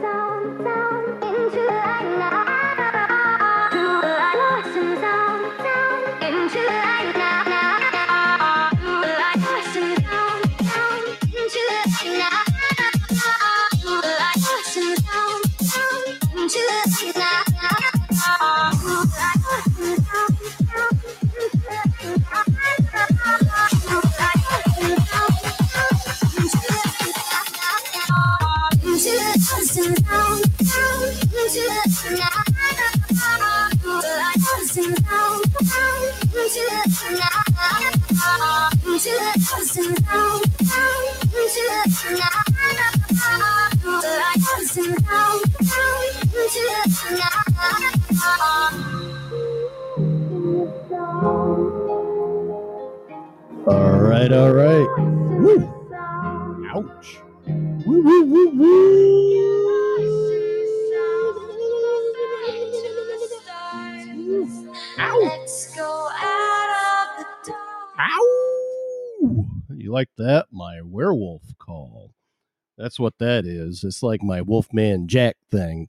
[0.00, 0.08] 走
[0.64, 0.77] 走。
[39.58, 39.64] All
[53.98, 54.86] right, all right.
[55.40, 55.68] Woo.
[56.72, 57.18] Ouch.
[57.84, 59.08] Woo, woo, woo, woo.
[65.20, 66.08] Let's go
[69.20, 70.46] You like that?
[70.52, 72.12] My werewolf call.
[72.76, 73.82] That's what that is.
[73.84, 75.88] It's like my Wolfman Jack thing.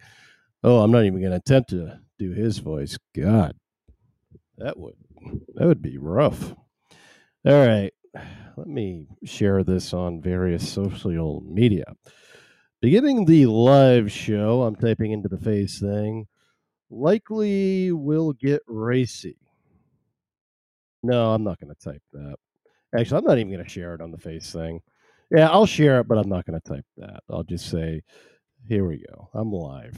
[0.63, 2.97] Oh, I'm not even going to attempt to do his voice.
[3.15, 3.55] God,
[4.57, 4.95] that would
[5.55, 6.53] that would be rough.
[7.45, 7.93] All right,
[8.57, 11.93] let me share this on various social media.
[12.81, 16.27] Beginning the live show, I'm typing into the face thing.
[16.89, 19.37] Likely will get racy.
[21.03, 22.35] No, I'm not going to type that.
[22.97, 24.81] Actually, I'm not even going to share it on the face thing.
[25.31, 27.21] Yeah, I'll share it, but I'm not going to type that.
[27.29, 28.01] I'll just say,
[28.67, 29.29] here we go.
[29.33, 29.97] I'm live.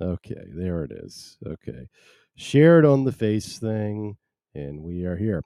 [0.00, 1.36] Okay, there it is.
[1.46, 1.88] Okay.
[2.36, 4.16] Share it on the face thing,
[4.54, 5.42] and we are here.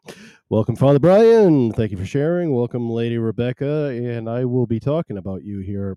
[0.51, 1.73] Welcome, Father Brian.
[1.73, 2.55] Thank you for sharing.
[2.55, 3.87] Welcome, Lady Rebecca.
[3.87, 5.97] And I will be talking about you here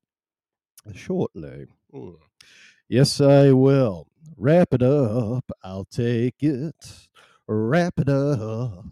[0.96, 1.66] shortly.
[1.94, 2.12] Hmm.
[2.88, 4.08] Yes, I will.
[4.38, 5.44] Wrap it up.
[5.64, 7.08] I'll take it.
[7.48, 8.86] Wrap it up.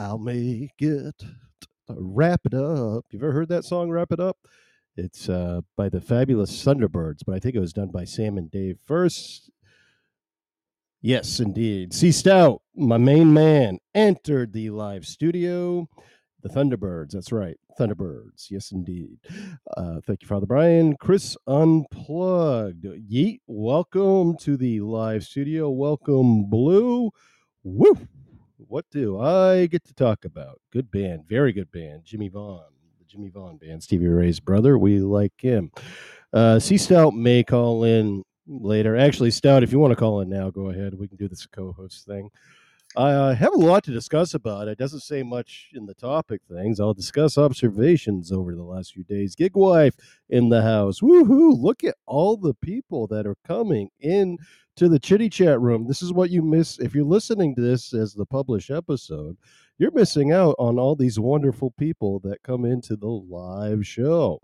[0.00, 1.22] I'll make it.
[1.90, 3.04] Wrap it up.
[3.10, 4.38] You've ever heard that song, Wrap It Up?
[4.96, 8.50] It's uh, by the fabulous Thunderbirds, but I think it was done by Sam and
[8.50, 9.50] Dave first.
[11.02, 11.92] Yes, indeed.
[11.92, 15.86] C Stout, my main man, entered the live studio.
[16.42, 17.58] The Thunderbirds, that's right.
[17.78, 19.18] Thunderbirds, yes, indeed.
[19.76, 20.96] Uh, thank you, Father Brian.
[20.96, 22.84] Chris Unplugged.
[22.84, 25.68] Yeet, welcome to the live studio.
[25.68, 27.10] Welcome, Blue.
[27.62, 27.98] Woo!
[28.70, 30.60] What do I get to talk about?
[30.72, 32.04] Good band, very good band.
[32.04, 32.62] Jimmy Vaughn,
[33.00, 34.78] the Jimmy Vaughn band, Stevie Ray's brother.
[34.78, 35.72] We like him.
[36.32, 38.96] Uh, C Stout may call in later.
[38.96, 40.94] Actually, Stout, if you want to call in now, go ahead.
[40.94, 42.30] We can do this co-host thing.
[42.96, 44.76] I uh, have a lot to discuss about it.
[44.76, 46.80] Doesn't say much in the topic things.
[46.80, 49.36] I'll discuss observations over the last few days.
[49.36, 49.94] Gig wife
[50.28, 51.00] in the house.
[51.00, 51.56] Woohoo!
[51.56, 54.38] Look at all the people that are coming in
[54.74, 55.86] to the chitty chat room.
[55.86, 59.36] This is what you miss if you're listening to this as the published episode.
[59.78, 64.42] You're missing out on all these wonderful people that come into the live show.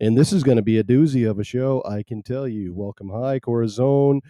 [0.00, 2.72] And this is going to be a doozy of a show, I can tell you.
[2.72, 4.22] Welcome, hi, Corazon.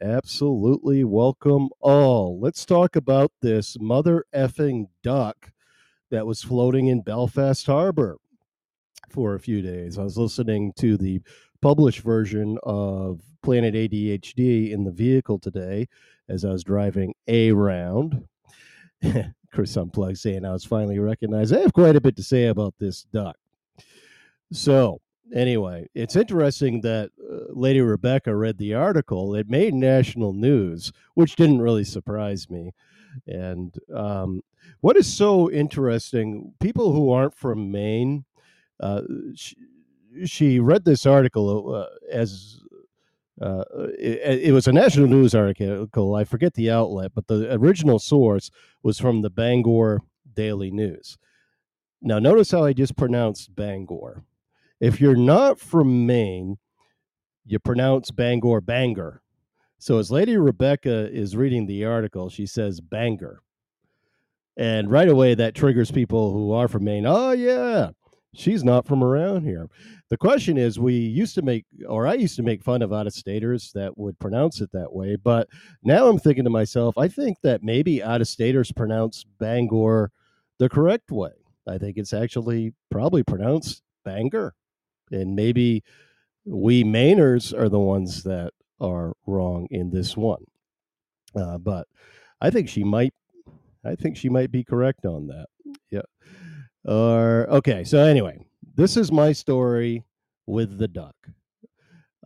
[0.00, 2.40] Absolutely welcome all.
[2.40, 5.52] Let's talk about this mother effing duck
[6.10, 8.16] that was floating in Belfast Harbor
[9.08, 9.96] for a few days.
[9.96, 11.22] I was listening to the
[11.62, 15.86] published version of Planet ADHD in the vehicle today
[16.28, 18.26] as I was driving around.
[19.52, 21.54] Chris Unplugged saying I was finally recognized.
[21.54, 23.36] I have quite a bit to say about this duck.
[24.50, 25.00] So,
[25.32, 29.34] anyway, it's interesting that uh, Lady Rebecca read the article.
[29.34, 32.72] It made national news, which didn't really surprise me.
[33.26, 34.42] And um,
[34.80, 38.24] what is so interesting, people who aren't from Maine,
[38.80, 39.02] uh,
[39.34, 39.56] she,
[40.24, 42.60] she read this article uh, as
[43.40, 43.64] uh,
[43.98, 46.14] it, it, was a national news article.
[46.14, 48.50] I forget the outlet, but the original source
[48.82, 50.02] was from the Bangor
[50.34, 51.18] Daily News.
[52.00, 54.22] Now, notice how I just pronounced Bangor.
[54.80, 56.58] If you're not from Maine,
[57.46, 59.22] you pronounce Bangor Banger.
[59.78, 63.40] So, as Lady Rebecca is reading the article, she says Banger.
[64.56, 67.06] And right away, that triggers people who are from Maine.
[67.06, 67.90] Oh, yeah,
[68.34, 69.68] she's not from around here.
[70.10, 73.06] The question is, we used to make, or I used to make fun of out
[73.06, 75.16] of staters that would pronounce it that way.
[75.16, 75.48] But
[75.82, 80.10] now I'm thinking to myself, I think that maybe out of staters pronounce Bangor
[80.58, 81.32] the correct way.
[81.66, 84.54] I think it's actually probably pronounced Banger.
[85.10, 85.82] And maybe
[86.44, 90.44] we Mainers are the ones that are wrong in this one.
[91.34, 91.86] Uh, but
[92.40, 93.14] I think she might,
[93.84, 95.46] I think she might be correct on that.
[95.90, 96.02] Yeah.
[96.84, 97.84] Or, okay.
[97.84, 100.04] So, anyway, this is my story
[100.46, 101.16] with the duck.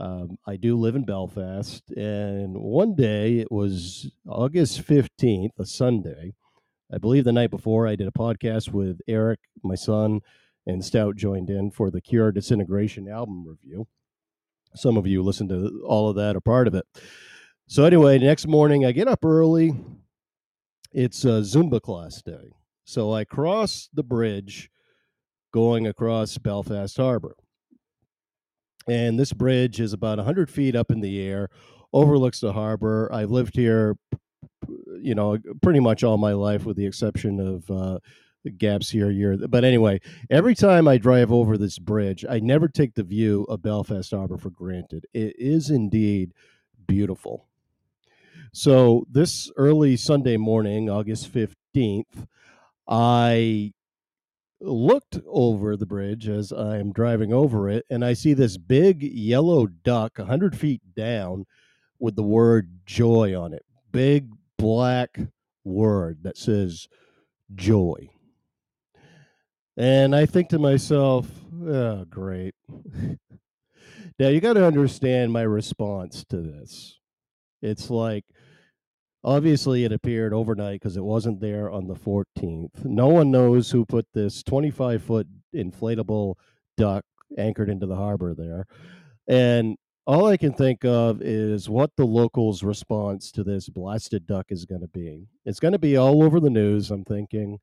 [0.00, 6.34] Um, I do live in Belfast, and one day it was August 15th, a Sunday.
[6.92, 10.20] I believe the night before I did a podcast with Eric, my son,
[10.68, 13.88] and Stout joined in for the Cure Disintegration album review.
[14.74, 16.84] Some of you listened to all of that or part of it.
[17.66, 19.74] So, anyway, next morning I get up early.
[20.92, 22.52] It's a Zumba class day.
[22.84, 24.70] So I cross the bridge
[25.52, 27.36] going across Belfast Harbor.
[28.88, 31.50] And this bridge is about 100 feet up in the air,
[31.92, 33.10] overlooks the harbor.
[33.12, 33.98] I've lived here,
[34.98, 37.98] you know, pretty much all my life, with the exception of uh,
[38.56, 39.36] gaps here, year.
[39.36, 40.00] But anyway,
[40.30, 44.38] every time I drive over this bridge, I never take the view of Belfast Harbor
[44.38, 45.06] for granted.
[45.12, 46.32] It is indeed
[46.86, 47.46] beautiful.
[48.52, 52.26] So this early Sunday morning, August 15th,
[52.88, 53.72] I
[54.60, 59.66] looked over the bridge as I'm driving over it, and I see this big yellow
[59.66, 61.46] duck 100 feet down
[61.98, 63.64] with the word joy on it.
[63.92, 65.18] Big black
[65.64, 66.88] word that says
[67.54, 68.08] joy.
[69.78, 71.26] And I think to myself,
[71.64, 72.54] oh, great.
[74.18, 76.98] now you got to understand my response to this.
[77.62, 78.24] It's like,
[79.24, 82.84] Obviously, it appeared overnight because it wasn't there on the 14th.
[82.84, 86.36] No one knows who put this 25 foot inflatable
[86.76, 87.04] duck
[87.36, 88.64] anchored into the harbor there.
[89.26, 89.76] And
[90.06, 94.64] all I can think of is what the locals' response to this blasted duck is
[94.64, 95.26] going to be.
[95.44, 97.58] It's going to be all over the news, I'm thinking.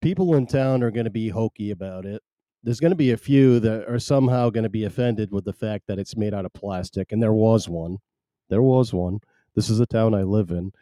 [0.00, 2.22] People in town are going to be hokey about it.
[2.62, 5.52] There's going to be a few that are somehow going to be offended with the
[5.52, 7.98] fact that it's made out of plastic, and there was one.
[8.48, 9.20] There was one.
[9.54, 10.72] This is a town I live in,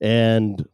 [0.00, 0.66] and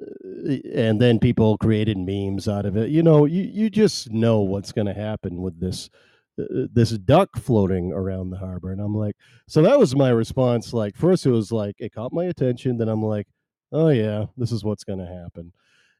[0.00, 2.90] uh, and then people created memes out of it.
[2.90, 5.90] You know, you you just know what's going to happen with this
[6.38, 9.16] uh, this duck floating around the harbor, and I'm like,
[9.48, 10.72] so that was my response.
[10.72, 13.26] Like, first it was like it caught my attention, then I'm like,
[13.72, 15.52] oh yeah, this is what's going to happen.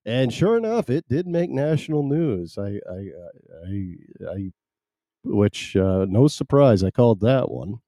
[0.06, 2.56] And sure enough, it did make national news.
[2.56, 3.10] I, I,
[3.66, 3.94] I,
[4.34, 4.52] I
[5.22, 7.80] which uh, no surprise, I called that one.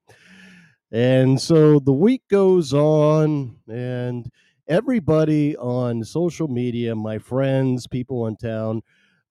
[0.91, 4.29] And so the week goes on, and
[4.67, 8.81] everybody on social media, my friends, people in town,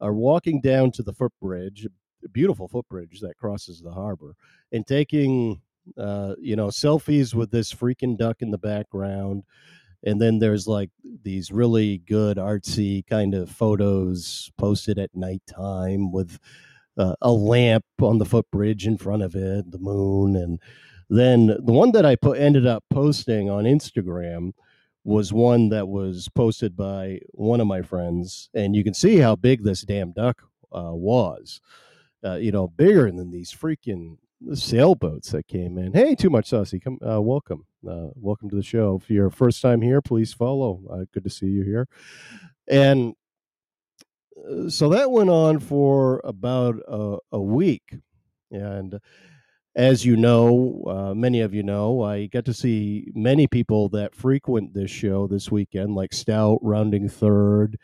[0.01, 1.87] are walking down to the footbridge,
[2.33, 4.35] beautiful footbridge that crosses the harbor,
[4.73, 5.61] and taking,
[5.97, 9.45] uh, you know, selfies with this freaking duck in the background.
[10.05, 10.91] And then there's like
[11.23, 16.39] these really good artsy kind of photos posted at nighttime with
[16.97, 20.59] uh, a lamp on the footbridge in front of it, the moon, and
[21.09, 24.53] then the one that I put ended up posting on Instagram
[25.05, 29.37] was one that was posted by one of my friends, and you can see how
[29.37, 31.61] big this damn duck uh, was.
[32.25, 34.17] Uh, you know, bigger than these freaking
[34.55, 35.93] sailboats that came in.
[35.93, 36.79] Hey, too much saucy.
[36.79, 39.01] Come, uh, welcome, uh, welcome to the show.
[39.03, 40.83] If you're first time here, please follow.
[40.91, 41.89] Uh, good to see you here.
[42.69, 43.15] And
[44.37, 47.95] uh, so that went on for about a, a week,
[48.51, 48.99] and
[49.75, 54.15] as you know, uh, many of you know, I get to see many people that
[54.15, 57.79] frequent this show this weekend, like Stout rounding third,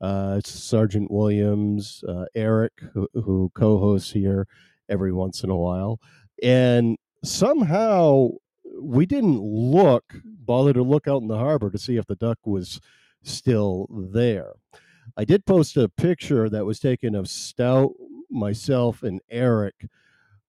[0.00, 4.46] uh, Sergeant Williams, uh, Eric, who, who co hosts here
[4.88, 5.98] every once in a while.
[6.42, 8.30] And somehow
[8.80, 12.38] we didn't look, bother to look out in the harbor to see if the duck
[12.44, 12.80] was
[13.22, 14.52] still there.
[15.16, 17.92] I did post a picture that was taken of Stout,
[18.30, 19.74] myself, and Eric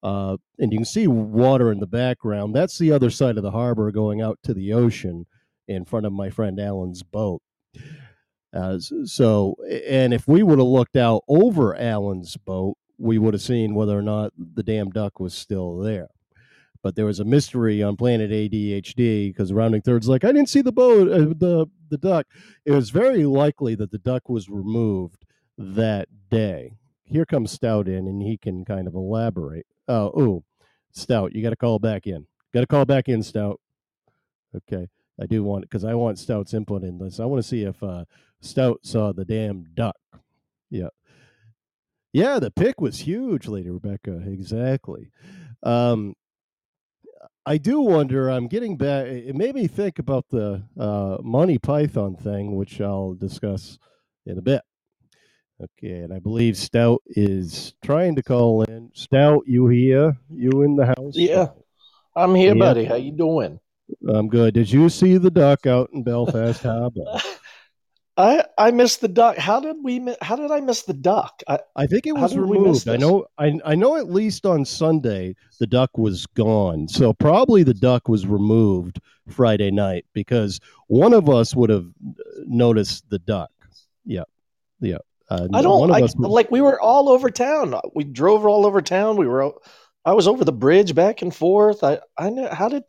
[0.04, 2.56] uh, and you can see water in the background.
[2.56, 5.28] That's the other side of the harbor going out to the ocean
[5.68, 7.42] in front of my friend Alan's boat.
[8.54, 9.56] Uh, so,
[9.88, 13.98] and if we would have looked out over Alan's boat, we would have seen whether
[13.98, 16.10] or not the damn duck was still there.
[16.84, 20.62] But there was a mystery on Planet ADHD because Rounding Third's like, I didn't see
[20.62, 22.26] the boat, uh, the the duck.
[22.66, 25.26] It was very likely that the duck was removed
[25.58, 26.78] that day.
[27.04, 29.68] Here comes Stout in, and he can kind of elaborate.
[29.88, 30.44] Oh, ooh,
[30.92, 32.26] Stout, you got to call back in.
[32.54, 33.60] Got to call back in, Stout.
[34.56, 34.88] Okay,
[35.22, 37.20] I do want because I want Stout's input in this.
[37.20, 38.06] I want to see if uh,
[38.40, 39.98] Stout saw the damn duck.
[40.70, 40.90] Yeah,
[42.14, 44.22] yeah, the pick was huge, Lady Rebecca.
[44.26, 45.12] Exactly.
[45.64, 46.16] Um,
[47.46, 48.30] I do wonder.
[48.30, 49.08] I'm getting back.
[49.08, 53.80] It made me think about the uh, Monty Python thing, which I'll discuss
[54.26, 54.62] in a bit.
[55.62, 58.92] Okay, and I believe Stout is trying to call in.
[58.94, 60.18] Stout, you here?
[60.30, 61.14] You in the house?
[61.16, 61.48] Yeah,
[62.16, 62.60] I'm here, yeah.
[62.60, 62.86] buddy.
[62.86, 63.60] How you doing?
[64.08, 64.54] I'm good.
[64.54, 67.02] Did you see the duck out in Belfast Harbor?
[68.22, 69.38] I I missed the duck.
[69.38, 70.14] How did we?
[70.22, 71.42] How did I miss the duck?
[71.48, 72.90] I, I think it was did we miss removed.
[72.90, 73.26] I know.
[73.38, 76.88] I I know at least on Sunday the duck was gone.
[76.88, 81.88] So probably the duck was removed Friday night because one of us would have
[82.46, 83.52] noticed the duck.
[84.06, 84.24] Yeah,
[84.80, 85.00] yeah.
[85.30, 86.52] Uh, I don't I, would- like.
[86.52, 87.74] We were all over town.
[87.96, 89.18] We drove all over town.
[89.18, 89.54] We were.
[90.04, 91.84] I was over the bridge back and forth.
[91.84, 92.84] I I know how did.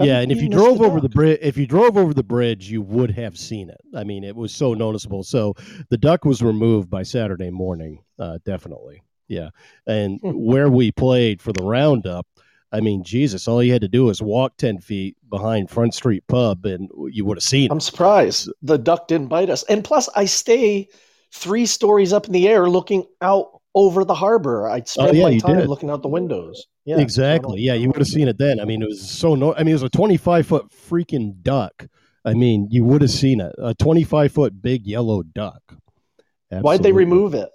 [0.00, 2.82] Yeah, and if you drove over the bridge, if you drove over the bridge, you
[2.82, 3.80] would have seen it.
[3.94, 5.22] I mean, it was so noticeable.
[5.24, 5.54] So
[5.90, 9.02] the duck was removed by Saturday morning, uh, definitely.
[9.28, 9.50] Yeah,
[9.86, 10.30] and Hmm.
[10.30, 12.26] where we played for the roundup,
[12.72, 16.24] I mean, Jesus, all you had to do was walk ten feet behind Front Street
[16.28, 17.70] Pub, and you would have seen it.
[17.72, 17.82] I'm it.
[17.82, 19.62] surprised the duck didn't bite us.
[19.64, 20.88] And plus, I stay
[21.32, 24.68] three stories up in the air, looking out over the harbor.
[24.68, 25.68] I'd spend Oh, yeah, my time did.
[25.68, 26.66] looking out the windows.
[26.84, 27.60] Yeah, exactly.
[27.60, 28.60] Yeah, you would have seen it then.
[28.60, 29.54] I mean, it was so no.
[29.54, 31.86] I mean, it was a twenty-five foot freaking duck.
[32.24, 33.54] I mean, you would have seen it.
[33.58, 35.62] A twenty-five foot big yellow duck.
[36.50, 37.50] Why'd they remove it?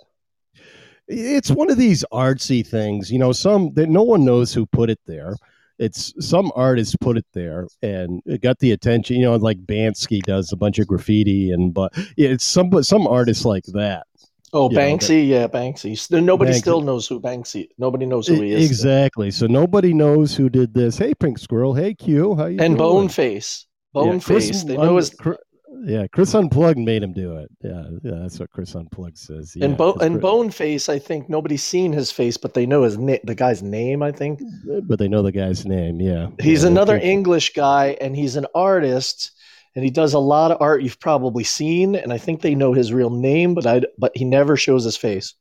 [1.08, 4.90] it's one of these artsy things you know some that no one knows who put
[4.90, 5.36] it there
[5.78, 10.22] it's some artist put it there and it got the attention you know like Banksy
[10.22, 14.08] does a bunch of graffiti and but it's some some artists like that
[14.54, 15.28] Oh, You know, Banksy.
[15.28, 15.98] yeah, Banksy.
[16.22, 16.60] Nobody Banksy.
[16.60, 17.68] still knows who Banksy.
[17.78, 18.70] Nobody knows who he is.
[18.70, 22.78] exactly so nobody knows who did this hey pink squirrel hey q how you And
[22.78, 23.08] doing?
[23.08, 23.66] Boneface.
[23.96, 24.64] Yeah, Chris Boneface.
[24.66, 25.10] they know his.
[25.12, 25.38] Chri-
[25.86, 29.66] yeah chris unplugged made him do it yeah yeah that's what chris unplugged says yeah,
[29.66, 33.18] and Bo- and Boneface, I think nobody's seen his face, but they know his na-
[33.26, 34.02] the guy's name.
[34.02, 34.40] I think
[34.88, 38.46] but they know the guy's name yeah he's Yeah, another English guy, and he's an
[38.56, 39.32] artist,
[39.76, 41.96] and he does a lot of art you've probably seen.
[41.96, 44.98] And I think they know his real name, but I but he never shows his
[44.98, 45.34] face.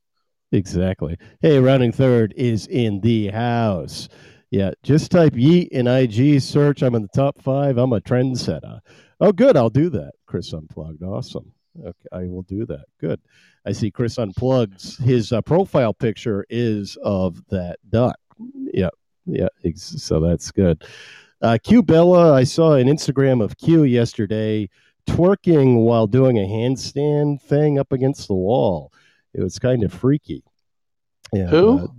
[0.51, 1.17] Exactly.
[1.41, 4.09] Hey, rounding third is in the house.
[4.51, 6.83] Yeah, just type Yeet in IG search.
[6.83, 7.79] I'm in the top five.
[7.79, 8.79] I'm a trendsetter.
[9.19, 9.57] Oh, good.
[9.57, 10.11] I'll do that.
[10.27, 11.01] Chris Unplugged.
[11.01, 11.51] Awesome.
[11.79, 12.85] Okay, I will do that.
[12.99, 13.19] Good.
[13.65, 15.01] I see Chris unplugs.
[15.01, 18.19] his uh, profile picture is of that duck.
[18.73, 18.89] Yeah,
[19.25, 19.47] yeah.
[19.75, 20.83] So that's good.
[21.43, 24.69] Uh, Q Bella, I saw an Instagram of Q yesterday
[25.05, 28.93] twerking while doing a handstand thing up against the wall.
[29.33, 30.43] It was kind of freaky.
[31.33, 31.89] Yeah, Who?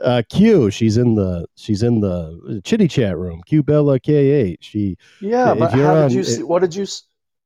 [0.00, 0.70] uh, Q.
[0.70, 3.42] She's in the she's in the chitty chat room.
[3.46, 4.58] Q Bella K H.
[4.62, 6.42] She Yeah, but how on- did you see?
[6.44, 6.86] What did you?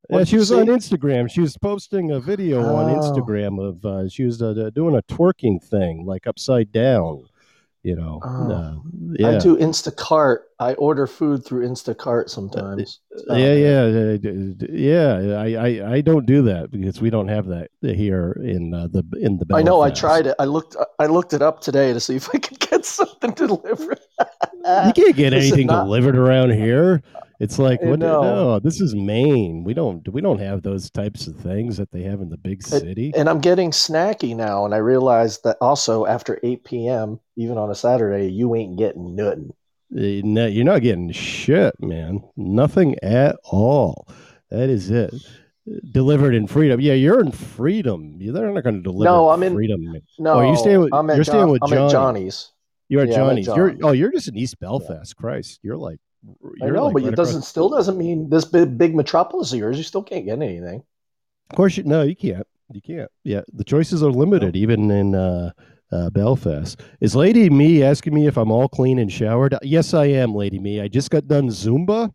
[0.08, 0.66] What yeah, she was on?
[0.66, 1.30] Instagram.
[1.30, 2.98] She was posting a video on Oh.
[2.98, 7.24] Instagram of uh, she was uh, doing a twerking thing like upside down.
[7.84, 8.52] You know, Oh.
[8.52, 8.74] uh,
[9.18, 9.28] yeah.
[9.30, 10.38] I do Instacart.
[10.58, 13.00] I order food through Instacart sometimes.
[13.30, 15.38] yeah, yeah, uh, d- d- yeah.
[15.38, 19.04] I, I, I don't do that because we don't have that here in uh, the
[19.20, 19.46] in the.
[19.54, 19.80] I know.
[19.80, 20.34] I tried it.
[20.40, 20.76] I looked.
[20.98, 24.00] I looked it up today to see if I could get something delivered.
[24.20, 27.02] You can't get is anything delivered around here.
[27.40, 28.00] It's like what?
[28.00, 28.22] know.
[28.22, 29.62] No, this is Maine.
[29.62, 32.62] We don't we don't have those types of things that they have in the big
[32.62, 33.12] city.
[33.16, 37.70] and I'm getting snacky now, and I realize that also after 8 p.m., even on
[37.70, 39.50] a Saturday, you ain't getting nothing.
[39.96, 42.22] Uh, no, You're not getting shit, man.
[42.36, 44.08] Nothing at all.
[44.50, 45.14] That is it.
[45.92, 46.80] Delivered in freedom.
[46.80, 48.18] Yeah, you're in freedom.
[48.18, 49.04] They're not going to deliver.
[49.04, 49.84] No, I'm in- freedom.
[50.18, 51.84] No, Oh, you're staying with- I'm at you're staying with I'm Johnny.
[51.86, 52.52] at Johnny's.
[52.88, 53.46] You're at Yeah, I'm at Johnny's.
[53.46, 55.14] You're oh, you're just in East Belfast.
[55.16, 55.98] Christ, you're like.
[56.62, 59.58] I know, like but right it doesn't still doesn't mean this big, big metropolis of
[59.58, 59.78] yours.
[59.78, 60.82] You still can't get anything.
[61.50, 62.46] Of course, you no, you can't.
[62.72, 63.10] You can't.
[63.24, 65.52] Yeah, the choices are limited, even in uh,
[65.90, 66.80] uh, Belfast.
[67.00, 69.56] Is Lady Mee asking me if I'm all clean and showered?
[69.62, 70.80] Yes, I am, Lady Mee.
[70.80, 72.12] I just got done Zumba,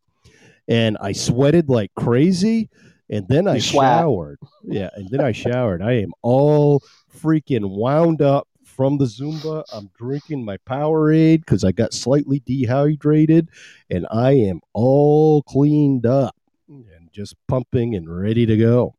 [0.67, 2.69] and I sweated like crazy,
[3.09, 3.99] and then I swat.
[3.99, 4.39] showered.
[4.63, 5.81] Yeah, and then I showered.
[5.81, 6.83] I am all
[7.19, 9.63] freaking wound up from the Zumba.
[9.71, 13.49] I'm drinking my Powerade because I got slightly dehydrated,
[13.89, 16.35] and I am all cleaned up
[16.67, 18.95] and just pumping and ready to go.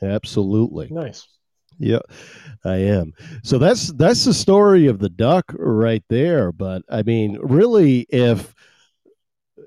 [0.00, 0.88] Absolutely.
[0.90, 1.28] Nice.
[1.78, 2.00] Yeah,
[2.64, 3.12] I am.
[3.42, 6.52] So that's that's the story of the duck right there.
[6.52, 8.54] But I mean, really, if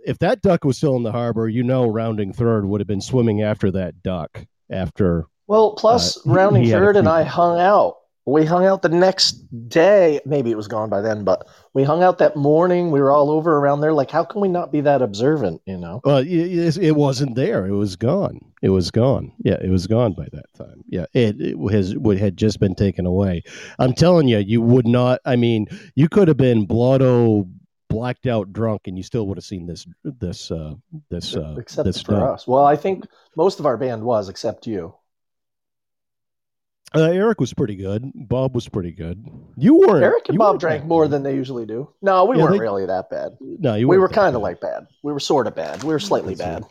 [0.06, 3.02] if that duck was still in the harbor, you know, rounding third would have been
[3.02, 4.46] swimming after that duck.
[4.70, 7.98] After Well, plus Uh, rounding third and I hung out.
[8.28, 9.34] We hung out the next
[9.70, 10.20] day.
[10.26, 12.90] Maybe it was gone by then, but we hung out that morning.
[12.90, 13.94] We were all over around there.
[13.94, 15.62] Like, how can we not be that observant?
[15.68, 16.02] You know?
[16.04, 17.68] well, it, it it wasn't there.
[17.68, 18.40] It was gone.
[18.64, 19.32] It was gone.
[19.44, 20.84] Yeah, it was gone by that time.
[20.88, 23.44] Yeah, it, it has would had just been taken away.
[23.78, 25.20] I'm telling you, you would not.
[25.26, 27.48] I mean, you could have been blotto
[27.88, 30.74] blacked out drunk and you still would have seen this this uh
[31.10, 32.48] this uh except this for us.
[32.48, 33.06] Well, I think
[33.38, 34.96] most of our band was, except you.
[36.94, 38.10] Uh, Eric was pretty good.
[38.14, 39.26] Bob was pretty good.
[39.58, 40.04] You weren't.
[40.04, 41.90] Eric and Bob drank more than they usually do.
[42.02, 43.36] No, we Yeah, weren't they- really that bad.
[43.42, 43.88] No, you.
[43.88, 44.88] We were kind of like bad.
[45.04, 45.84] We were sort of bad.
[45.84, 46.70] We were slightly That's bad.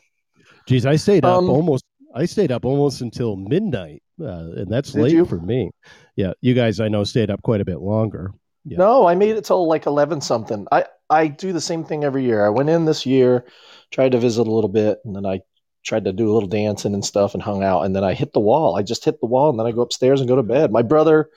[0.67, 1.85] Geez, I stayed up Um, almost.
[2.15, 5.25] I stayed up almost until midnight, uh, and that's late you?
[5.27, 5.71] for me.
[6.17, 8.31] Yeah, you guys I know stayed up quite a bit longer.
[8.65, 8.79] Yeah.
[8.79, 10.67] No, I made it till like eleven something.
[10.73, 12.47] I I do the same thing every year.
[12.47, 13.45] I went in this year,
[13.91, 15.41] tried to visit a little bit, and then I
[15.85, 18.33] tried to do a little dancing and stuff and hung out, and then I hit
[18.33, 18.77] the wall.
[18.77, 20.73] I just hit the wall, and then I go upstairs and go to bed.
[20.73, 21.31] My brother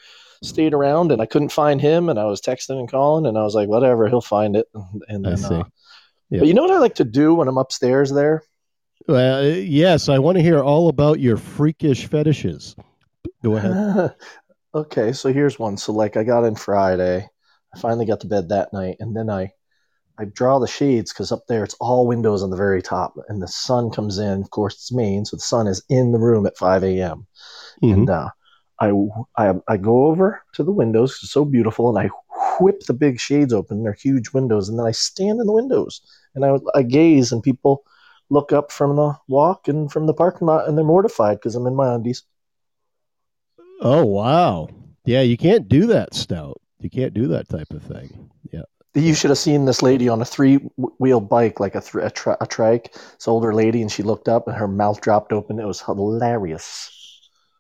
[0.44, 3.44] stayed around, and I couldn't find him, and I was texting and calling, and I
[3.44, 4.68] was like, whatever, he'll find it.
[4.74, 5.56] And, and I see.
[5.56, 5.64] uh,
[6.30, 6.40] Yeah.
[6.40, 8.44] But you know what I like to do when I'm upstairs there?
[9.08, 12.76] Well, uh, yes, I want to hear all about your freakish fetishes.
[13.44, 14.14] Go ahead.
[14.76, 15.78] okay, so here's one.
[15.78, 17.28] So like I got in Friday,
[17.74, 19.54] I finally got to bed that night, and then I
[20.20, 23.42] I draw the shades because up there it's all windows on the very top, and
[23.42, 24.42] the sun comes in.
[24.42, 27.28] Of course, it's Maine, so the sun is in the room at 5 a.m.
[27.84, 27.94] Mhm.
[27.94, 28.30] And uh,
[28.80, 28.92] I,
[29.38, 31.20] I I go over to the windows.
[31.22, 32.10] It's so beautiful, and I
[32.60, 33.84] whip the big shades open.
[33.84, 36.02] They're huge windows, and then I stand in the windows
[36.38, 37.84] and I, I gaze, and people
[38.30, 41.68] look up from the walk and from the parking lot, and they're mortified because I'm
[41.68, 42.24] in my undies.
[43.82, 44.70] Oh wow,
[45.06, 46.62] yeah, you can't do that, Stout.
[46.80, 48.30] You can't do that type of thing.
[48.52, 48.64] Yeah,
[48.98, 52.48] You should have seen this lady on a three-wheel bike, like a, th- a, a
[52.48, 52.96] trike.
[52.96, 55.60] An older lady, and she looked up, and her mouth dropped open.
[55.60, 56.92] It was hilarious.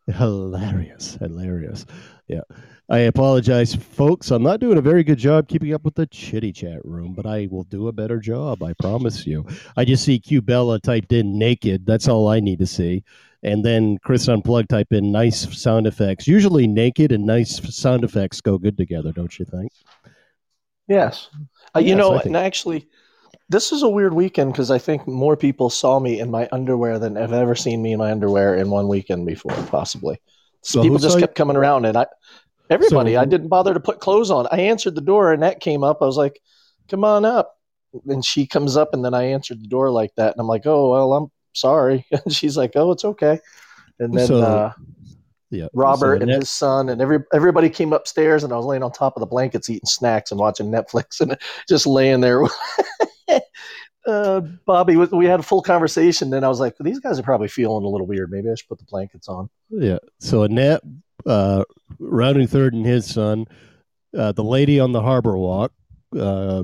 [0.07, 1.85] hilarious, hilarious.
[2.27, 2.41] Yeah,
[2.89, 4.31] I apologize, folks.
[4.31, 7.25] I'm not doing a very good job keeping up with the chitty chat room, but
[7.27, 8.63] I will do a better job.
[8.63, 9.45] I promise you.
[9.75, 11.85] I just see Q Bella typed in naked.
[11.85, 13.03] That's all I need to see.
[13.43, 16.27] And then Chris Unplugged type in nice sound effects.
[16.27, 19.71] Usually naked and nice sound effects go good together, don't you think?
[20.87, 21.29] Yes,
[21.75, 22.87] uh, you Yes, know, and actually,
[23.49, 26.97] this is a weird weekend because I think more people saw me in my underwear
[26.99, 30.19] than have ever seen me in my underwear in one weekend before, possibly.
[30.61, 32.07] So people just you- kept coming around, and I,
[32.69, 34.47] everybody, So- I didn't bother to put clothes on.
[34.51, 36.01] I answered the door, and that came up.
[36.01, 36.39] I was like,
[36.89, 37.57] "Come on up,"
[38.07, 40.65] and she comes up, and then I answered the door like that, and I'm like,
[40.65, 43.39] "Oh well, I'm sorry," and she's like, "Oh, it's okay,"
[43.99, 44.27] and then.
[44.27, 44.73] So, uh,
[45.49, 45.67] Yeah.
[45.73, 49.15] Robert and his son and every everybody came upstairs and I was laying on top
[49.15, 51.37] of the blankets eating snacks and watching Netflix and
[51.69, 52.43] just laying there.
[54.07, 56.29] uh, Bobby, we- had a full conversation.
[56.29, 58.31] Then I was like, these guys are probably feeling a little weird.
[58.31, 59.49] Maybe I should put the blankets on.
[59.69, 59.99] Yeah.
[60.19, 60.81] So Annette,
[61.25, 61.63] uh,
[61.99, 63.45] rounding third and his son,
[64.17, 65.71] uh, the lady on the harbor walk.
[66.17, 66.63] Uh,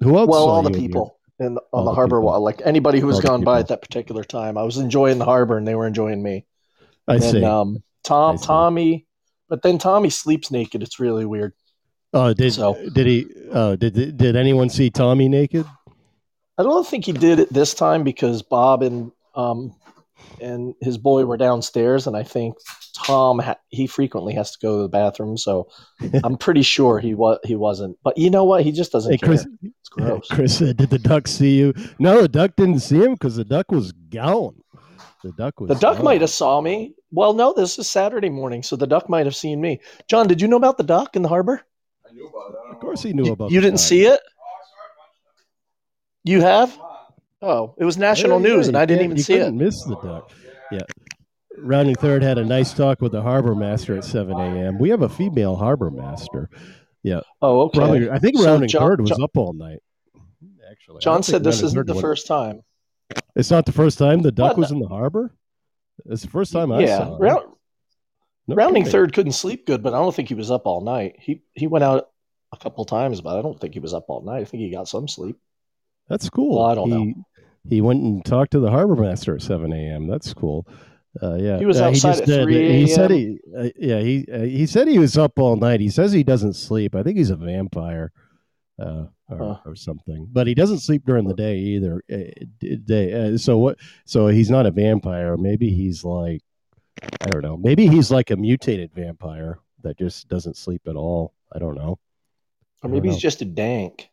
[0.00, 0.28] who else?
[0.28, 0.88] well, all the you in here?
[0.88, 3.60] people in, All on the, the harbor wall, like anybody who was All gone by
[3.60, 4.56] at that particular time.
[4.56, 6.46] I was enjoying the harbor and they were enjoying me.
[7.06, 7.44] I and see.
[7.44, 8.38] um, Tom.
[8.38, 9.06] Tommy,
[9.48, 10.82] but then Tommy sleeps naked.
[10.82, 11.52] It's really weird.
[12.14, 13.26] oh, did so- did he?
[13.52, 15.66] Uh, did did anyone see Tommy naked?
[16.58, 19.74] I don't think he did it this time because Bob and um
[20.40, 22.56] and his boy were downstairs, and I think
[22.96, 25.68] Tom ha- he frequently has to go to the bathroom, so
[26.24, 27.96] I'm pretty sure he was he wasn't.
[28.02, 28.64] But you know what?
[28.64, 29.28] He just doesn't Hey, care.
[29.28, 29.46] Chris.
[29.62, 30.26] It's gross.
[30.30, 33.44] Chris said, "Did the duck see you?" No, the duck didn't see him because the
[33.44, 34.60] duck was gone.
[35.22, 35.68] The duck was.
[35.68, 36.04] The duck gone.
[36.04, 36.94] might have saw me.
[37.10, 39.80] Well, no, this is Saturday morning, so the duck might have seen me.
[40.08, 41.62] John, did you know about the duck in the harbor?
[42.08, 42.74] I knew about it.
[42.74, 43.08] Of course, know.
[43.08, 43.50] he knew about.
[43.50, 43.54] it.
[43.54, 43.86] you didn't duck.
[43.86, 44.20] see it?
[44.20, 46.78] Oh, I saw it a bunch You have?
[47.40, 49.38] Oh, it was national Yeah, yeah, news, and I didn't even you see it.
[49.44, 50.30] couldn't Miss the duck.
[50.70, 50.80] Yeah.
[51.56, 54.78] Rounding third had a nice talk with the harbor master at 7 a.m.
[54.78, 56.50] We have a female harbor master.
[57.02, 57.20] Yeah.
[57.42, 57.78] Oh, okay.
[57.80, 59.78] Rounding, I think So rounding John- third was John- up all night.
[60.70, 62.62] Actually, John said this isn't the went- first time.
[63.34, 64.58] It's not the first time the duck What?
[64.58, 65.32] was in the harbor.
[66.06, 67.16] It's the first time I yeah, saw.
[67.18, 67.44] round,
[68.46, 68.92] No rounding kidding.
[68.92, 71.16] third couldn't sleep good, but I don't think he was up all night.
[71.18, 72.08] He he went out
[72.52, 74.40] a couple times, but I don't think he was up all night.
[74.40, 75.36] I think he got some sleep.
[76.08, 76.56] That's cool.
[76.58, 77.14] Well, I don't he, know.
[77.68, 80.06] He went and talked to the harbor master at 7 a.m.
[80.06, 80.66] That's cool.
[81.22, 84.00] Uh, yeah, He was Uh, outside just at did- 3 He said he, uh, yeah,
[84.00, 85.80] he uh, he said he was up all night.
[85.80, 86.94] He says he doesn't sleep.
[86.94, 88.12] I think he's a vampire,
[88.78, 89.58] uh, or, Huh.
[89.66, 90.28] or something.
[90.30, 92.02] But he doesn't sleep during the day either.
[92.10, 93.12] Uh, day.
[93.12, 93.78] Uh, so what?
[94.04, 95.36] So he's not a vampire.
[95.36, 96.42] Maybe he's like,
[97.02, 97.56] I don't know.
[97.56, 101.34] Maybe he's like a mutated vampire that just doesn't sleep at all.
[101.52, 101.98] I don't know.
[102.82, 103.20] Or maybe he's know.
[103.20, 104.10] just a dank.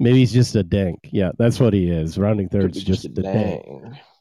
[0.00, 1.08] Maybe he's just a dank.
[1.10, 2.18] Yeah, that's what he is.
[2.18, 3.66] Rounding third's be just, a a dank.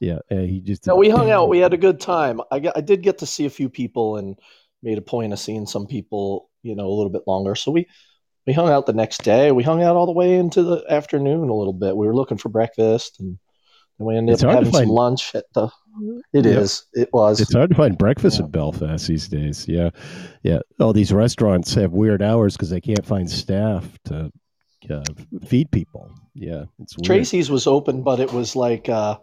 [0.02, 0.88] Yeah, uh, he just.
[0.88, 1.50] No, we hung out.
[1.50, 2.42] We had a good time.
[2.52, 4.38] I got, I did get to see a few people and
[4.82, 7.54] made a point of seeing some people, you know, a little bit longer.
[7.54, 7.88] So we
[8.48, 9.52] we hung out the next day.
[9.52, 11.96] We hung out all the way into the afternoon a little bit.
[11.98, 13.38] We were looking for breakfast and
[14.00, 15.70] then we ended It's up hard to having some lunch at the.
[16.32, 16.46] It Yep.
[16.46, 16.86] is.
[16.94, 17.42] It was.
[17.42, 18.46] It's hard to find breakfast Yeah.
[18.46, 19.68] in Belfast these days.
[19.68, 19.90] Yeah,
[20.44, 20.60] yeah.
[20.80, 24.32] All these restaurants have weird hours because they can't find staff to
[24.92, 25.04] uh,
[25.46, 26.12] feed people.
[26.36, 27.06] Yeah, it's weird.
[27.06, 29.18] Tracy's was open, but it was like uh,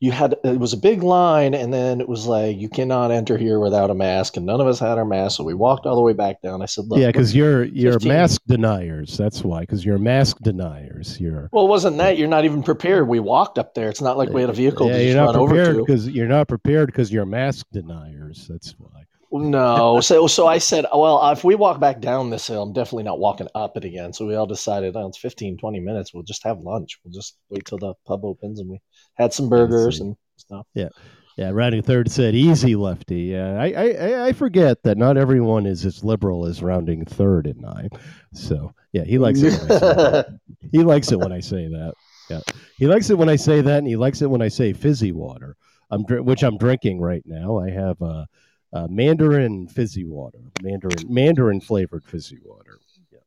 [0.00, 3.36] you had it was a big line, and then it was like you cannot enter
[3.36, 5.96] here without a mask, and none of us had our masks, so we walked all
[5.96, 6.62] the way back down.
[6.62, 8.08] I said, Look, yeah, because you're you're 15.
[8.08, 9.16] mask deniers.
[9.16, 9.60] That's why.
[9.60, 11.20] Because you're mask deniers.
[11.20, 13.08] You're well, it wasn't that you're not even prepared.
[13.08, 13.88] We walked up there.
[13.88, 15.76] It's not like we had a vehicle yeah, to you're just not run over prepared
[15.78, 18.46] because you're not prepared because you're mask deniers.
[18.48, 18.98] That's why.
[19.30, 23.02] No, so so I said, well, if we walk back down this hill, I'm definitely
[23.02, 24.14] not walking up it again.
[24.14, 26.14] So we all decided, oh, it's 15, 20 minutes.
[26.14, 26.98] We'll just have lunch.
[27.04, 28.80] We'll just wait till the pub opens, and we
[29.18, 30.66] had some burgers and stuff.
[30.74, 30.88] Yeah,
[31.36, 33.22] Yeah, rounding third said easy lefty.
[33.22, 37.46] Yeah, I, I I- I forget that not everyone is as liberal as rounding third
[37.46, 37.88] and nine.
[38.32, 39.52] So yeah, he likes it.
[39.60, 40.38] When I say that.
[40.72, 41.94] He likes it when I say that.
[42.28, 42.40] Yeah,
[42.76, 45.12] he likes it when I say that, and he likes it when I say fizzy
[45.12, 45.56] water.
[45.90, 47.56] I'm dr- which I'm drinking right now.
[47.58, 48.26] I have uh,
[48.74, 52.78] uh, Mandarin fizzy water, Mandarin Mandarin flavored fizzy water.
[53.10, 53.20] Yeah,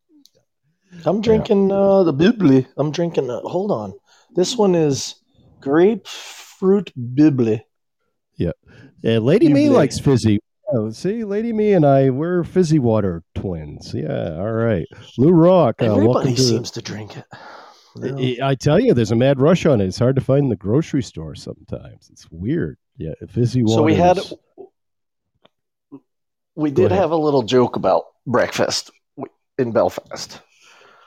[1.06, 2.68] I'm drinking uh, the Bubly.
[2.78, 3.30] I'm drinking.
[3.32, 3.94] Uh, hold on,
[4.36, 5.16] this one is
[5.62, 7.63] grapefruit Bubly.
[8.36, 8.52] Yeah,
[9.04, 10.39] Lady You Me likes fizzy.
[10.74, 13.93] Oh, see, Lady Mee and I, we're fizzy water twins.
[13.93, 14.88] Yeah, all right.
[15.17, 16.41] Lou Rock, uh, welcome Everybody to.
[16.41, 17.26] seems to drink it.
[18.41, 19.86] I, I tell you, there's a mad rush on it.
[19.86, 22.10] It's hard to find in the grocery store sometimes.
[22.10, 22.78] It's weird.
[22.95, 23.80] Yeah, fizzy water.
[23.80, 24.19] So we had,
[26.56, 28.91] we did have a little joke about breakfast
[29.58, 30.39] in Belfast.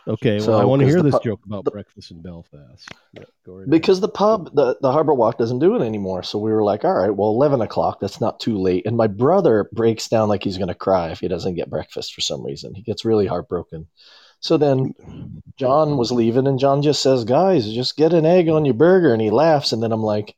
[0.06, 2.88] Okay, well, so, I want to hear this joke about the- breakfast in Belfast.
[3.14, 3.68] Yeah, right.
[3.68, 6.22] Because the pub, the, the Harbor Walk doesn't do it anymore.
[6.22, 8.84] So we were like, all right, well, 11 o'clock, that's not too late.
[8.86, 12.14] And my brother breaks down like he's going to cry if he doesn't get breakfast
[12.14, 12.74] for some reason.
[12.74, 13.86] He gets really heartbroken.
[14.40, 14.94] So then
[15.56, 19.12] John was leaving, and John just says, guys, just get an egg on your burger.
[19.12, 19.72] And he laughs.
[19.72, 20.36] And then I'm like,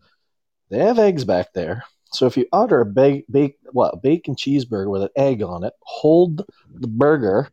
[0.70, 1.82] they have eggs back there.
[2.12, 5.72] So if you order a ba- bake, what, bacon cheeseburger with an egg on it,
[5.80, 7.50] hold the burger,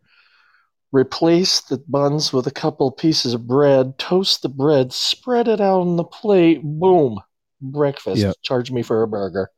[0.94, 5.82] replace the buns with a couple pieces of bread, toast the bread, spread it out
[5.82, 7.20] on the plate, boom,
[7.60, 8.22] breakfast.
[8.22, 8.32] Yeah.
[8.44, 9.50] Charge me for a burger.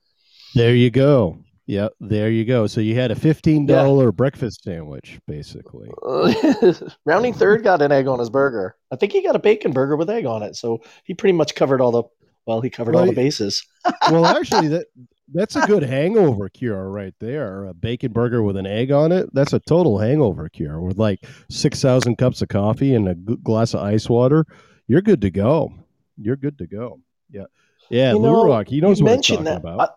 [0.56, 1.38] There you go.
[1.67, 2.67] Yeah, there you go.
[2.67, 5.89] So you had a fifteen dollar breakfast sandwich, basically.
[7.06, 8.76] Rounding third got an egg on his burger.
[8.91, 10.56] I think he got a bacon burger with egg on it.
[10.56, 12.04] So he pretty much covered all the
[12.45, 13.65] well, he covered all the bases.
[14.12, 14.86] well, actually, that
[15.33, 17.65] that's a good hangover cure right there.
[17.65, 19.29] A bacon burger with an egg on it.
[19.33, 23.38] That's a total hangover cure with like six thousand cups of coffee and a g-
[23.43, 24.45] glass of ice water.
[24.88, 25.73] You're good to go.
[26.17, 26.99] You're good to go.
[27.31, 27.45] Yeah,
[27.89, 28.13] yeah.
[28.13, 29.57] You know, Rock, he knows what he's talking that.
[29.57, 29.79] about.
[29.79, 29.89] I-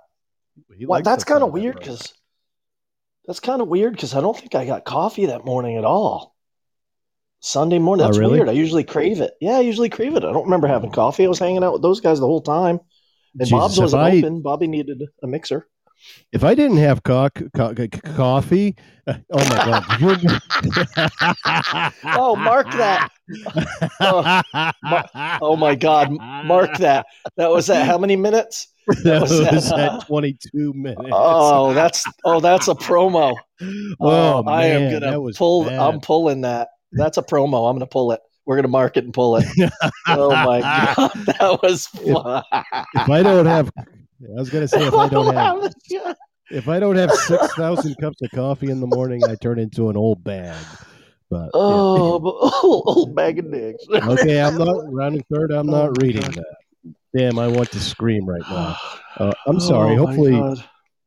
[0.87, 2.15] well, that's kind of weird because
[3.27, 6.35] that's kind of weird because I don't think I got coffee that morning at all.
[7.41, 8.05] Sunday morning.
[8.05, 8.39] Oh, That's really?
[8.39, 8.49] weird.
[8.49, 9.35] I usually crave it.
[9.41, 10.25] Yeah, I usually crave it.
[10.25, 11.25] I don't remember having coffee.
[11.25, 12.81] I was hanging out with those guys the whole time.
[13.41, 14.43] And Jesus, Bob's wasn't I- open.
[14.43, 15.67] Bobby needed a mixer.
[16.33, 18.77] If I didn't have co- co- co- coffee,
[19.09, 20.01] oh my god!
[20.01, 20.17] You're...
[22.17, 23.09] Oh, mark that.
[24.01, 24.41] Oh,
[25.43, 26.11] Oh my God,
[26.45, 27.07] mark that.
[27.37, 28.69] That was at how many minutes?
[29.05, 31.11] that was was, that, uh, at 22 minutes.
[31.13, 33.35] Oh, that's oh, that's a promo.
[34.01, 35.65] Oh, I am gonna pull.
[35.65, 35.79] bad.
[35.79, 36.69] I'm pulling that.
[36.93, 37.69] That's a promo.
[37.69, 38.21] I'm gonna pull it.
[38.49, 39.45] We're gonna mark it and pull it.
[40.07, 42.43] oh my god, that was fun.
[42.95, 45.71] if I don't have, I was gonna say if I don't have,
[46.51, 49.91] if I don't have six thousand cups of coffee in the morning, I turn into
[49.91, 50.57] an old bag.
[51.29, 51.51] But yeah.
[51.53, 53.85] oh, old, old bag of dicks.
[53.93, 55.53] okay, I'm not rounding third.
[55.53, 56.95] I'm not reading that.
[57.15, 58.77] Damn, I want to scream right now.
[59.19, 59.97] Uh, I'm sorry.
[59.97, 60.63] Oh, hopefully,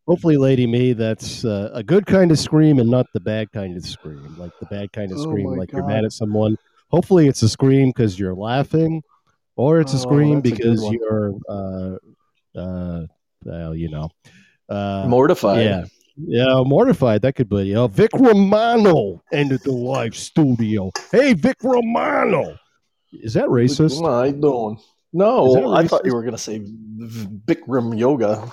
[0.05, 3.77] hopefully, Lady Mee, that's uh, a good kind of scream and not the bad kind
[3.77, 4.35] of scream.
[4.37, 6.57] Like the bad kind of Oh scream, my like you're mad at someone.
[6.91, 9.01] Hopefully, it's a scream because you're laughing,
[9.55, 10.93] or it's a Oh, scream a good because one.
[10.93, 11.95] you're, uh,
[12.59, 13.05] uh,
[13.45, 14.09] well, you know,
[14.69, 15.63] uh, mortified.
[15.65, 15.83] yeah.
[16.17, 17.21] Yeah, mortified.
[17.23, 17.67] That could be.
[17.67, 20.91] You know, Vic Romano entered the live studio.
[21.11, 22.57] Hey, Vic Romano.
[23.13, 24.01] Is that racist?
[24.01, 24.75] What I doing?
[24.77, 28.51] Is No, I thought you were gonna say Bikram yoga.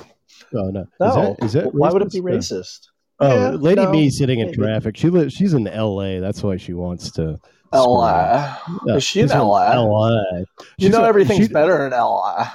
[0.55, 0.87] Oh, no.
[1.01, 2.53] No, Is that, is that why would it be racist?
[2.53, 2.79] racist?
[3.21, 4.97] Oh, Yeah, Lady no, Me sitting in traffic.
[4.97, 5.35] She lives.
[5.35, 6.21] She's in L.A.
[6.21, 7.39] That's why she wants to.
[7.73, 8.57] LA.
[8.87, 9.73] Yeah, Is she in she's LA?
[9.73, 10.39] L.A.
[10.39, 10.45] You
[10.81, 12.49] She's know a- everything's she- better in LA.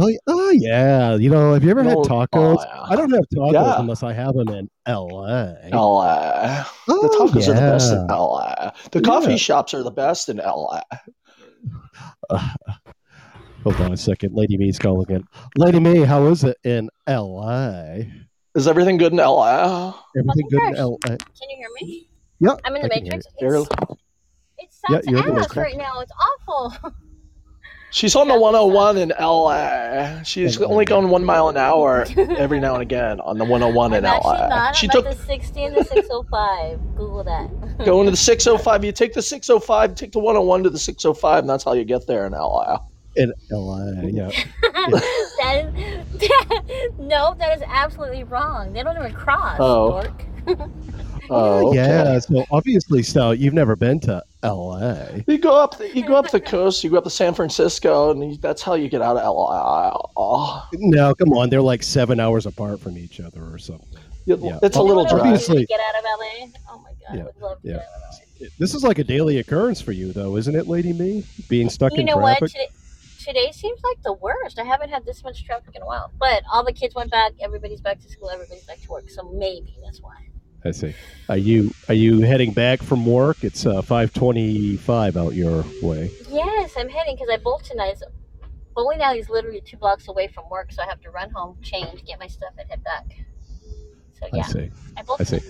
[0.00, 1.16] Oh, oh, yeah.
[1.16, 2.28] You know, have you ever had oh, tacos?
[2.58, 2.82] oh, yeah.
[2.82, 3.80] I don't have tacos Yeah.
[3.80, 5.56] unless I have them in L.A.
[5.72, 6.64] LA.
[6.86, 8.14] Oh, The tacos are the best in yeah.
[8.14, 8.70] LA.
[8.92, 9.36] The coffee Yeah.
[9.38, 10.80] shops are the best in LA.
[13.64, 14.34] Hold on a second.
[14.34, 15.24] Lady Mee's calling in.
[15.56, 18.08] Lady Mee, how is it in L.A.?
[18.54, 19.94] Is everything good in LA?
[20.16, 20.80] Everything good in first.
[20.80, 21.08] L.A.?
[21.08, 21.18] Can
[21.50, 22.08] you hear me?
[22.40, 22.60] Yep.
[22.64, 23.26] I'm in the I matrix.
[24.58, 24.68] Barely.
[24.68, 26.00] It's, Yeah, it you're in sucks the ass right now.
[26.00, 26.92] It's awful.
[27.90, 30.22] She's on the 101 in LA.
[30.22, 32.04] She's only going one mile an hour
[32.36, 34.48] every now and again on the 101 in LA.
[34.48, 34.76] not.
[34.76, 36.78] She I'm took the 60 and the 605.
[36.96, 37.48] Google that.
[37.86, 38.84] going to the 605.
[38.84, 42.06] You take the 605, take the 101 to the 605, and that's how you get
[42.06, 42.78] there in LA.
[43.16, 43.86] in LA.
[44.02, 44.30] Yeah.
[45.40, 48.74] that is no, that is absolutely wrong.
[48.74, 49.56] They don't even cross.
[49.60, 50.04] Oh.
[51.28, 51.64] Dork.
[51.64, 51.76] Oh, okay.
[51.76, 52.18] Yeah.
[52.18, 55.06] So obviously, so you've never been to LA.
[55.26, 58.10] You go up, the, you go up the coast, you go up to San Francisco,
[58.10, 59.98] and you, that's how you get out of LA.
[60.16, 61.50] Oh, No, come on.
[61.50, 63.86] They're like seven hours apart from each other or something.
[64.26, 64.58] it- Yeah.
[64.62, 65.28] It's a little You know what dry.
[65.28, 66.48] I would do to Obviously- get out of LA.
[66.70, 67.72] Oh my god, Yeah, I would love to yeah.
[67.74, 68.48] get out of LA.
[68.58, 71.24] This is like a daily occurrence for you, though, isn't it, Lady Mee?
[71.48, 72.38] Being stuck You in know what?
[72.38, 72.52] traffic.
[72.52, 72.68] Today,
[73.24, 74.60] today seems like the worst.
[74.60, 76.12] I haven't had this much traffic in a while.
[76.20, 77.32] But all the kids went back.
[77.40, 78.30] Everybody's back to school.
[78.30, 79.10] Everybody's back to work.
[79.10, 80.14] So maybe that's why.
[80.64, 80.94] I see.
[81.28, 83.42] Are you are you heading back from work?
[83.42, 86.10] It's uh, five twenty-five out your way.
[86.28, 87.96] Yes, I'm heading because I bolt tonight.
[88.74, 91.56] Bowling alley is literally two blocks away from work, so I have to run home,
[91.62, 93.06] change, get my stuff, and head back.
[94.20, 94.70] So I see.
[94.96, 95.20] I bolt.
[95.20, 95.40] I see.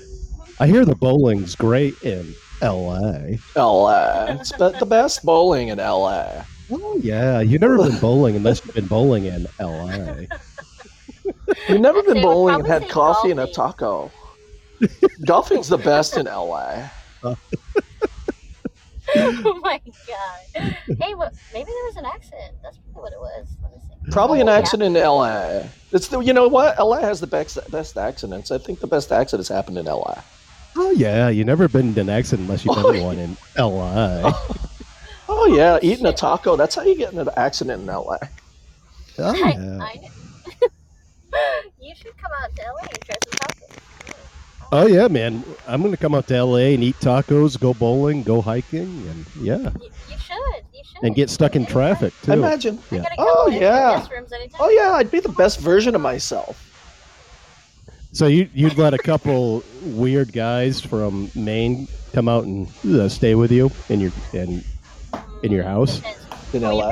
[0.61, 3.39] I hear the bowling's great in L.A.
[3.57, 4.27] LA.
[4.41, 6.43] It's the, the best bowling in LA.
[6.71, 10.29] Oh yeah, you've never been bowling unless you've been bowling in L.A.
[11.69, 14.11] You've never I'd been say I would bowling and had say coffee and a taco.
[15.27, 16.89] Golfing's the best in LA.
[19.17, 20.63] oh my god!
[21.01, 21.33] Hey, what?
[21.53, 22.55] Maybe there was an accident.
[22.63, 23.49] That's probably what it was.
[23.63, 24.11] Let me see.
[24.13, 24.59] Probably an Oh, yeah.
[24.59, 25.63] accident in LA.
[25.93, 26.79] It's the, you know what?
[26.79, 28.51] LA has the best best accidents.
[28.51, 30.15] I think the best accidents happened in LA.
[30.77, 33.37] Oh yeah, you've never been in an accident unless you've oh, been in one in
[33.57, 34.33] L.A.
[35.31, 36.57] Oh yeah, eating a taco.
[36.57, 38.17] That's how you get in an accident in LA.
[39.21, 39.79] Oh yeah.
[39.83, 40.09] I know.
[41.81, 43.58] you should come out to LA and try some tacos.
[44.71, 45.43] Oh yeah, man.
[45.67, 46.75] I'm gonna come out to L.A.
[46.75, 49.71] and eat tacos, go bowling, go hiking, and yeah, You,
[50.11, 50.65] you should.
[50.75, 51.03] You should.
[51.05, 52.33] and get stuck in traffic too.
[52.33, 52.79] Imagine.
[52.91, 53.03] I Yeah.
[53.03, 54.07] got a Oh, yeah.
[54.11, 54.31] rooms.
[54.61, 56.65] Oh yeah, I'd be the best version of myself.
[58.13, 63.35] So you you'd let a couple weird guys from Maine come out and uh, stay
[63.35, 64.63] with you in your in
[65.43, 65.97] in your house?
[65.97, 66.19] Depends.
[66.55, 66.91] In Who you LA.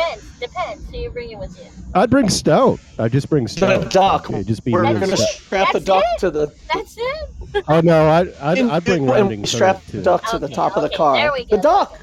[0.00, 0.40] Bringing with you?
[0.40, 0.40] Depends.
[0.40, 0.90] Depends.
[0.90, 1.70] Who you bringing with you?
[1.94, 2.80] I'd bring stout.
[2.98, 3.86] I'd just bring But stout.
[3.86, 4.30] a duck.
[4.30, 5.28] It'd just be We're me and gonna stout.
[5.28, 6.18] strap the duck it?
[6.20, 6.52] to the.
[6.72, 7.64] That's it.
[7.68, 10.76] Oh no, I I'd, I'd bring and rounding strap the duck to the Okay, top
[10.76, 11.16] of the car.
[11.16, 11.56] there we go.
[11.56, 11.62] The go.
[11.62, 11.98] duck.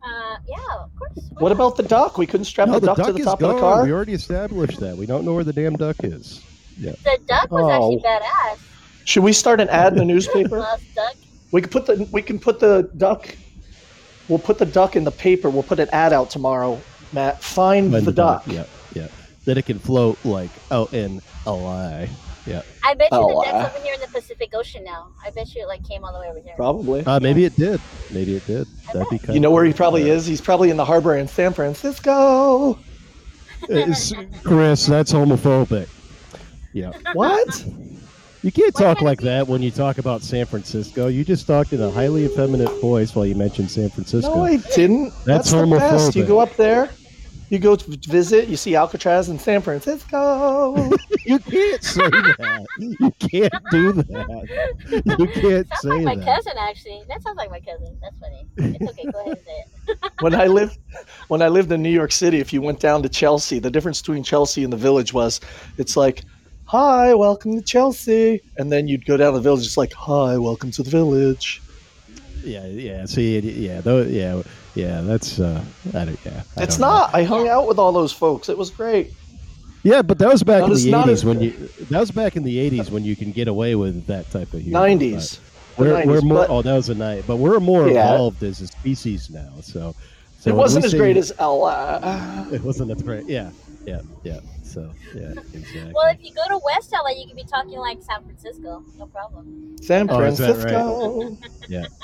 [0.00, 1.10] Uh, yeah, of course.
[1.16, 1.52] Why What not?
[1.56, 2.16] about the duck?
[2.18, 3.50] We couldn't strap No, the the duck duck to the top gone.
[3.50, 3.84] of the car.
[3.84, 4.96] We already established that.
[4.96, 6.40] We don't know where the damn duck is.
[6.78, 6.92] Yeah.
[7.04, 7.70] The duck was Oh.
[7.70, 8.58] actually badass.
[9.04, 10.60] Should we start an ad in the newspaper?
[10.60, 11.14] Last duck.
[11.50, 13.34] We can put the we can put the duck.
[14.28, 15.50] We'll put the duck in the paper.
[15.50, 16.80] We'll put an ad out tomorrow.
[17.12, 18.42] Matt, find Find the duck.
[18.46, 18.64] Yeah,
[18.94, 19.08] yeah.
[19.46, 22.06] That it can float like out in LA.
[22.46, 22.62] Yeah.
[22.84, 23.62] I bet you Oh, the uh.
[23.62, 25.08] duck's over here in the Pacific Ocean now.
[25.24, 26.54] I bet you it like came all the way over here.
[26.56, 27.04] Probably.
[27.04, 27.80] Uh, maybe it did.
[28.10, 28.66] Maybe it did.
[28.92, 30.26] That'd be kind You know where he probably is?
[30.26, 32.78] He's probably in the harbor in San Francisco.
[33.66, 35.88] Chris, that's homophobic.
[36.72, 36.92] Yeah.
[37.14, 37.64] What?
[38.42, 41.08] You can't What talk like that when you talk about San Francisco.
[41.08, 44.34] You just talked in a highly effeminate voice while you mentioned San Francisco.
[44.34, 45.12] No, I didn't.
[45.24, 46.14] That's the best.
[46.14, 46.88] You go up there,
[47.50, 50.90] you go to visit, you see Alcatraz in San Francisco.
[51.24, 52.66] you can't say that.
[52.78, 55.12] You can't do that.
[55.18, 56.36] You can't Sounds say like my that.
[56.36, 57.02] cousin, actually.
[57.08, 57.98] That sounds like my cousin.
[58.02, 58.46] That's funny.
[58.56, 59.04] It's okay.
[59.10, 60.12] Go ahead and say it.
[60.20, 60.78] when I lived
[61.28, 64.00] when I lived in New York City, if you went down to Chelsea, the difference
[64.00, 65.40] between Chelsea and the village was
[65.78, 66.24] it's like,
[66.68, 68.42] Hi, welcome to Chelsea.
[68.58, 71.62] And then you'd go down the village, just like, Hi, welcome to the village.
[72.44, 73.06] Yeah, yeah.
[73.06, 74.42] See, yeah, though, yeah,
[74.74, 75.00] yeah.
[75.00, 76.42] That's uh, I don't, yeah.
[76.58, 77.08] I it's don't know.
[77.12, 78.48] I hung out with all those folks.
[78.50, 79.12] It was great.
[79.82, 81.50] Yeah, but that was back Not in the '80s when you.
[81.90, 84.60] That was back in the '80s when you can get away with that type of
[84.60, 84.78] humor.
[84.78, 85.40] Nineties.
[85.78, 86.38] We're, we're more.
[86.46, 87.24] but- oh, that was a night.
[87.26, 88.14] But we're more Yeah.
[88.14, 89.50] evolved as a species now.
[89.62, 89.94] So,
[90.38, 92.46] so It wasn't as say- great as LA.
[92.52, 93.26] It wasn't as great.
[93.26, 93.50] Yeah,
[93.86, 94.40] yeah, yeah.
[94.68, 95.92] So, yeah, exactly.
[95.94, 98.84] Well, if you go to West LA, you can be talking like San Francisco.
[98.98, 99.76] No problem.
[99.80, 100.54] San Oh, is right?
[100.54, 101.36] Francisco.
[101.68, 101.86] Yeah.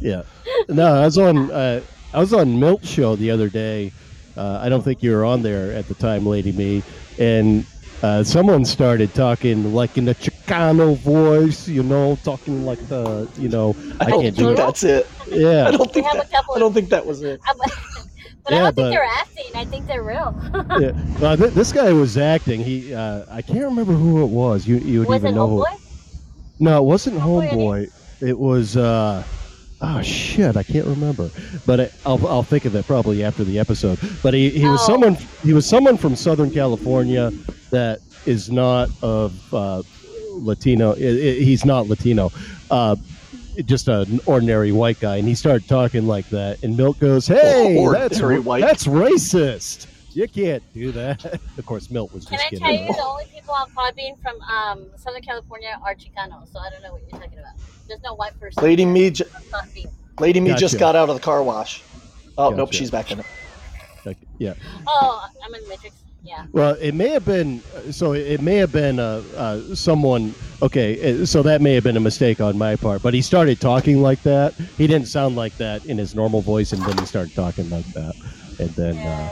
[0.00, 0.22] Yeah.
[0.68, 1.80] No, I was on uh,
[2.12, 3.92] I was on Milt show the other day.
[4.36, 6.82] Uh, I don't think you were on there at the time, Lady Mee,
[7.20, 7.64] and
[8.02, 13.48] uh, someone started talking like in a Chicano voice, you know, talking like the, you
[13.48, 14.56] know, I, I don't can't do think it.
[14.56, 15.06] that's it.
[15.30, 16.56] I don't We think have a that, couple.
[16.56, 17.40] I don't think that was it.
[18.44, 19.44] But I don't think they're acting.
[19.54, 20.34] I think they're real.
[20.80, 20.92] yeah.
[21.20, 22.60] Well, th- this guy was acting.
[22.62, 24.66] He, uh, I can't remember who it was.
[24.66, 25.48] You, you would Was it even know.
[25.48, 25.78] who- Homeboy?
[26.60, 27.92] No, it wasn't Homeboy it Homeboy.
[28.28, 29.22] It was uh
[29.80, 31.28] oh shit, I can't remember.
[31.66, 33.98] But it, I'll I'll think of it probably after the episode.
[34.22, 34.86] But he, he was Oh.
[34.86, 37.30] someone he was someone from Southern California
[37.70, 39.82] that is not of uh,
[40.34, 40.92] Latino.
[40.92, 42.30] i- i- he's not Latino.
[42.70, 42.94] Uh,
[43.64, 46.62] just an ordinary white guy, and he started talking like that.
[46.62, 48.60] And Milt goes, "Hey, that's white.
[48.60, 49.86] that's racist.
[50.12, 51.24] You can't do that."
[51.58, 52.86] of course, Milt was just Can just I kidding.
[52.86, 56.70] tell you the only people on Podbean from um, Southern California are Chicanos, so I
[56.70, 57.54] don't know what you're talking about.
[57.88, 58.62] There's no white person.
[58.62, 59.24] Lady here Me, j-
[60.18, 60.60] Lady Mee Gotcha.
[60.60, 61.82] just got out of the car wash.
[62.38, 63.26] Oh nope, she's back in it.
[64.04, 64.54] Like, yeah.
[64.86, 65.96] Oh, I'm in the Matrix.
[66.24, 66.46] Yeah.
[66.52, 67.62] Well, it may have been.
[67.90, 70.34] So it may have been uh, uh, someone.
[70.60, 73.02] Okay, uh, so that may have been a mistake on my part.
[73.02, 74.54] But he started talking like that.
[74.54, 77.86] He didn't sound like that in his normal voice, and then he started talking like
[77.94, 78.14] that.
[78.60, 79.30] And then, uh,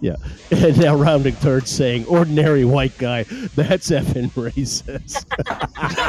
[0.00, 0.16] yeah.
[0.50, 5.26] And now rounding third, saying "ordinary white guy." That's effing racist.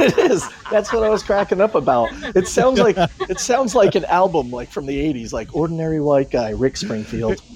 [0.00, 0.48] it is.
[0.70, 2.08] That's what I was cracking up about.
[2.34, 2.96] It sounds like
[3.28, 7.42] it sounds like an album like from the '80s, like "Ordinary White Guy," Rick Springfield.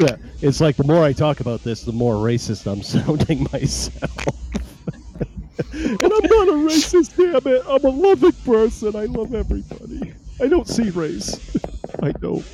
[0.00, 4.12] Yeah, it's like the more I talk about this, the more racist I'm sounding myself.
[5.72, 7.62] and I'm not a racist, damn it.
[7.66, 8.96] I'm a loving person.
[8.96, 10.12] I love everybody.
[10.40, 11.56] I don't see race.
[12.02, 12.44] I don't.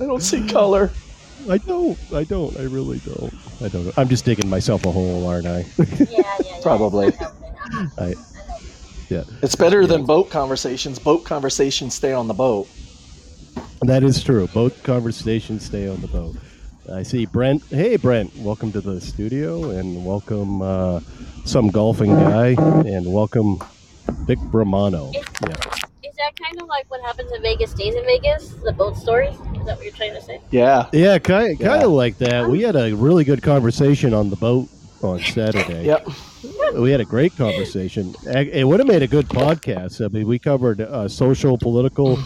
[0.00, 0.90] I don't see color.
[1.48, 1.98] I don't.
[2.12, 2.56] I don't.
[2.58, 3.32] I really don't.
[3.62, 3.96] I don't.
[3.98, 5.64] I'm just digging myself a hole, aren't I?
[5.78, 6.60] Yeah, yeah, yeah.
[6.62, 7.08] Probably.
[7.08, 7.94] It's not helping.
[7.98, 9.24] I- I know.
[9.42, 10.98] It's better than boat conversations.
[10.98, 12.68] Boat conversations stay on the boat.
[13.82, 14.46] That is true.
[14.48, 16.36] Both conversations stay on the boat.
[16.92, 17.62] I see Brent.
[17.64, 18.34] Hey, Brent.
[18.36, 21.00] Welcome to the studio, and welcome uh,
[21.44, 23.58] some golfing guy, and welcome
[24.26, 25.12] Vic Bramano.
[25.14, 25.20] Yeah.
[26.02, 28.48] Is that kind of like what happens in Vegas stays in Vegas?
[28.64, 29.28] The boat story?
[29.28, 30.40] Is that what you're trying to say?
[30.50, 30.86] Yeah.
[30.92, 31.84] Yeah, kind kind Yeah.
[31.84, 32.48] of like that.
[32.48, 34.68] We had a really good conversation on the boat
[35.02, 35.84] on Saturday.
[35.86, 36.08] Yep.
[36.74, 38.14] We had a great conversation.
[38.24, 40.04] It would have made a good podcast.
[40.04, 42.18] I mean, we covered uh, social, political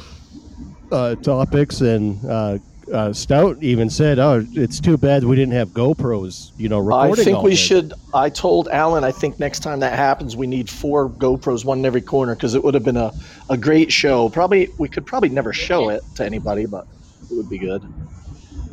[0.95, 2.59] uh, topics, and uh,
[2.93, 7.23] uh, Stout even said, "Oh, it's too bad we didn't have GoPros." You know, recording.
[7.23, 7.93] I think all we this." should.
[8.15, 9.03] I told Alan.
[9.05, 12.55] I think next time that happens, we need four GoPros, one in every corner, because
[12.55, 13.13] it would have been a,
[13.51, 14.29] a great show.
[14.29, 16.87] Probably we could probably never show it to anybody, but
[17.31, 17.83] it would be good.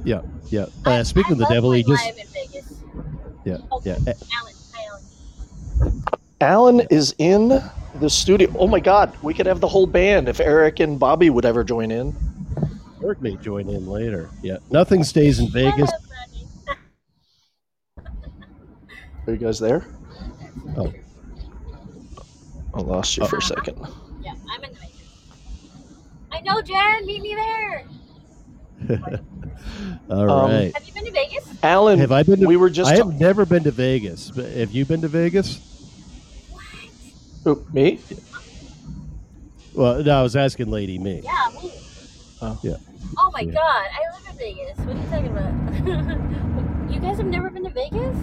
[0.04, 0.66] Yeah, yeah.
[0.86, 2.74] I- Uh, speaking I of the devil, he just in Vegas.
[3.46, 3.94] yeah, Oh, yeah.
[4.08, 4.86] Uh, Alan, hi,
[5.82, 6.04] Alan.
[6.42, 7.62] Alan is in
[7.96, 8.52] the studio.
[8.58, 11.64] Oh my God, we could have the whole band if Eric and Bobby would ever
[11.64, 12.16] join in.
[13.04, 14.30] Eric may join in later.
[14.42, 15.90] Yeah, nothing stays in Vegas.
[19.28, 19.86] Are you guys there?
[20.78, 20.92] Oh.
[22.74, 23.78] I lost you for a second.
[24.24, 25.04] Yeah, I'm in the Matrix.
[26.32, 27.06] I know, Jen.
[27.06, 27.86] Meet me there.
[30.10, 30.74] All Um, right.
[30.74, 31.46] Have you been to Vegas?
[31.62, 34.32] Alan, Have I been to we were just I ta- have never been to Vegas.
[34.32, 35.60] but Have you been to Vegas?
[37.44, 38.00] Who, me?
[39.74, 41.22] Well, no, I was asking Lady Mee.
[41.24, 41.72] Yeah, me.
[42.42, 42.60] Oh.
[42.62, 42.76] Yeah.
[43.18, 43.54] Oh my Yeah.
[43.54, 44.78] God, I live in Vegas.
[44.80, 46.92] What are you talking about?
[46.94, 48.16] you guys have never been to Vegas?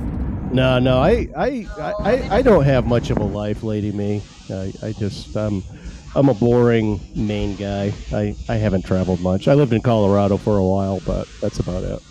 [0.52, 4.22] No, no, I, I, I, I, I don't have much of a life, Lady Mee.
[4.50, 5.62] I, I just, um,
[6.14, 7.92] I'm a boring Maine guy.
[8.12, 9.46] I, I haven't traveled much.
[9.46, 12.02] I lived in Colorado for a while, but that's about it.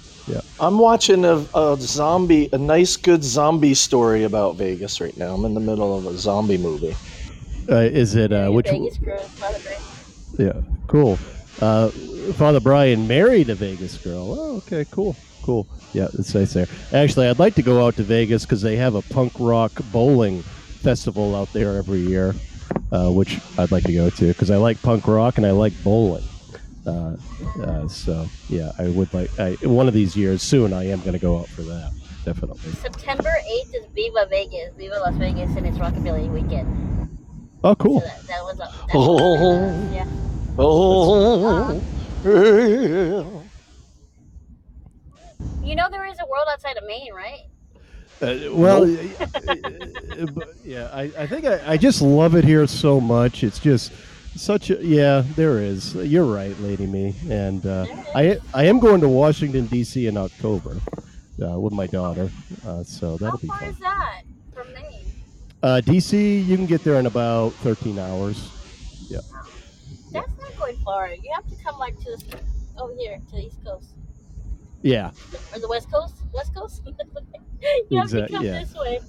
[0.60, 5.34] I'm watching a, a zombie, a nice, good zombie story about Vegas right now.
[5.34, 6.96] I'm in the middle of a zombie movie.
[7.70, 8.70] Uh, is it uh, which?
[8.70, 9.82] Vegas girl, Father Brian.
[10.38, 11.20] Yeah, cool.
[11.62, 11.90] Uh,
[12.34, 14.40] Father Brian married a Vegas girl.
[14.40, 15.68] Oh, okay, cool, cool.
[15.94, 16.68] Yeah, it's nice there.
[16.94, 20.42] Actually, I'd like to go out to Vegas because they have a punk rock bowling
[20.42, 22.36] festival out there every year,
[22.92, 25.74] uh, which I'd like to go to because I like punk rock and I like
[25.84, 26.24] bowling.
[26.88, 27.18] Uh,
[27.62, 29.38] uh, so yeah, I would like.
[29.40, 31.92] I, one of these years soon, I am going to go out for that.
[32.26, 32.72] Definitely.
[32.74, 37.10] September 8th is Viva Vegas, Viva Las Vegas, and it's Rockabilly weekend.
[37.64, 38.00] Oh, So cool.
[38.02, 38.72] that, that was up.
[38.72, 39.60] That Oh.
[39.60, 40.08] was, yeah.
[40.60, 41.82] Oh,
[42.26, 43.24] yeah.
[45.64, 47.42] You know there is a world outside of Maine, right?
[48.22, 48.84] Uh, well,
[49.48, 53.44] uh, yeah, I, I think I, I just love it here so much.
[53.44, 53.92] It's just
[54.38, 55.24] such a yeah.
[55.36, 55.96] There is.
[55.96, 60.08] You're right, Lady Mee, and uh, I I am going to Washington D.C.
[60.08, 60.78] in October
[61.42, 62.30] uh, with my daughter,
[62.66, 63.70] uh, so that'll be far fun.
[63.70, 64.22] is that
[64.54, 65.06] from Maine?
[65.64, 66.40] Uh, D.C.
[66.40, 68.52] You can get there in about 13 hours.
[69.10, 69.20] Yeah
[70.12, 71.10] that's not going far.
[71.10, 72.24] You have to come like to this,
[72.78, 73.90] over here to the East Coast
[74.82, 75.12] Yeah,
[75.54, 76.16] or the West Coast.
[76.34, 76.82] West Coast.
[77.90, 78.60] you have to come yeah.
[78.60, 79.00] this way.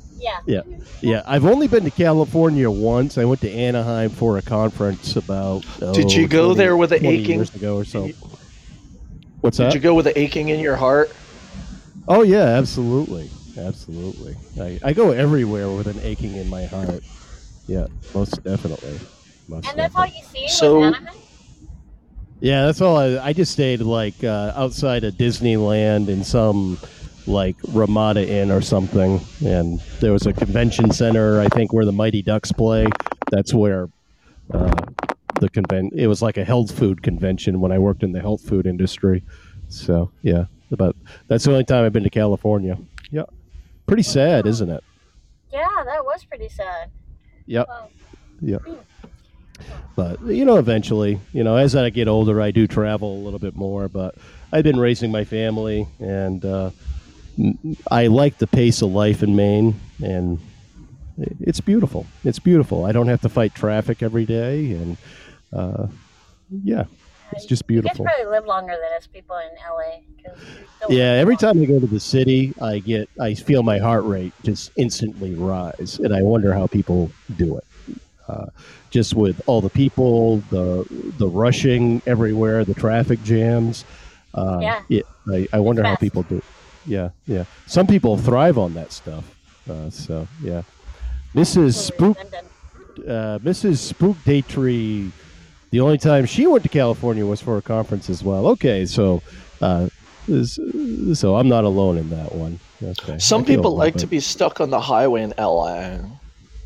[0.47, 0.63] Yeah.
[1.01, 1.23] yeah.
[1.27, 3.19] I've only been to California once.
[3.19, 5.63] I went to Anaheim for a conference about.
[5.79, 8.09] Did oh, you go 20 there with a 20 aching- years ago or so?
[9.41, 9.73] What's Did that?
[9.73, 11.13] Did you go with the aching in your heart?
[12.09, 14.37] Oh yeah, absolutely, absolutely.
[14.61, 17.05] I, I go everywhere with an aching in my heart.
[17.67, 18.99] Yeah, most definitely.
[19.47, 21.15] Most And that's all you see So- was Anaheim.
[22.41, 22.97] Yeah, that's all.
[22.97, 26.79] I, I just stayed like uh, outside of Disneyland in some
[27.29, 31.41] like Ramada Inn or something, and there was a convention center.
[31.41, 32.87] I think where the Mighty Ducks play.
[33.31, 33.89] That's where
[34.53, 34.75] uh,
[35.41, 35.93] the convent.
[35.95, 39.23] It was like a health food convention when I worked in the health food industry.
[39.69, 40.97] So yeah, but
[41.29, 42.79] that's the only time I've been to California.
[43.11, 43.25] Yeah,
[43.87, 44.83] pretty sad, isn't it?
[45.53, 46.91] Yeah, that was pretty sad.
[47.47, 47.69] Yep.
[47.69, 47.89] Wow.
[48.41, 48.63] Yep.
[49.97, 53.39] but you know, eventually, you know, as I get older, I do travel a little
[53.39, 53.89] bit more.
[53.89, 54.15] But
[54.53, 56.71] I've been raising my family, and uh,
[57.91, 60.39] I like the pace of life in Maine, and
[61.41, 62.07] it's beautiful.
[62.25, 62.85] It's beautiful.
[62.85, 64.97] I don't have to fight traffic every day, and
[65.53, 65.87] uh,
[66.65, 66.85] yeah,
[67.33, 68.05] it's just You guys beautiful.
[68.07, 70.35] probably live longer than us people in LA.
[70.89, 74.33] Yeah, every time I go to the city, I get I feel my heart rate
[74.43, 77.65] just instantly rise, and I wonder how people do it.
[78.29, 78.47] Uh,
[78.91, 80.85] just with all the people, the
[81.19, 83.85] the rushing everywhere, the traffic jams.
[84.35, 84.83] Uh, Yeah.
[84.89, 86.39] it- I, I wonder how people do.
[86.39, 86.45] It.
[86.89, 87.45] Yeah, yeah.
[87.67, 89.25] Some people thrive on that stuff.
[89.69, 90.63] Uh, so yeah,
[91.35, 91.75] Mrs.
[91.75, 93.79] Spook, uh, Mrs.
[93.79, 95.11] Spook Daytree.
[95.71, 98.47] The only time she went to California was for a conference as well.
[98.49, 99.23] Okay, so
[99.61, 99.89] uh,
[100.27, 100.59] this,
[101.13, 102.59] so I'm not alone in that one.
[102.83, 103.19] Okay.
[103.19, 105.99] Some people like little to be stuck on the highway in LA.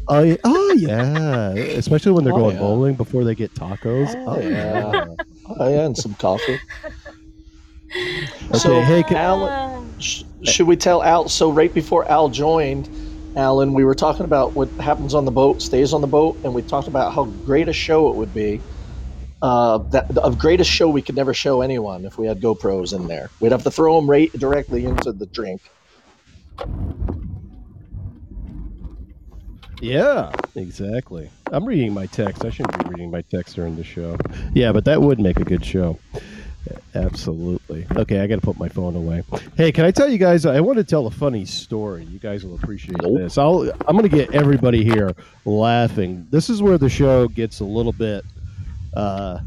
[0.08, 0.36] Oh, yeah.
[0.44, 2.60] oh yeah, especially when they're Oh, going yeah.
[2.62, 4.12] bowling before they get tacos.
[4.26, 5.06] Oh, yeah.
[5.58, 6.58] Oh, yeah, and some coffee.
[7.94, 11.28] Okay, So, hey, can, Alan, sh- should we tell Al?
[11.28, 12.88] So, right before Al joined,
[13.36, 16.54] Alan, we were talking about what happens on the boat, stays on the boat, and
[16.54, 18.60] we talked about how great a show it would be.
[19.42, 23.08] Uh, that of greatest show we could never show anyone if we had GoPros in
[23.08, 23.28] there.
[23.40, 25.60] We'd have to throw them right directly into the drink.
[29.80, 31.28] yeah, exactly.
[31.50, 32.44] I'm reading my text.
[32.44, 34.16] I shouldn't be reading my text during the show.
[34.54, 35.98] Yeah, but that would make a good show.
[36.94, 37.86] Absolutely.
[37.96, 39.22] Okay, I got to put my phone away.
[39.56, 40.44] Hey, can I tell you guys?
[40.46, 42.04] I want to tell a funny story.
[42.04, 43.18] You guys will appreciate Nope.
[43.18, 43.38] this.
[43.38, 43.62] I'll.
[43.88, 45.12] I'm going to get everybody here
[45.44, 46.26] laughing.
[46.30, 48.24] This is where the show gets a little bit
[48.94, 49.40] uh,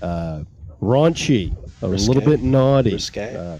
[0.00, 0.42] uh,
[0.80, 2.06] raunchy, a Risque.
[2.08, 2.92] little bit naughty.
[2.92, 3.34] Risque.
[3.36, 3.58] Uh,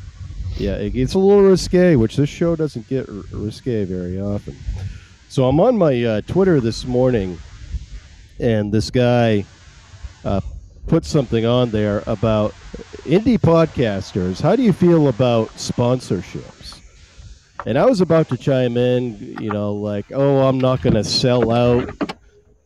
[0.56, 4.56] yeah, it gets a little risque, which this show doesn't get r- risque very often.
[5.28, 7.38] So I'm on my uh, Twitter this morning,
[8.38, 9.44] and this guy
[10.24, 10.40] uh,
[10.90, 12.52] put something on there about
[13.04, 14.40] indie podcasters.
[14.40, 16.80] How do you feel about sponsorships?
[17.64, 21.04] And I was about to chime in, you know, like, oh, I'm not going to
[21.04, 21.88] sell out.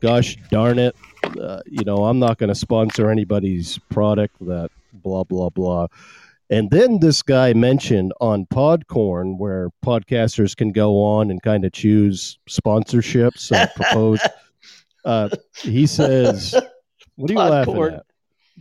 [0.00, 0.96] Gosh darn it.
[1.38, 5.88] Uh, you know, I'm not going to sponsor anybody's product that blah, blah, blah.
[6.48, 11.72] And then this guy mentioned on Podcorn, where podcasters can go on and kind of
[11.72, 14.20] choose sponsorships and propose.
[15.06, 16.54] Uh, he says,
[17.16, 17.96] "What are you laughing Podcorn.
[17.98, 18.06] at?"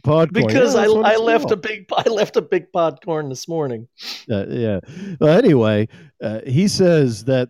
[0.02, 0.48] Podcorn.
[0.48, 3.88] because Yeah, I, I left a big I left a big podcorn this morning.
[4.30, 4.80] Uh, yeah.
[5.20, 5.88] Well, anyway,
[6.22, 7.50] uh, he says that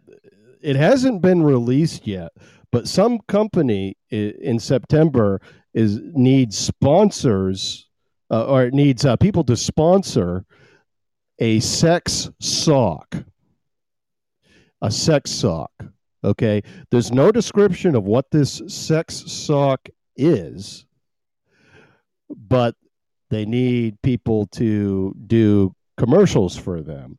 [0.61, 2.31] it hasn't been released yet,
[2.71, 5.41] but some company in September
[5.73, 7.87] is needs sponsors
[8.33, 10.43] uh, or it needs uh, people to sponsor
[11.39, 13.15] a sex sock.
[14.81, 15.71] A sex sock.
[16.23, 16.61] Okay.
[16.89, 19.87] There's no description of what this sex sock
[20.17, 20.85] is,
[22.37, 22.75] but
[23.29, 27.17] they need people to do commercials for them.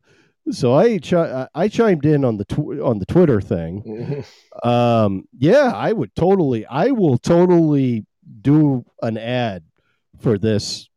[0.51, 4.23] So I chi- I chimed in on the tw- on the Twitter thing.
[4.63, 6.65] Um, yeah, I would totally.
[6.65, 8.05] I will totally
[8.41, 9.63] do an ad
[10.21, 10.87] for this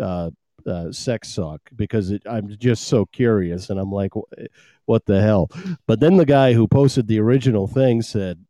[0.00, 0.30] uh,
[0.64, 4.44] uh, sex sock because it, I'm just so curious, and I'm like, "Wh-
[4.86, 5.50] what the hell?
[5.88, 8.44] But then the guy who posted the original thing said,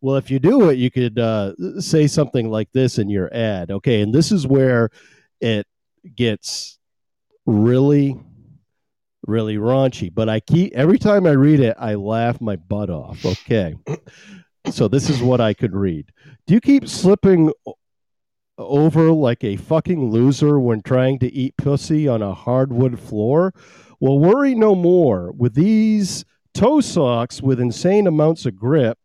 [0.00, 3.70] "Well, if you do it, you could uh, say something like this in your ad."
[3.70, 4.90] Okay, and this is where
[5.40, 5.66] it
[6.14, 6.78] gets
[7.46, 8.18] really
[9.26, 13.24] really raunchy but i keep every time i read it i laugh my butt off
[13.24, 13.74] okay?
[14.70, 16.10] So this is what i could read.
[16.46, 17.52] Do you keep slipping
[18.56, 23.52] over like a fucking loser when trying to eat pussy on a hardwood floor?
[24.00, 25.32] Well worry no more.
[25.32, 26.24] With these
[26.54, 28.98] toe socks with insane amounts of grip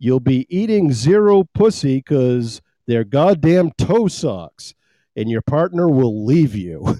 [0.00, 4.74] you'll be eating zero pussy because they're goddamn toe socks
[5.14, 6.96] and your partner will leave you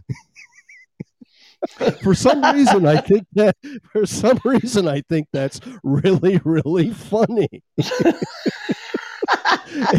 [2.03, 3.57] for some reason i think that
[3.93, 7.49] for some reason i think that's really really funny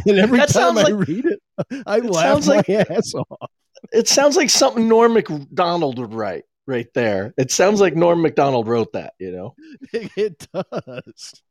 [0.05, 1.39] and every That time i like- read it
[1.85, 3.49] i it laugh sounds my like- ass off
[3.91, 7.33] It sounds like something Norm Macdonald would write right there.
[7.35, 9.55] It sounds like Norm Macdonald wrote that, you know.
[10.15, 11.41] it does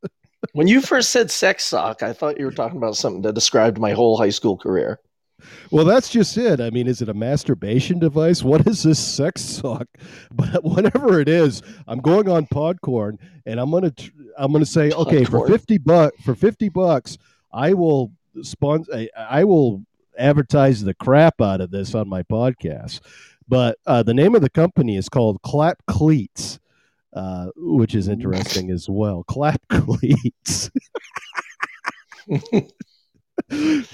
[0.52, 3.78] When you first said sex sock, I thought you were talking about something that described
[3.78, 4.98] my whole high school career.
[5.70, 6.60] well that's just it.
[6.60, 8.42] I mean is it a masturbation device?
[8.42, 9.86] What is this sex sock?
[10.32, 14.90] But whatever it is i'm going on podcorn and i'm gonna tr- i'm gonna say
[14.92, 17.18] okay for 50 bucks for 50 bucks
[17.52, 18.12] i will
[18.42, 19.84] sponsor I, I will
[20.18, 23.00] advertise the crap out of this on my podcast.
[23.48, 26.59] But uh, the name of the company is called clap cleats
[27.12, 30.70] uh, which is interesting as well clap cleats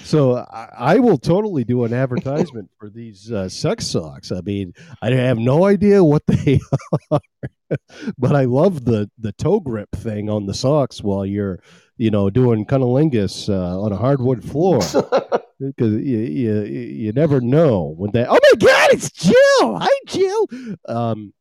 [0.03, 4.31] so I, I will totally do an advertisement for these uh, sex socks.
[4.31, 6.59] I mean, I have no idea what they
[7.11, 7.19] are,
[8.17, 11.59] but I love the the toe grip thing on the socks while you're,
[11.97, 14.79] you know, doing cunnilingus uh, on a hardwood floor
[15.59, 18.25] because you, you you never know when they.
[18.25, 19.77] Oh my God, it's Jill!
[19.77, 20.47] Hi, Jill.
[20.87, 21.33] Um,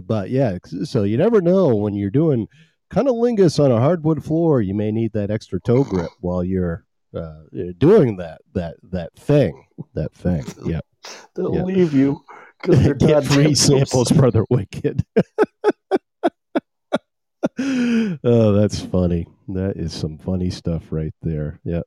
[0.00, 2.46] but yeah, so you never know when you're doing
[2.92, 4.60] cunnilingus on a hardwood floor.
[4.60, 6.84] You may need that extra toe grip while you're
[7.14, 7.42] uh,
[7.78, 10.44] doing that that that thing that thing.
[10.64, 10.80] Yeah,
[11.34, 11.62] They'll Yeah.
[11.62, 12.24] leave you
[12.62, 13.66] because they're get free posts.
[13.66, 15.04] samples, brother Wicked.
[17.58, 19.26] oh, that's funny.
[19.48, 21.60] That is some funny stuff right there.
[21.64, 21.82] Yeah.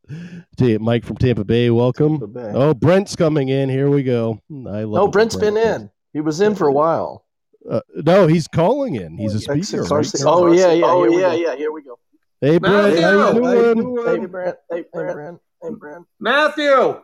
[0.80, 2.20] Mike from Tampa Bay, welcome.
[2.20, 2.52] Tampa Bay.
[2.54, 3.68] Oh, Brent's coming in.
[3.70, 4.40] Here we go.
[4.52, 5.02] I love.
[5.04, 5.92] When Brent's been Brent in.
[6.14, 7.26] He was in for a while.
[7.70, 9.18] Uh, no, he's calling in.
[9.18, 9.58] He's a speaker.
[9.58, 10.86] Exit right Carson- Oh yeah, yeah.
[10.86, 11.36] Oh, here we yeah, go.
[11.36, 12.00] yeah, here we go.
[12.40, 13.76] Hey, Brent, how you Matthew!
[13.84, 14.20] doing?
[14.22, 14.56] Hey, Brent.
[14.72, 15.40] Hey, Brent.
[15.62, 16.06] Hey, Brent.
[16.20, 17.02] Matthew,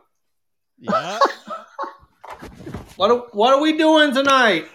[0.78, 1.18] Yeah.
[2.96, 4.66] what are, what are we doing tonight?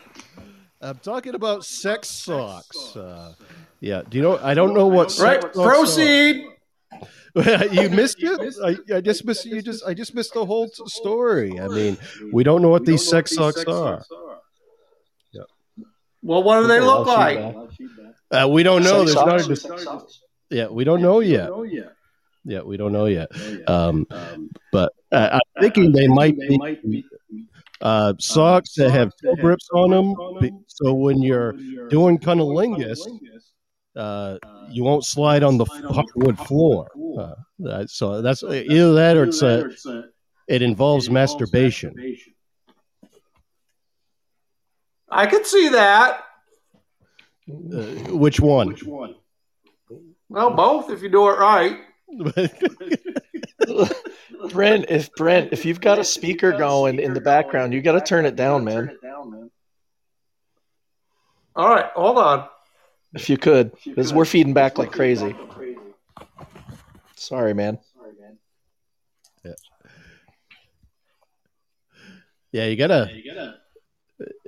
[0.81, 2.95] I'm talking about sex socks.
[2.95, 3.33] Uh,
[3.79, 4.01] yeah.
[4.07, 4.37] Do you know?
[4.41, 5.07] I don't know what.
[5.19, 5.69] Right, sex socks are.
[5.69, 6.45] proceed.
[7.71, 8.55] you missed it.
[8.91, 9.61] I, I just missed you.
[9.61, 11.59] Just I just missed the whole t- story.
[11.59, 11.97] I mean,
[12.31, 14.03] we don't know what these sex socks are.
[16.21, 17.55] Well, what do they look like?
[18.31, 19.05] Uh, we don't know.
[19.05, 19.75] Sex There's not.
[19.79, 20.03] A, socks?
[20.05, 21.49] dis- yeah, we don't know yet.
[22.45, 23.29] Yeah, we don't know yet.
[23.67, 24.07] Um,
[24.71, 27.05] but uh, I'm thinking they might be
[27.81, 30.63] uh, socks that have toe grips on them.
[30.67, 31.53] So when you're
[31.89, 32.99] doing cunnilingus,
[33.95, 34.37] uh,
[34.69, 36.89] you won't slide on the f- hardwood floor.
[37.65, 39.69] Uh, so that's either that or it's a,
[40.47, 41.95] it involves masturbation.
[45.11, 46.23] I could see that.
[47.49, 48.67] Uh, which one?
[48.67, 49.15] Which one?
[50.29, 51.79] Well, both if you do it right.
[54.51, 58.01] Brent, if Brent, if you've got a speaker going in the background, you got to
[58.01, 58.91] turn it down, man.
[61.55, 62.47] All right, hold on.
[63.13, 65.35] If you could, because we're feeding back like crazy.
[67.15, 67.79] Sorry, man.
[72.51, 72.65] Yeah.
[72.65, 73.09] you gotta.
[73.11, 73.55] Yeah, you gotta.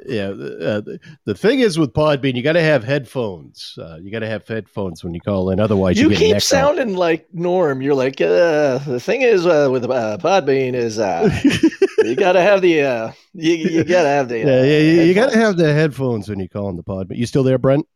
[0.05, 3.77] Yeah, uh, the, the thing is with Podbean, you got to have headphones.
[3.81, 6.27] Uh, you got to have headphones when you call in, otherwise you, You get keep
[6.29, 6.41] neck out.
[6.43, 7.81] sounding like Norm.
[7.81, 11.29] You're like, uh, the thing is uh, with uh, Podbean is uh,
[12.03, 14.79] you got to have the uh, you, you got to have the uh, Yeah, yeah,
[14.79, 15.45] you, you got to headphones.
[15.45, 17.07] have the headphones when you call in the pod.
[17.07, 17.87] But you still there, Brent?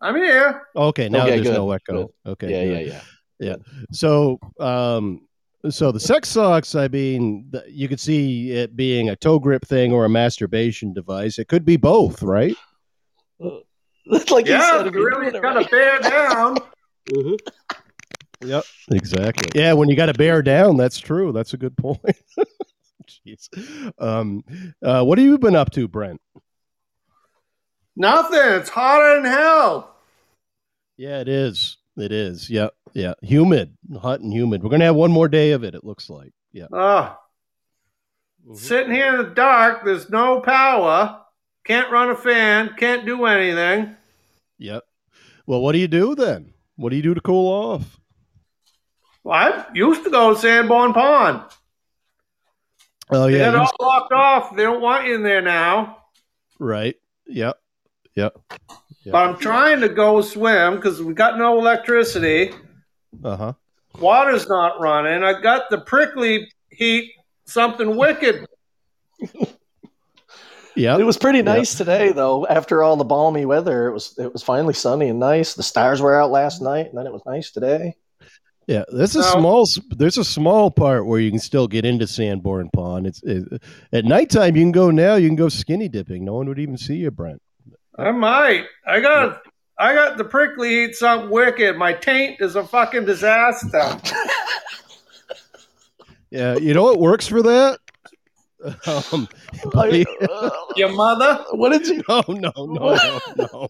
[0.00, 0.62] I'm here.
[0.76, 2.12] Okay, now Okay, there's good, no echo.
[2.26, 2.86] Okay, yeah, good.
[2.88, 3.00] yeah,
[3.38, 3.56] yeah.
[3.92, 5.26] So, um,
[5.70, 6.74] so the sex socks.
[6.74, 11.38] I mean, you could see it being a toe grip thing or a masturbation device.
[11.38, 12.56] It could be both, right?
[13.40, 15.70] like you yeah, said, if you you're really got to right.
[15.70, 16.58] bear down.
[18.44, 19.60] Yep, exactly.
[19.60, 21.32] Yeah, when you got to bear down, that's true.
[21.32, 22.00] That's a good point.
[23.26, 23.48] Jeez.
[24.00, 24.42] Um,
[24.82, 26.20] uh, what have you been up to, Brent?
[27.94, 28.40] Nothing.
[28.60, 29.94] It's hotter than hell.
[30.96, 31.76] Yeah, it is.
[31.96, 32.48] It is.
[32.48, 33.14] Yeah, yeah.
[33.22, 34.62] Humid, hot and humid.
[34.62, 35.74] We're gonna have one more day of it.
[35.74, 36.32] It looks like.
[36.52, 36.66] Yeah.
[36.72, 37.18] Ah,
[38.54, 39.84] sitting here in the dark.
[39.84, 41.20] There's no power.
[41.64, 42.74] Can't run a fan.
[42.78, 43.94] Can't do anything.
[44.58, 44.84] Yep.
[45.46, 46.54] Well, what do you do then?
[46.76, 48.00] What do you do to cool off?
[49.24, 51.42] Well, I used to go to Sanborn Pond.
[53.10, 54.56] Oh yeah, got it you- all blocked off.
[54.56, 55.98] They don't want you in there now.
[56.58, 56.96] right.
[57.26, 57.58] Yep.
[58.14, 58.36] Yep.
[59.10, 62.52] But I'm trying to go swim because we got no electricity.
[63.24, 63.52] Uh huh.
[63.98, 65.22] Water's not running.
[65.22, 67.12] I got the prickly heat,
[67.46, 68.46] something wicked.
[70.76, 72.46] yeah, It was pretty nice today, though.
[72.46, 75.54] After all the balmy weather, it was it was finally sunny and nice.
[75.54, 77.94] The stars were out last night, and then it was nice today.
[78.68, 79.32] Yeah, there's a No.
[79.38, 83.06] small there's a small part where you can still get into Sanborn Pond.
[83.06, 83.60] It's it,
[83.92, 84.56] at nighttime.
[84.56, 85.16] You can go now.
[85.16, 86.24] You can go skinny dipping.
[86.24, 87.42] No one would even see you, Brent.
[87.98, 88.64] I might.
[88.86, 89.42] I got.
[89.78, 91.76] I got the prickly heat, something wicked.
[91.76, 93.98] My taint is a fucking disaster.
[96.30, 97.78] Yeah, you know what works for that?
[98.86, 99.28] Um,
[99.74, 101.44] I- uh, Your mother?
[101.50, 102.00] what did you?
[102.08, 103.20] no, no, no, no,
[103.52, 103.68] no.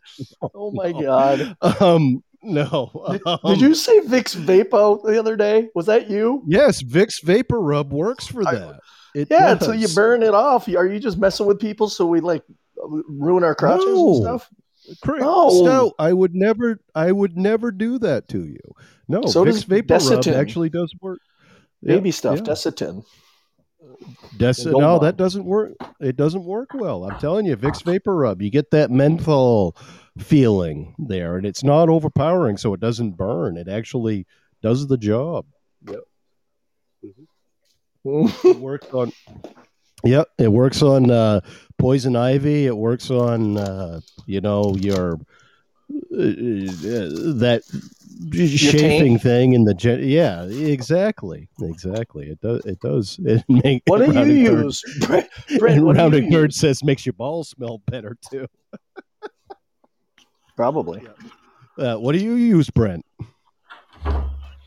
[0.54, 1.56] Oh my god!
[1.80, 2.90] Um, no.
[3.24, 5.70] Um, Did you say Vicks Vapo the other day?
[5.74, 6.42] Was that you?
[6.46, 8.80] Yes, Vicks Vapor Rub works for I- that.
[9.14, 9.64] It Yeah, does.
[9.66, 10.68] so you burn it off.
[10.68, 12.42] Are you just messing with people so we like
[12.88, 14.08] ruin our crotches No.
[14.08, 14.50] and stuff?
[15.02, 15.50] Cra- No.
[15.50, 18.60] Stout, I would never, I would never do that to you.
[19.08, 21.20] No, So Vicks does Vapor Rub actually does work.
[21.82, 22.42] Baby Yeah, stuff, yeah.
[22.44, 23.04] Desitin.
[24.36, 25.02] Des- no, Bond.
[25.04, 25.72] that doesn't work.
[26.00, 27.04] It doesn't work well.
[27.04, 29.76] I'm telling you, Vicks Vapor Rub, you get that menthol
[30.18, 33.56] feeling there, and it's not overpowering, so it doesn't burn.
[33.56, 34.26] It actually
[34.62, 35.46] does the job.
[38.04, 39.12] It works on.
[40.04, 41.40] Yep, it works on uh,
[41.82, 42.66] poison ivy.
[42.66, 47.62] It works on uh, you know your uh, uh, that
[48.32, 53.98] chafing thing in the gen- yeah exactly exactly it does it does it make what
[53.98, 54.82] do you rounding third- use?
[55.06, 56.60] Brent, and Brent, what do you rounding third use?
[56.60, 58.46] says makes your balls smell better too
[60.56, 61.02] Probably.
[61.78, 63.04] uh, what do you use brent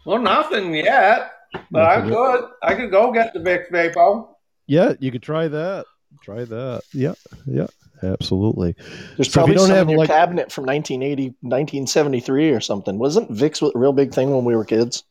[0.05, 1.31] Well, nothing yet,
[1.71, 2.17] but I Nothing yet.
[2.17, 2.49] could.
[2.63, 4.27] I could go get the Vicks Vapo.
[4.67, 5.85] yeah you could try that
[6.21, 7.13] try that yeah
[7.45, 7.67] yeah
[8.03, 8.75] absolutely
[9.15, 12.59] There's So probably you don't some have, in your like- cabinet from 1980, 1973 or
[12.59, 12.97] something.
[12.99, 15.03] Wasn't Vicks a real big thing when we were kids?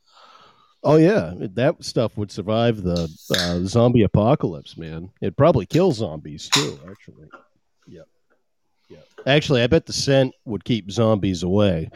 [0.83, 5.11] Oh yeah, that stuff would survive the uh, zombie apocalypse, man.
[5.23, 6.79] It'd probably kill zombies too.
[6.91, 7.29] Actually,
[7.89, 8.03] yeah,
[8.91, 8.99] yeah.
[9.27, 11.89] Actually, I bet the scent would keep zombies away.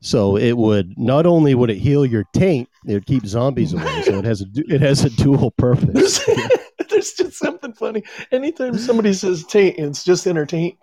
[0.00, 4.02] So it would not only would it heal your taint, it would keep zombies away.
[4.02, 6.18] So it has a it has a dual purpose.
[7.02, 8.02] There's, just something funny.
[8.30, 10.76] Anytime somebody says taint, it's just entertaining.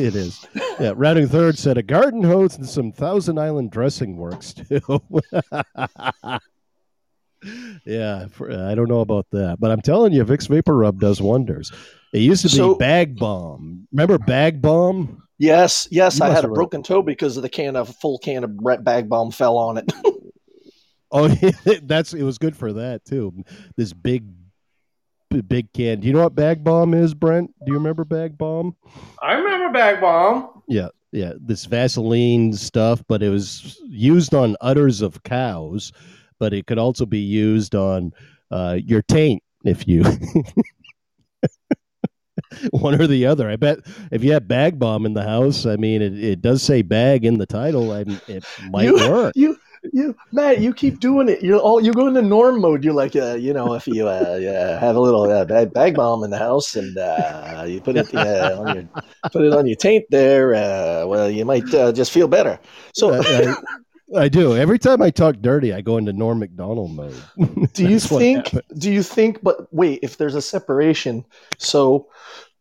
[0.00, 0.46] It is.
[0.78, 4.80] Yeah, rounding third said a garden hose and some Thousand Island dressing works too.
[7.84, 11.20] yeah, for, I don't know about that, but I'm telling you, Vicks Vapor Rub does
[11.20, 11.72] wonders.
[12.12, 13.86] It used to be So- Bag Balm.
[13.92, 15.22] Remember Bag Balm?
[15.38, 18.44] Yes, yes, You I had a broken toe because of the can of full can
[18.44, 19.90] of bag balm fell on it.
[21.12, 21.26] Oh,
[21.82, 23.42] that's it was good for that too.
[23.76, 24.26] This big,
[25.38, 26.00] big can.
[26.00, 27.50] Do you know what Bag Balm is, Brent?
[27.64, 28.76] Do you remember Bag Balm?
[29.22, 30.62] I remember Bag Balm.
[30.68, 35.92] Yeah, yeah, this Vaseline stuff, but it was used on udders of cows,
[36.38, 38.12] but it could also be used on
[38.50, 40.02] uh, your taint if you
[42.70, 43.48] one or the other.
[43.48, 43.78] I bet
[44.10, 47.24] if you have bag balm in the house, I mean, it, it does say bag
[47.24, 49.32] in the title, and it might You- work.
[49.36, 49.56] you,
[49.92, 51.42] you, Matt, you keep doing it.
[51.42, 52.84] You're all you go into norm mode.
[52.84, 55.94] You're like, uh, you know, if you uh, yeah, have a little uh, bag, bag
[55.94, 58.88] balm in the house and uh, you put it uh, on your
[59.32, 62.58] put it on your taint there, uh, well, you might uh, just feel better.
[62.94, 63.54] So, I,
[64.16, 64.56] I do.
[64.56, 67.14] Every time I talk dirty, I go into Norm Macdonald mode.
[67.72, 68.54] do you think?
[68.76, 69.42] Do you think?
[69.42, 71.24] But wait, if there's a separation,
[71.58, 72.08] so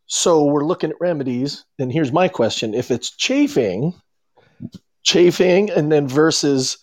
[0.05, 3.93] so we're looking at remedies, and here's my question: If it's chafing,
[5.03, 6.77] chafing, and then versus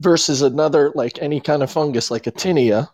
[0.00, 2.88] versus another like any kind of fungus like a tinea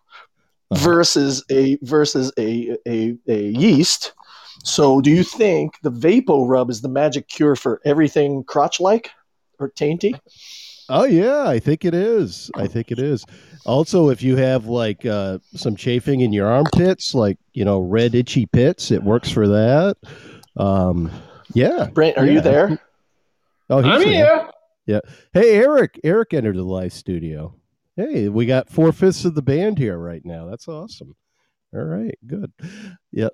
[0.72, 0.84] Uh-huh.
[0.84, 4.12] versus a versus a, a a yeast.
[4.62, 9.10] So, do you think the Vapo Rub is the magic cure for everything crotch-like
[9.58, 10.20] or tainty?
[10.90, 12.50] Oh yeah, I think it is.
[12.56, 13.24] I think it is.
[13.64, 18.14] Also, if you have like uh, some chafing in your armpits, like you know red
[18.14, 19.96] itchy pits, it works for that.
[20.56, 21.10] Um,
[21.54, 21.88] yeah.
[21.94, 22.32] Brent, are Yeah.
[22.32, 22.78] you there?
[23.70, 24.50] Oh, I'm he's here.
[25.32, 26.00] Hey, Eric.
[26.02, 27.54] Eric entered the live studio.
[27.96, 30.46] Hey, we got four fifths of the band here right now.
[30.46, 31.14] That's awesome.
[31.72, 32.52] All right, good.
[33.12, 33.28] Yeah,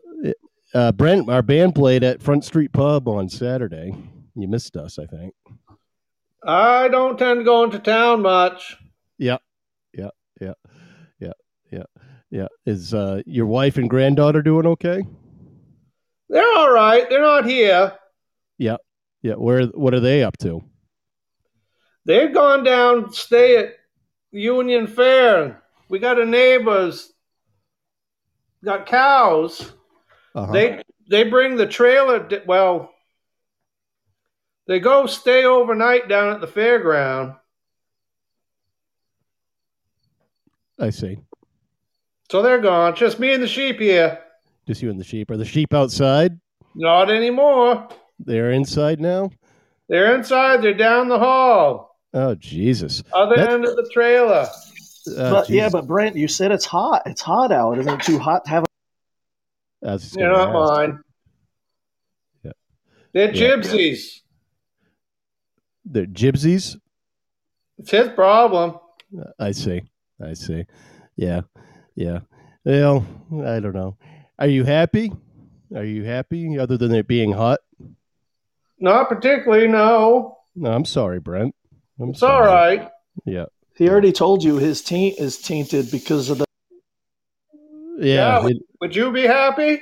[0.74, 3.94] uh, Brent, our band played at Front Street Pub on Saturday.
[4.34, 5.32] You missed us, I think.
[6.44, 8.76] I don't tend to go into town much.
[9.16, 9.38] Yeah,
[9.94, 10.52] yeah, yeah,
[11.18, 11.32] yeah,
[11.70, 11.84] yeah,
[12.30, 12.46] yeah.
[12.66, 15.02] Is uh, your wife and granddaughter doing okay?
[16.28, 17.08] They're all right.
[17.08, 17.94] They're not here.
[18.58, 18.76] Yeah.
[19.22, 19.34] Yeah.
[19.34, 19.66] Where?
[19.66, 20.62] What are they up to?
[22.06, 23.74] They've gone down to stay at
[24.30, 25.62] Union Fair.
[25.88, 27.12] We got a neighbor's
[28.64, 29.72] got cows.
[30.34, 30.52] Uh-huh.
[30.52, 32.28] They they bring the trailer.
[32.46, 32.92] Well,
[34.68, 37.36] they go stay overnight down at the fairground.
[40.78, 41.18] I see.
[42.30, 42.94] So they're gone.
[42.94, 44.20] Just me and the sheep here.
[44.66, 45.30] Just you and the sheep.
[45.30, 46.38] Are the sheep outside?
[46.74, 47.88] Not anymore.
[48.18, 49.30] They're inside now.
[49.88, 50.62] They're inside.
[50.62, 51.85] They're down the hall.
[52.16, 53.02] Oh Jesus!
[53.12, 54.48] Other That's- end of the trailer.
[55.08, 57.02] Oh, but yeah, but Brent, you said it's hot.
[57.06, 57.78] It's hot out.
[57.78, 58.64] Isn't it too hot to have?
[59.86, 60.54] I was They're not ask.
[60.88, 61.00] mine.
[62.42, 62.52] Yeah.
[63.12, 63.56] They're Yeah.
[63.56, 64.20] gypsies.
[65.84, 66.76] They're gypsies.
[67.78, 68.78] It's his problem.
[69.38, 69.82] I see.
[70.20, 70.64] I see.
[71.14, 71.42] Yeah.
[71.94, 72.20] Yeah.
[72.64, 73.06] Well,
[73.44, 73.96] I don't know.
[74.40, 75.12] Are you happy?
[75.74, 77.60] Are you happy other than it being hot?
[78.80, 80.38] Not particularly, no.
[80.56, 81.54] No, I'm sorry, Brent.
[82.00, 82.78] I'm It's all sorry.
[82.78, 82.88] right.
[83.24, 83.46] Yeah.
[83.76, 86.44] He already told you his taint is tainted because of the.
[87.98, 88.40] Yeah.
[88.42, 88.46] Yeah.
[88.48, 89.80] it- Would you be happy?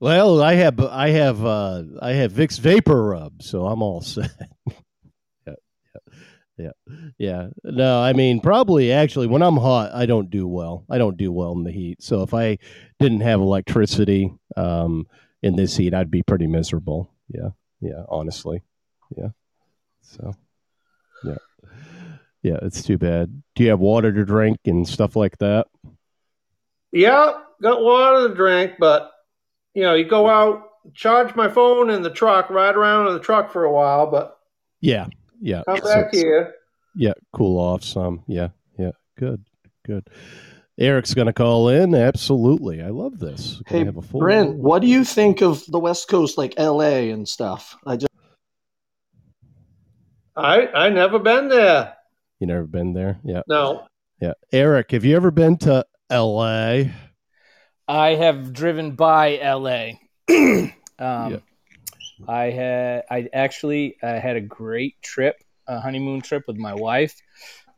[0.00, 4.30] well, I have I have uh I have Vicks Vapor Rub, so I'm all set.
[5.46, 5.54] yeah.
[5.86, 5.94] Yeah.
[6.56, 6.70] Yeah.
[7.18, 7.48] Yeah.
[7.64, 10.84] No, I mean probably actually when I'm hot, I don't do well.
[10.90, 12.02] I don't do well in the heat.
[12.02, 12.58] So if I
[13.00, 15.06] didn't have electricity um
[15.42, 17.10] in this heat, I'd be pretty miserable.
[17.28, 17.50] Yeah.
[17.80, 18.62] Yeah, honestly.
[19.16, 19.28] Yeah.
[20.02, 20.34] So
[21.24, 21.34] yeah.
[22.42, 23.42] Yeah, it's too bad.
[23.56, 25.66] Do you have water to drink and stuff like that?
[26.92, 29.10] Yeah, got water to drink, but
[29.74, 30.62] you know, you go out,
[30.94, 34.38] charge my phone in the truck, ride around in the truck for a while, but
[34.80, 35.06] Yeah,
[35.40, 35.62] yeah.
[35.68, 36.54] come So back here.
[36.94, 38.22] Yeah, cool off some.
[38.26, 38.48] Yeah,
[38.78, 38.92] yeah.
[39.16, 39.44] Good,
[39.84, 40.08] good.
[40.78, 41.94] Eric's gonna call in.
[41.94, 43.60] Absolutely, I love this.
[43.68, 46.54] Gonna Hey, have a full Brent, what do you think of the West Coast, like
[46.56, 47.76] LA and stuff?
[47.84, 48.07] I just
[50.38, 51.94] I I never been there.
[52.40, 53.18] You never been there?
[53.24, 53.86] Yeah, No.
[54.20, 54.34] yeah.
[54.52, 56.92] Eric, have you ever been to L.A.?
[57.88, 59.98] I have driven by LA.
[60.30, 61.38] um, Yeah.
[62.28, 65.36] I had I actually uh, had a great trip,
[65.66, 67.20] a honeymoon trip with my wife.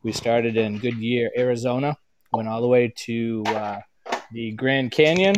[0.03, 1.97] We started in Goodyear, Arizona,
[2.33, 3.79] went all the way to uh,
[4.33, 5.35] the Grand Canyon,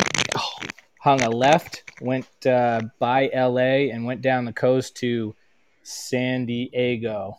[1.00, 5.34] hung a left, went uh, by LA, and went down the coast to
[5.82, 7.38] San Diego.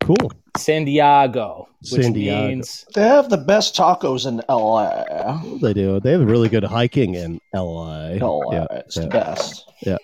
[0.00, 0.32] Cool.
[0.56, 2.48] San Diego, which San Diego.
[2.48, 5.40] means they have the best tacos in LA.
[5.60, 5.98] They do.
[5.98, 8.18] They have really good hiking in L.A.
[8.18, 9.02] LA, Yeah, it's yeah.
[9.02, 9.72] the best.
[9.86, 9.98] and,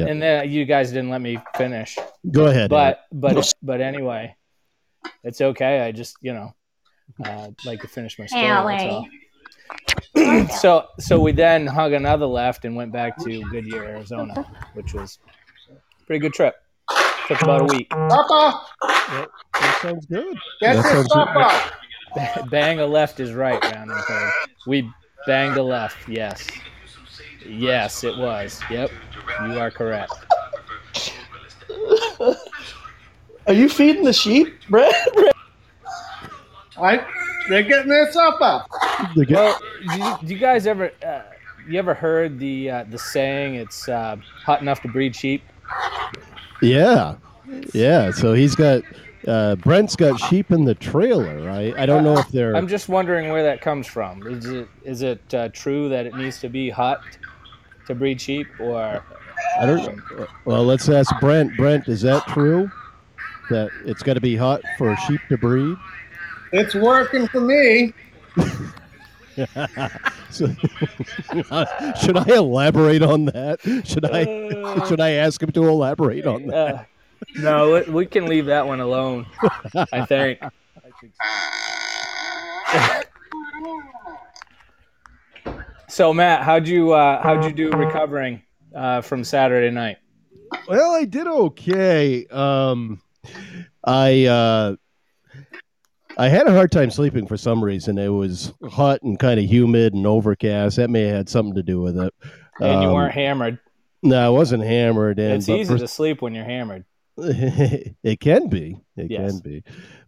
[0.00, 0.06] Yeah.
[0.08, 1.98] and then you guys didn't let me finish.
[2.30, 2.70] Go ahead.
[2.72, 2.98] Eric.
[3.12, 4.34] but but but anyway,
[5.24, 5.80] it's okay.
[5.80, 6.54] I just you know
[7.24, 8.42] uh, like to finish my story.
[8.44, 10.48] that's all.
[10.60, 15.18] so so we then hung another left and went back to Goodyear, Arizona, which was
[15.70, 15.74] a
[16.06, 16.54] pretty good trip.
[17.28, 17.90] Took about a week.
[17.90, 20.36] Papa, that sounds good.
[20.60, 22.46] get That this sounds supper.
[22.50, 24.30] Bang a left is right, rounding third.
[24.66, 24.90] We
[25.26, 26.08] banged a left.
[26.08, 26.46] Yes,
[27.44, 28.60] yes, it was.
[28.70, 28.90] Yep,
[29.48, 30.12] you are correct.
[33.48, 34.94] Are you feeding the sheep, Brent?
[36.78, 37.04] I
[37.48, 38.64] they're getting their supper.
[39.16, 41.22] They get- Well, do you, do you guys ever uh,
[41.68, 43.54] you ever heard the uh, the saying?
[43.56, 45.42] It's uh, hot enough to breed sheep.
[46.62, 47.16] Yeah,
[47.72, 48.10] yeah.
[48.10, 48.82] So he's got.
[49.26, 51.76] Uh, Brent's got sheep in the trailer, right?
[51.76, 52.54] I don't know if they're.
[52.54, 54.24] I'm just wondering where that comes from.
[54.28, 57.00] Is it is it uh, true that it needs to be hot
[57.88, 59.02] to breed sheep, or
[59.58, 60.00] I don't.
[60.44, 61.56] Well, let's ask Brent.
[61.56, 62.70] Brent, is that true?
[63.50, 65.76] That it's got to be hot for sheep to breed?
[66.52, 67.94] It's working for me.
[70.30, 70.48] So,
[72.00, 73.58] should I elaborate on that?
[73.84, 74.86] Should I?
[74.88, 76.74] Should I ask him to elaborate on that?
[76.74, 76.84] uh,
[77.36, 77.72] no?
[77.86, 79.26] we- We can leave that one alone.
[79.92, 80.40] I think.
[85.88, 88.42] so Matt, how'd you uh, how'd you do recovering
[88.74, 89.98] uh, from Saturday night?
[90.68, 92.26] Well, I did okay.
[92.26, 93.00] Um,
[93.84, 94.76] I uh,
[96.18, 97.98] I had a hard time sleeping for some reason.
[97.98, 100.76] It was hot and kind of humid and overcast.
[100.76, 102.14] That may have had something to do with it.
[102.60, 103.58] And you Um, weren't hammered.
[104.02, 105.18] No, I wasn't hammered.
[105.18, 106.84] And It's easy for- to sleep when you're hammered.
[107.18, 108.78] it can be.
[108.96, 109.30] It Yes.
[109.32, 109.62] can be.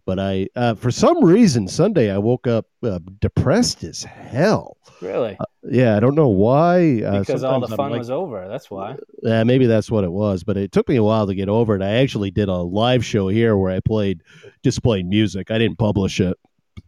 [0.05, 4.77] But I, uh, for some reason, Sunday I woke up uh, depressed as hell.
[5.01, 5.37] Really?
[5.63, 7.01] Yeah, I don't know why.
[7.01, 8.47] Uh, Because all the fun like- was over.
[8.47, 8.95] That's why.
[9.23, 11.75] Yeah, maybe that's what it was, but it took me a while to get over
[11.75, 11.81] it.
[11.81, 14.21] I actually did a live show here where I played
[14.63, 15.51] just played music.
[15.51, 16.37] I didn't publish it.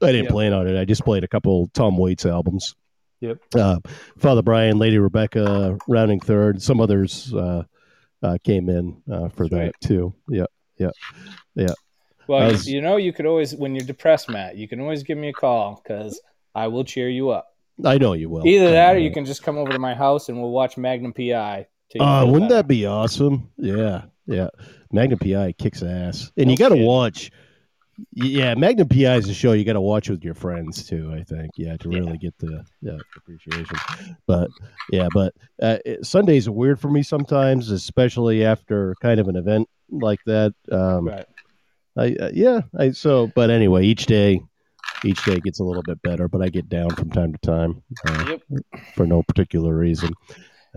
[0.01, 0.31] I didn't Yep.
[0.31, 0.79] plan on it.
[0.79, 2.75] I just played a couple Tom Waits albums.
[3.19, 3.39] Yep.
[3.53, 3.79] Uh,
[4.17, 6.61] Father Brian, Lady Rebecca, rounding third.
[6.61, 7.63] Some others uh,
[8.23, 9.75] uh, came in uh, for That's that right.
[9.81, 10.13] too.
[10.29, 10.45] Yeah,
[12.27, 14.79] Well, I you- was- you know, you could always, when you're depressed, Matt, you can
[14.79, 16.21] always give me a call because
[16.55, 17.47] I will cheer you up.
[17.85, 18.45] I know you will.
[18.47, 20.77] Either that, or Uh, you can just come over to my house and we'll watch
[20.77, 21.67] Magnum PI.
[21.99, 23.49] Uh, wouldn't that be awesome?
[23.57, 24.47] Yeah, yeah.
[24.91, 27.31] Magnum PI kicks ass, and No you got to watch.
[28.13, 31.11] Yeah, Magnum PI is a show you got to watch with your friends too.
[31.13, 31.99] I think, yeah, to Yeah.
[31.99, 33.77] really get the yeah, appreciation.
[34.25, 34.49] But
[34.91, 39.35] yeah, but uh, it- Sundays are weird for me sometimes, especially after kind of an
[39.35, 40.53] event like that.
[40.71, 41.25] Um, Right.
[41.97, 43.29] I uh, yeah, I so.
[43.35, 44.41] But anyway, each day,
[45.03, 47.81] each day gets a little bit better, but I get down from time to time
[48.07, 48.63] uh, Yep.
[48.95, 50.13] for no particular reason.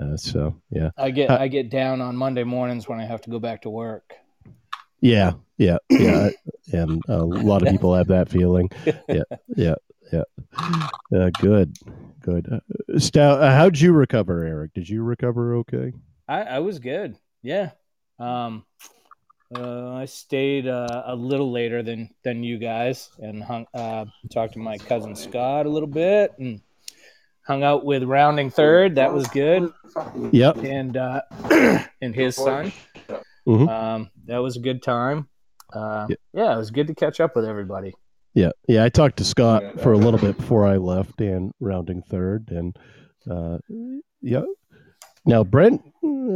[0.00, 0.90] Uh, so yeah.
[0.96, 3.62] I get Uh, I get down on Monday mornings when I have to go back
[3.62, 4.14] to work.
[5.00, 6.30] Yeah, yeah, yeah,
[6.72, 8.70] and a lot of people have that feeling.
[9.06, 9.22] Yeah,
[9.54, 9.74] yeah,
[10.12, 10.22] yeah.
[11.14, 11.76] Uh, good,
[12.22, 12.48] good.
[12.50, 14.72] Uh, Stout, uh, how'd you recover, Eric?
[14.72, 15.92] Did you recover okay?
[16.26, 17.18] I, I was good.
[17.42, 17.72] Yeah.
[18.18, 18.64] Um,
[19.56, 24.54] uh, I stayed uh, a little later than than you guys and hung, uh, talked
[24.54, 26.60] to my cousin Scott a little bit and
[27.46, 28.94] hung out with Rounding Third.
[28.96, 29.70] That was good.
[30.32, 30.56] Yep.
[30.58, 31.22] And uh,
[32.00, 32.72] and his son.
[33.46, 33.68] Mhm.
[33.68, 35.28] Um, that was a good time.
[35.72, 36.16] Uh, Yeah.
[36.32, 37.92] yeah, it was good to catch up with everybody.
[38.32, 38.82] Yeah, yeah.
[38.82, 42.76] I talked to Scott for a little bit before I left, and rounding third, and
[43.30, 43.58] uh,
[44.22, 44.42] yeah.
[45.26, 45.82] Now, Brent,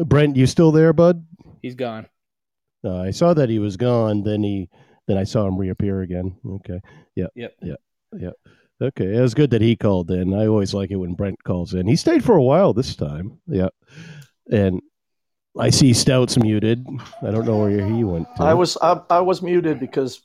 [0.06, 1.24] Brent, you still there, bud?
[1.62, 2.06] He's gone.
[2.84, 4.22] Uh, I saw that he was gone.
[4.22, 4.68] Then he,
[5.06, 6.36] then I saw him reappear again.
[6.46, 6.80] Okay.
[7.14, 7.26] Yeah.
[7.34, 7.54] Yep.
[7.62, 7.74] Yeah.
[8.16, 8.30] Yeah.
[8.80, 10.32] Okay, it was good that he called in.
[10.32, 11.88] I always like it when Brent calls in.
[11.88, 13.40] He stayed for a while this time.
[13.48, 13.70] Yeah,
[14.52, 14.80] and
[15.58, 16.86] I see Stout's muted.
[17.20, 18.28] I don't know where he went.
[18.36, 18.44] To.
[18.44, 20.22] I was I, I was muted because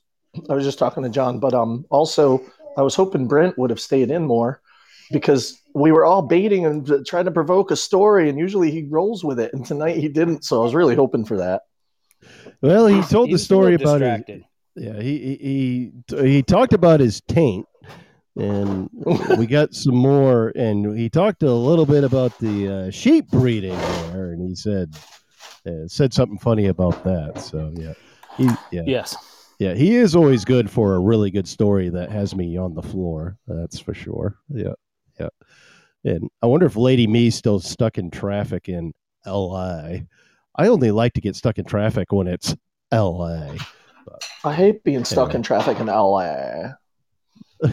[0.50, 2.44] I was just talking to John, but um also
[2.78, 4.62] I was hoping Brent would have stayed in more
[5.12, 9.24] because we were all baiting and trying to provoke a story, and usually he rolls
[9.24, 10.46] with it, and tonight he didn't.
[10.46, 11.64] So I was really hoping for that.
[12.64, 14.46] Well, he told He the story about his, distracted.
[14.76, 15.00] yeah.
[15.02, 17.66] He he he he talked about his taint,
[18.38, 18.90] and
[19.38, 20.54] we got some more.
[20.56, 24.96] And he talked a little bit about the uh, sheep breeding there, and he said
[25.68, 27.40] uh, said something funny about that.
[27.40, 27.94] So yeah,
[28.38, 28.84] he yeah.
[28.86, 29.16] Yes.
[29.60, 32.82] Yeah, he is always good for a really good story that has me on the
[32.82, 33.38] floor.
[33.48, 34.38] That's for sure.
[34.50, 34.74] Yeah,
[35.20, 35.30] yeah.
[36.04, 38.94] And I wonder if Lady Mee's still stuck in traffic in
[39.26, 40.08] L.A.
[40.56, 42.56] I only like to get stuck in traffic when it's
[42.92, 43.58] L.A.
[44.44, 45.36] I hate being stuck Anyway.
[45.38, 46.74] in traffic in LA.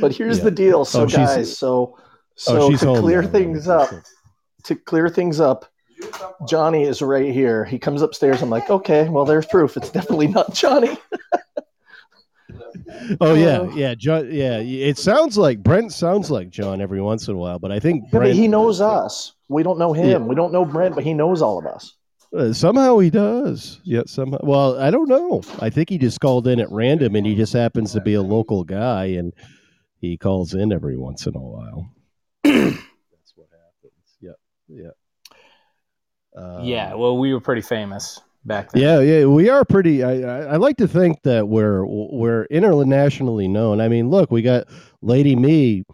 [0.00, 0.44] But here's Yeah.
[0.44, 1.98] the deal, oh, so Oh, guys, so oh,
[2.36, 3.28] so she's to clear now.
[3.28, 3.90] things up,
[4.64, 5.64] to clear things up,
[6.48, 7.64] Johnny is right here.
[7.64, 8.40] He comes upstairs.
[8.42, 9.76] I'm like, okay, well, there's proof.
[9.76, 10.96] It's definitely not Johnny.
[13.20, 13.72] Oh yeah, Oh.
[13.74, 14.28] yeah, John.
[14.30, 17.78] Yeah, it sounds like Brent sounds like John every once in a while, but I
[17.80, 19.32] think Yeah, but he knows us.
[19.48, 20.08] We don't know him.
[20.08, 20.18] Yeah.
[20.18, 21.94] We don't know Brent, but he knows all of us.
[22.36, 23.80] Uh, somehow he does.
[23.84, 24.38] Yeah, somehow.
[24.42, 25.42] Well, I don't know.
[25.60, 28.22] I think he just called in at random, and he just happens to be a
[28.22, 29.32] local guy, and
[30.00, 31.88] he calls in every once in a while.
[32.44, 34.16] That's what happens.
[34.20, 34.32] Yeah,
[34.68, 34.90] yeah.
[36.36, 36.94] Um, yeah.
[36.94, 38.82] Well, we were pretty famous back then.
[38.82, 39.26] yeah, yeah.
[39.26, 40.02] We are pretty.
[40.02, 43.80] I, I, I like to think that we're we're internationally known.
[43.80, 44.66] I mean, look, we got
[45.02, 45.84] Lady Mee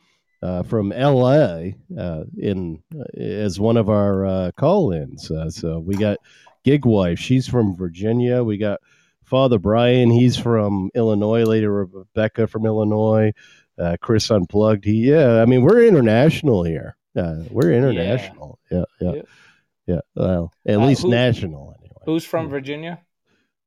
[0.43, 1.77] uh, from L.A.
[1.97, 2.83] Uh, in
[3.17, 5.31] as one of our uh, call-ins.
[5.31, 6.19] Uh, so we got
[6.65, 7.19] Gig Wife.
[7.19, 8.43] She's from Virginia.
[8.43, 8.81] We got
[9.25, 10.11] Father Brian.
[10.11, 11.45] He's from Illinois.
[11.45, 13.33] Lady Rebecca from Illinois.
[13.79, 14.85] Uh, Chris Unplugged.
[14.85, 15.41] He, yeah.
[15.41, 16.97] I mean, we're international here.
[17.17, 18.59] Uh, we're international.
[18.71, 19.23] Yeah, yeah, yeah.
[19.87, 20.05] Yep.
[20.15, 23.01] Well, at Uh, least who- national anyway Who's from Virginia?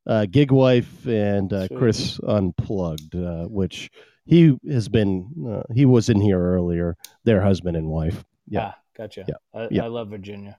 [0.08, 3.90] uh, Gig Wife and uh, Chris Unplugged, uh, which
[4.26, 8.24] he has been, uh, he was in here earlier, their husband and wife.
[8.48, 8.72] Yeah.
[8.74, 9.26] Ah, gotcha.
[9.28, 9.36] Yeah.
[9.54, 9.84] I, Yeah.
[9.86, 10.58] I love Virginia.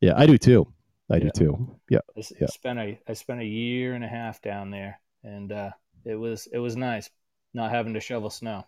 [0.00, 0.66] Yeah, I do too.
[1.10, 1.78] I do too.
[1.88, 2.00] Yeah.
[2.16, 2.46] I, Yeah.
[2.48, 5.70] spent a I spent a year and a half down there, and uh,
[6.04, 7.08] it was it was nice
[7.54, 8.64] not having to shovel snow.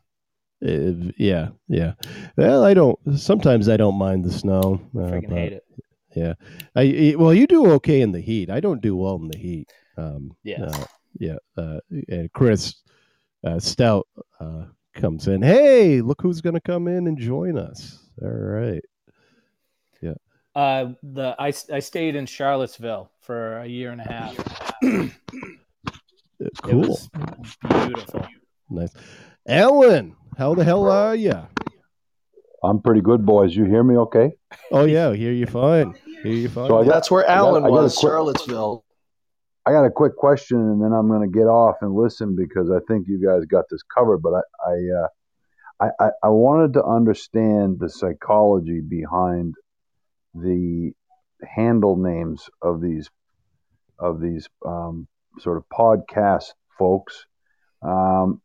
[0.64, 1.51] Uh, yeah.
[1.68, 1.93] Yeah.
[2.36, 4.80] Well, I don't, sometimes I don't mind the snow.
[4.97, 5.64] I uh, freaking hate it.
[6.16, 6.34] Yeah.
[6.74, 8.51] I, I- well, you do okay in the heat.
[8.51, 9.70] I don't do well in the heat.
[9.97, 10.64] Um, Yeah.
[10.64, 10.84] uh,
[11.20, 11.36] yeah.
[11.57, 12.74] Uh, and Chris
[13.45, 14.07] uh, Stout
[14.41, 14.64] uh,
[14.95, 15.43] comes in.
[15.43, 17.99] Hey, look who's going to come in and join us.
[18.22, 18.82] All right.
[20.03, 20.14] Yeah.
[20.55, 24.36] Uh, the I, I stayed in Charlottesville for a year and a half.
[26.62, 26.97] Cool.
[27.68, 28.26] beautiful.
[28.70, 28.93] Nice.
[29.49, 31.34] Alan, how the hell are you?
[32.62, 33.55] I'm pretty good, boys.
[33.57, 34.32] You hear me okay?
[34.70, 35.12] Oh, yeah.
[35.14, 35.95] Hear you fine.
[36.22, 36.68] Hear you fine.
[36.68, 38.84] So got- That's where I got- Alan I got was, quick- Charlottesville.
[39.67, 42.71] I got a quick question, and then I'm going to get off and listen because
[42.71, 44.19] I think you guys got this covered.
[44.19, 45.09] But I, I, uh,
[45.81, 49.55] I, I, I wanted to understand the psychology behind
[50.35, 50.93] the
[51.43, 53.11] handle names of these
[53.99, 55.07] of these um,
[55.39, 57.27] sort of podcast folks.
[57.83, 58.41] Um,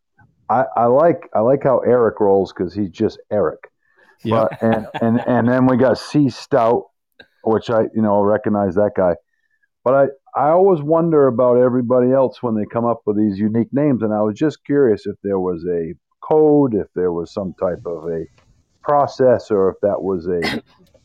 [0.50, 3.60] I, I like I like how Eric rolls because he's just Eric.
[4.24, 4.48] yeah.
[4.50, 6.86] But, and, and and then we got C Stout,
[7.44, 9.16] which I you know recognize that guy.
[9.84, 14.02] But I always wonder about everybody else when they come up with these unique names,
[14.02, 15.94] and I was just curious if there was a
[16.28, 18.26] code, if there was some type of a
[18.82, 20.64] process, or if that was a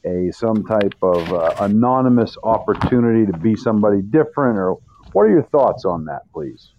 [0.09, 4.79] a some type of uh, anonymous opportunity to be somebody different, or
[5.13, 6.73] what are your thoughts on that, please?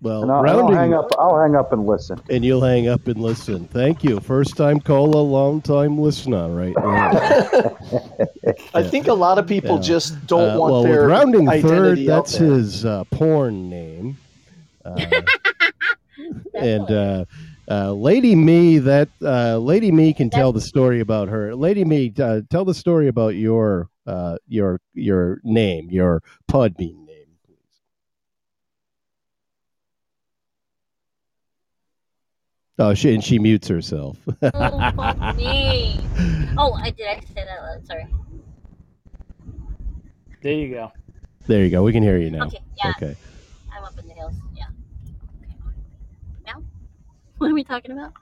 [0.00, 1.08] Well, And I'll, and I'll hang up.
[1.18, 2.20] I'll hang up and listen.
[2.30, 3.66] and you'll hang up and listen.
[3.66, 4.20] Thank you.
[4.20, 7.10] First time caller, long time listener, right now.
[8.74, 9.82] I think a lot of people Yeah.
[9.82, 12.52] just don't Uh, want well, their with rounding third, identity out that's there.
[12.52, 14.16] his uh, porn name.
[14.84, 15.04] Uh,
[16.54, 17.24] and uh,
[17.68, 21.56] uh, Lady Mee, that uh, Lady Mee can tell the story about her.
[21.56, 27.26] Lady Mee, uh, tell the story about your uh, your your name, your Podbean name,
[27.44, 27.82] please.
[32.80, 34.16] Oh, she and she mutes herself.
[34.54, 36.00] Oh, fuck me.
[36.56, 37.08] Oh, I did.
[37.08, 37.84] I said that loud.
[37.86, 38.06] Sorry.
[40.42, 40.92] There you go.
[41.48, 41.82] there you go.
[41.82, 42.46] We can hear you now.
[42.46, 42.60] Okay.
[42.76, 42.90] Yeah.
[42.90, 43.16] Okay.
[43.76, 44.34] I'm up in the hills.
[44.56, 44.66] Yeah.
[45.42, 45.54] Okay.
[46.46, 46.62] Now?
[47.38, 48.12] What are we talking about?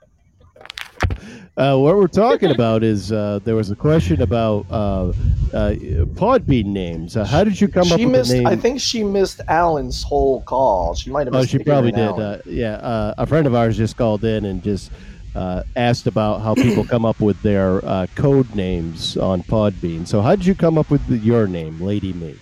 [1.57, 5.73] Uh, what we're talking about is uh, there was a question about uh, uh,
[6.13, 7.17] Podbean names.
[7.17, 8.29] Uh, how did you come up she with missed.
[8.29, 8.47] the name?
[8.47, 10.93] I think she missed Alan's whole call.
[10.93, 11.33] She might have.
[11.33, 12.09] Oh, she probably did.
[12.09, 14.91] Uh, yeah, uh, a friend of ours just called in and just
[15.35, 20.07] uh, asked about how people come up with their uh, code names on Podbean.
[20.07, 22.37] So, how did you come up with the, your name, Lady Mee?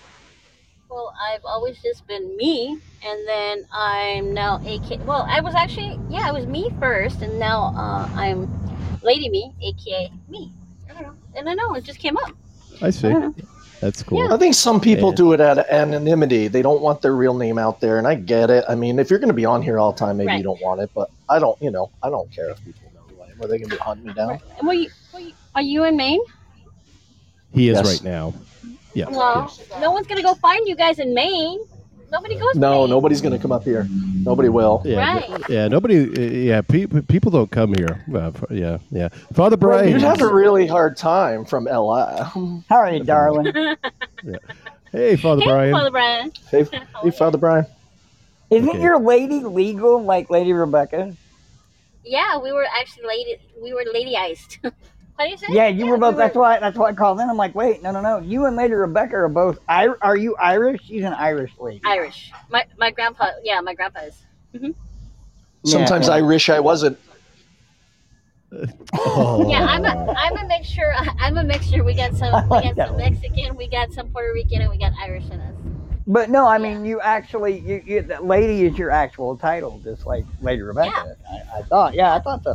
[0.90, 5.06] Well, I've always just been me, and then I'm now AK.
[5.06, 8.46] Well, I was actually yeah, I was me first, and now uh, I'm
[9.06, 10.50] Lady Mee, aka me.
[10.90, 12.32] I don't know, and I know it just came up.
[12.82, 13.08] I see.
[13.08, 13.30] I.
[13.80, 14.18] That's cool.
[14.26, 14.34] Yeah.
[14.34, 15.16] I think some people Yeah.
[15.16, 16.48] do it out of anonymity.
[16.48, 18.64] They don't want their real name out there, and I get it.
[18.68, 20.38] I mean, if you're going to be on here all the time, maybe Right.
[20.38, 21.60] you don't want it, but I don't.
[21.62, 23.40] You know, I don't care if people know who I am.
[23.42, 24.40] Are they going to be hunting me down?
[24.62, 26.20] Well, you, well, you, are you in Maine?
[27.52, 27.86] He is Yes.
[27.86, 28.34] right now.
[28.94, 29.10] Yeah.
[29.10, 31.60] Well, no one's gonna go find you guys in Maine.
[32.10, 32.54] Nobody goes.
[32.54, 32.90] No, Maine.
[32.90, 33.86] nobody's going to come up here.
[33.90, 34.80] Nobody will.
[34.84, 35.48] Yeah, Right.
[35.50, 35.68] yeah.
[35.68, 36.08] Nobody.
[36.08, 38.04] uh, Yeah, pe- people don't come here.
[38.12, 39.08] Uh, f- yeah, yeah.
[39.32, 39.90] Father Well, Brian.
[39.92, 42.22] You'd have a really hard time from LA.
[42.68, 43.52] How are you, darling?
[44.92, 45.72] hey, Father hey, Brian.
[45.72, 46.32] Father Brian.
[46.50, 47.10] hey, How are hey.
[47.10, 47.66] Father Brian.
[48.50, 48.80] Isn't Okay.
[48.82, 51.14] your lady legal like Lady Rebecca?
[52.04, 53.36] Yeah, we were actually lady.
[53.60, 54.58] We were lady iced.
[55.16, 55.46] What do you say?
[55.48, 56.14] Yeah, you were both.
[56.14, 56.60] we That's why.
[56.60, 57.28] That's why I called in.
[57.28, 58.18] I'm like, wait, no, no, no.
[58.18, 59.58] You and Lady Rebecca are both.
[59.66, 60.82] I, are you Irish?
[60.84, 61.80] She's an Irish lady.
[61.84, 62.32] Irish.
[62.50, 63.30] My my grandpa.
[63.42, 64.22] Yeah, my grandpa is.
[64.54, 64.70] Mm-hmm.
[65.64, 66.14] Sometimes yeah.
[66.14, 66.98] I wish I wasn't.
[68.52, 69.48] Oh.
[69.50, 70.92] Yeah, I'm a I'm a mixture.
[71.18, 71.82] I'm a mixture.
[71.82, 72.48] We got I some.
[72.48, 73.12] We got that some one.
[73.12, 73.56] Mexican.
[73.56, 75.54] We got some Puerto Rican, and we got Irish in us.
[76.06, 80.06] But no, I mean, you actually, you, you that lady is your actual title, just
[80.06, 81.16] like Lady Rebecca.
[81.28, 81.94] I, I thought.
[81.94, 82.54] Yeah, I thought so.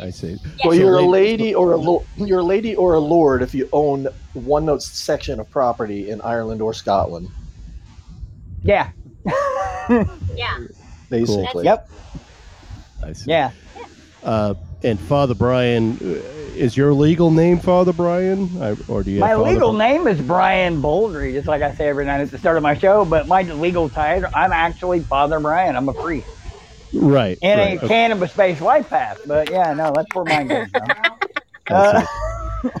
[0.00, 0.30] I see.
[0.58, 0.66] Yeah.
[0.66, 3.54] Well, you're a lady- lady or a lo- you're a lady or a lord if
[3.54, 7.28] you own one note section of property in Ireland or Scotland,
[8.62, 8.90] Yeah.
[9.88, 10.58] Yeah.
[11.10, 11.64] basically.
[11.64, 11.88] yep.
[13.02, 13.30] I see.
[13.30, 13.50] Yeah.
[14.22, 16.20] Uh, and Father Brian, uh,
[16.56, 19.20] is your legal name Father Brian, I, or do you?
[19.20, 22.30] My have Father legal name is Brian Boldry, just like I say every night at
[22.30, 23.04] the start of my show.
[23.04, 25.76] But my legal title, I'm actually Father Brian.
[25.76, 26.26] I'm a priest
[26.94, 27.38] Right.
[27.42, 27.82] in right.
[27.82, 29.20] a cannabis-based life path.
[29.26, 30.82] But yeah, no, that's where mine comes from.
[30.90, 31.74] I Uh.
[31.74, 32.06] Uh,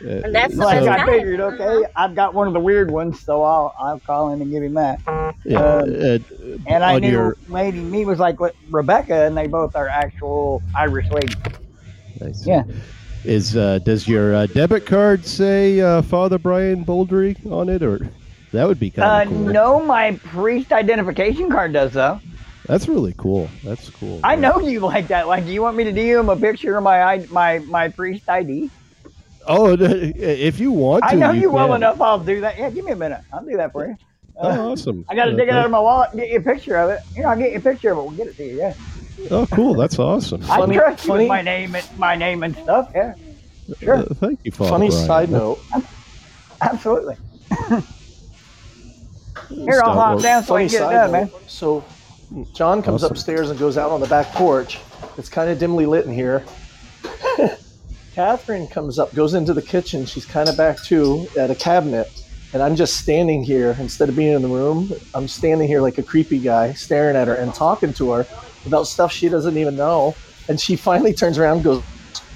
[0.02, 3.42] And that's like best I figured, okay, I've got one of the weird ones, so
[3.42, 4.98] I'll I'll call in and give him that.
[5.44, 5.58] yeah.
[5.58, 6.18] um, uh,
[6.66, 10.62] And I knew your- Lady Mee was like what Rebecca, and they both are actual
[10.74, 11.36] Irish ladies.
[12.24, 12.48] I see.
[12.50, 12.62] Yeah.
[13.24, 18.08] Is uh, does your uh, debit card say uh, Father Brian Boldry on it, or
[18.52, 19.46] that would be Uh, kind of cool.
[19.52, 22.20] no, my priest identification card does though.
[22.66, 23.48] That's really cool.
[23.62, 24.20] That's cool.
[24.24, 25.28] I know you like that.
[25.28, 28.28] Like, do you want me to do him a picture of my my my priest
[28.28, 28.70] ID?
[29.46, 31.76] Oh, if you want to, I know you, well can.
[31.76, 32.00] enough.
[32.00, 32.56] I'll do that.
[32.58, 33.20] Yeah, give me a minute.
[33.32, 33.92] I'll do that for you.
[34.40, 35.04] Uh, Oh, awesome.
[35.08, 36.76] I got to Uh, dig it out of my wallet, and get you a picture
[36.76, 37.00] of it.
[37.14, 38.00] You know, I'll get you a picture of it.
[38.00, 38.56] We'll get it to you.
[38.56, 38.74] Yeah,
[39.30, 39.74] Oh, cool.
[39.74, 40.40] That's awesome.
[40.40, 42.90] Funny- I trust you funny- with my name and my name and stuff.
[42.94, 43.14] Yeah,
[43.80, 45.06] sure, Uh, thank you, Father Funny Brian.
[45.06, 45.60] side note.
[46.62, 47.16] absolutely.
[49.50, 51.12] Here, I'll Stop hop down so I can get it done, note.
[51.12, 51.30] man.
[51.46, 51.84] So,
[52.52, 53.12] John comes Awesome.
[53.12, 54.78] upstairs and goes out on the back porch.
[55.16, 56.44] It's kind of dimly lit in here.
[58.14, 60.04] Catherine comes up, goes into the kitchen.
[60.06, 62.10] She's kind of back too at a cabinet,
[62.52, 64.92] and I'm just standing here instead of being in the room.
[65.14, 68.26] I'm standing here like a creepy guy, staring at her and talking to her
[68.66, 70.14] about stuff she doesn't even know.
[70.48, 71.82] And she finally turns around and goes,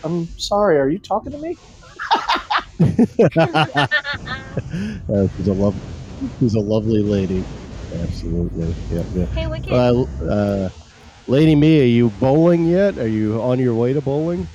[0.04, 0.78] "I'm sorry.
[0.78, 1.56] Are you talking to me?"
[5.12, 5.74] Uh, she's a love.
[6.38, 7.44] She's a lovely lady.
[7.94, 8.74] Absolutely.
[8.90, 9.02] Yeah.
[9.14, 9.26] yeah.
[9.26, 9.72] Hey, Wicked.
[9.72, 10.68] Uh, uh,
[11.26, 12.98] Lady Mee, are you bowling yet?
[12.98, 14.46] Are you on your way to bowling?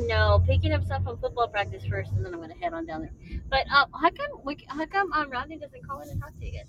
[0.00, 3.02] No, picking up stuff from football practice first, and then I'm gonna head on down
[3.02, 3.12] there.
[3.48, 6.46] But um, how come we, how come um, Rodney doesn't call in and talk to
[6.46, 6.66] you guys?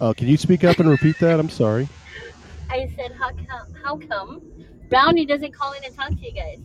[0.00, 1.38] Uh, can you speak up and repeat that?
[1.40, 1.88] I'm sorry.
[2.70, 4.42] I said how come how come
[4.88, 6.60] Brownie doesn't call in and talk to you guys?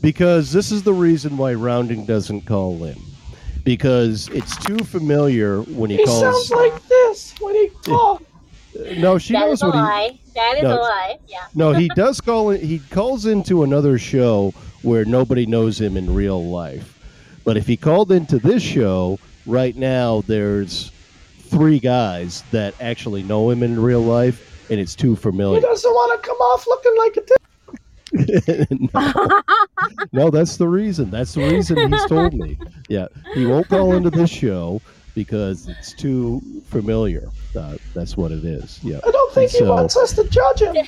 [0.00, 2.96] Because this is the reason why Rounding doesn't call in.
[3.68, 6.20] Because it's too familiar when he, He calls.
[6.48, 8.24] sounds like this when he talks.
[8.96, 9.80] no, she That knows is a what he.
[9.82, 10.18] lie.
[10.34, 10.78] That is No.
[10.78, 11.18] a lie.
[11.28, 11.44] Yeah.
[11.54, 12.62] No, he does call in.
[12.66, 16.98] He calls into another show where nobody knows him in real life.
[17.44, 20.90] But if he called into this show right now, there's
[21.40, 25.56] three guys that actually know him in real life, and it's too familiar.
[25.60, 27.20] He doesn't want to come off looking like a.
[27.20, 27.34] T-
[28.12, 29.42] no,
[30.12, 31.10] no, that's the reason.
[31.10, 32.58] That's the reason he's told me.
[32.88, 34.80] Yeah, he won't call into this show
[35.14, 37.28] because it's too familiar.
[37.56, 38.78] Uh, that's what it is.
[38.82, 39.00] Yeah.
[39.06, 40.76] I don't think he So- wants us to judge him.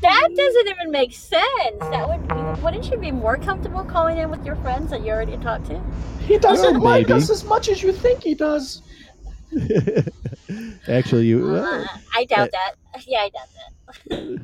[0.00, 1.80] That doesn't even make sense.
[1.80, 5.36] That would wouldn't you be more comfortable calling in with your friends that you already
[5.38, 5.80] talked to?
[6.20, 7.18] He doesn't Well, like maybe.
[7.20, 8.80] us as much as you think he does.
[10.88, 11.52] Actually, you.
[11.52, 11.84] Uh,
[12.14, 12.74] I doubt that.
[13.08, 13.48] Yeah, I doubt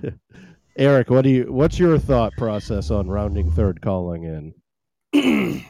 [0.03, 0.15] that.
[0.77, 1.53] Eric, what do you?
[1.53, 5.65] What's your thought process on rounding third calling in?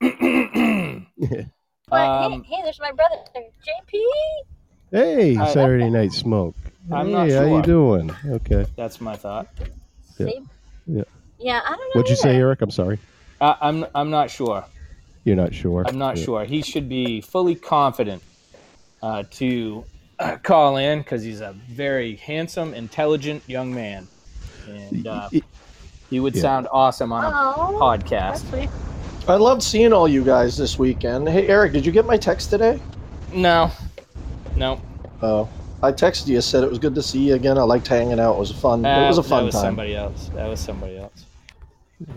[1.90, 3.98] But Um, hey, hey, there's my brother, JP.
[4.92, 6.54] hey, I- Saturday Night Smoke.
[6.92, 8.14] I'm hey, not how you doing?
[8.26, 8.66] Okay.
[8.76, 9.48] That's my thought.
[9.58, 9.66] Yeah.
[10.26, 10.50] Same.
[10.86, 11.04] Yeah.
[11.38, 11.86] Yeah, I don't know.
[11.94, 12.36] What'd you say.
[12.36, 12.60] Eric?
[12.60, 12.98] I'm sorry.
[13.40, 14.64] I, I'm I'm not sure.
[15.24, 15.84] You're not sure.
[15.86, 16.24] I'm not Yeah.
[16.24, 16.44] sure.
[16.44, 18.22] He should be fully confident
[19.02, 19.84] uh, to
[20.18, 24.08] uh, call in because he's a very handsome, intelligent young man,
[24.70, 25.42] and uh, Y-
[26.10, 26.42] he would Yeah.
[26.42, 28.68] sound awesome on a Oh, podcast.
[29.28, 31.28] I loved seeing all you guys this weekend.
[31.28, 32.80] Hey, Eric, did you get my text today?
[33.32, 33.70] No,
[34.56, 34.80] no.
[35.22, 35.48] Oh,
[35.82, 36.40] I texted you.
[36.40, 37.58] Said it was good to see you again.
[37.58, 38.34] I liked hanging out.
[38.36, 38.84] It was fun.
[38.86, 39.62] Uh, it was a fun that fun was time.
[39.62, 40.30] somebody else.
[40.34, 41.26] That was somebody else.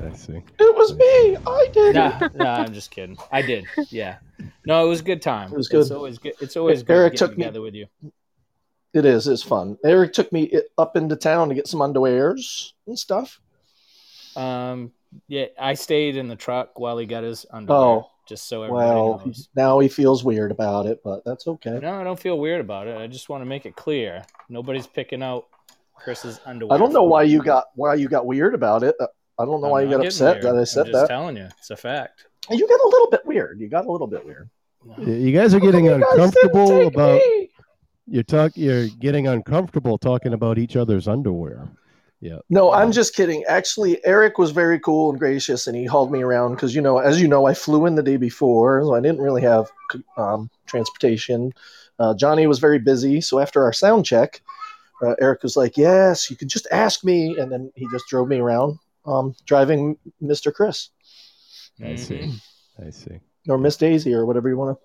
[0.08, 0.34] I see.
[0.60, 1.38] It was me.
[1.46, 2.36] I did No, it.
[2.36, 3.18] no, I'm just kidding.
[3.32, 3.66] I did.
[3.90, 4.18] Yeah.
[4.66, 5.52] No, it was a good time.
[5.52, 5.82] It was good.
[5.82, 6.34] It's always good.
[6.40, 7.88] It's always good Eric to get took me- with you.
[8.94, 9.28] It is.
[9.28, 9.78] It's fun.
[9.86, 13.40] Eric took me up into town to get some underwears and stuff.
[14.36, 14.92] Um,
[15.28, 18.90] yeah, I stayed in the truck while he got his underwear, Oh, just so everybody
[18.90, 19.50] Well, knows.
[19.56, 21.80] now he feels weird about it, but that's okay.
[21.82, 22.98] No, I don't feel weird about it.
[22.98, 25.48] I just want to make it clear nobody's picking out
[25.96, 26.76] Chris's underwear.
[26.76, 27.30] I don't know why me.
[27.32, 28.96] you got why you got weird about it.
[29.00, 30.44] Uh, I don't know I'm why you got upset weird.
[30.46, 31.08] that I I'm said just that.
[31.08, 32.26] telling you, it's a fact.
[32.50, 33.60] You got a little bit weird.
[33.60, 34.50] You got a little bit weird.
[34.98, 37.50] You guys are getting You uncomfortable about me.
[38.08, 41.70] You're talk you're getting uncomfortable talking about each other's underwear.
[42.20, 42.38] Yeah.
[42.52, 43.44] No, I'm just kidding.
[43.48, 47.00] Actually, Eric was very cool and gracious, and he hauled me around because you know,
[47.00, 49.72] as you know, I flew in the day before, so I didn't really have
[50.18, 51.52] um, transportation.
[51.98, 54.42] Uh, Johnny was very busy, so after our sound check,
[55.02, 58.28] uh, Eric was like, "Yes, you can just ask me," and then he just drove
[58.28, 60.54] me around, um, driving Mr.
[60.54, 60.90] Chris
[61.84, 62.20] I see.
[62.20, 62.42] Mhm.
[62.86, 63.20] I see.
[63.50, 64.78] or Miss Daisy or whatever you want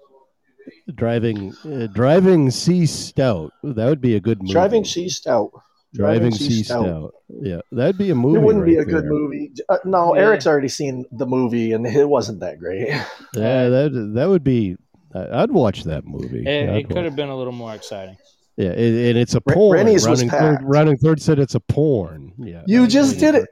[0.94, 3.52] Driving uh, driving sea stout.
[3.62, 4.52] That would be a good movie.
[4.52, 5.50] Driving Sea Stout.
[5.94, 7.14] Driving sea stout.
[7.28, 8.38] Yeah, that'd be a movie.
[8.38, 9.52] It wouldn't be a right good movie.
[9.68, 10.22] Uh, no, Yeah.
[10.22, 12.88] Eric's already seen the movie, and it wasn't that great.
[12.88, 14.76] Yeah, that that would be.
[15.14, 16.46] I- I'd watch that movie.
[16.46, 18.16] It, it could have been a little more exciting.
[18.58, 19.76] Yeah, it, and it's a porn.
[19.78, 20.64] Rennie's was rounding, third, packed.
[20.66, 22.32] rounding third said it's a porn.
[22.38, 23.48] Yeah, You that- just did it,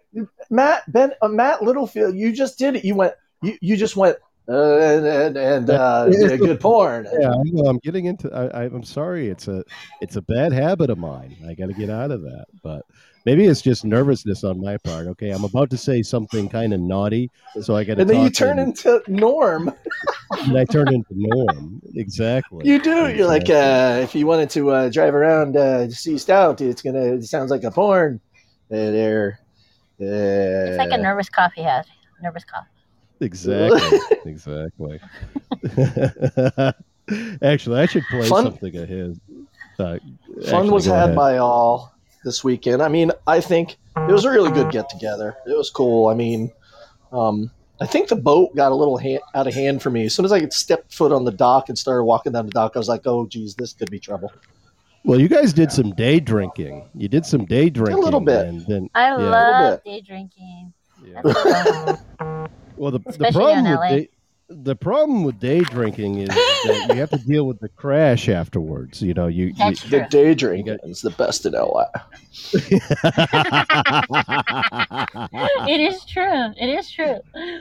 [0.50, 0.82] Matt.
[0.92, 2.14] Ben, uh, Matt Littlefield.
[2.14, 2.84] You just did it.
[2.84, 3.14] You went.
[3.42, 4.16] You, you just went.
[4.46, 7.06] Uh, and and, and uh, yeah, good porn.
[7.18, 7.66] Yeah, I know.
[7.66, 8.30] I'm getting into.
[8.34, 9.28] I, I, I'm sorry.
[9.28, 9.64] It's a
[10.02, 11.36] it's a bad habit of mine.
[11.48, 12.44] I got to get out of that.
[12.62, 12.84] But
[13.24, 15.06] maybe it's just nervousness on my part.
[15.06, 17.30] Okay, I'm about to say something kind of naughty,
[17.62, 18.02] so I got to.
[18.02, 19.72] And then you turn into Norm.
[20.40, 21.80] and I turn into Norm.
[21.94, 22.68] Exactly.
[22.68, 23.08] You do.
[23.14, 27.14] You're like, uh, if you wanted to uh, drive around uh, see Stout, it's gonna.
[27.14, 28.20] It sounds like a porn.
[28.70, 29.40] Uh, there.
[29.98, 31.86] Uh, It's like a nervous cough he has.
[32.22, 32.66] Nervous cough.
[33.20, 33.98] Exactly.
[34.26, 35.00] exactly.
[37.42, 39.18] Actually, I should play Fun- something of his.
[39.78, 40.00] Uh, Fun
[40.44, 41.16] actually, was had ahead.
[41.16, 41.94] by all
[42.24, 42.80] this weekend.
[42.82, 45.36] I mean, I think it was a really good get together.
[45.46, 46.08] It was cool.
[46.08, 46.50] I mean,
[47.12, 47.50] um,
[47.80, 50.06] I think the boat got a little hand, out of hand for me.
[50.06, 52.72] As soon as I stepped foot on the dock and started walking down the dock,
[52.74, 54.32] I was like, "Oh, geez, this could be trouble."
[55.04, 56.88] Well, you guys did some day drinking.
[56.94, 57.98] You did some day drinking.
[57.98, 58.46] a little bit.
[58.46, 59.16] And then, I Yeah.
[59.16, 60.72] love day drinking.
[61.04, 61.96] yeah.
[62.76, 62.82] That's fun.
[62.82, 64.08] Well, the, the problem with day,
[64.48, 69.02] the problem with day drinking is that you have to deal with the crash afterwards.
[69.02, 69.46] You know, you.
[69.56, 71.86] you The day drink is the best in LA.
[75.66, 76.52] It is true.
[76.60, 77.18] It is true.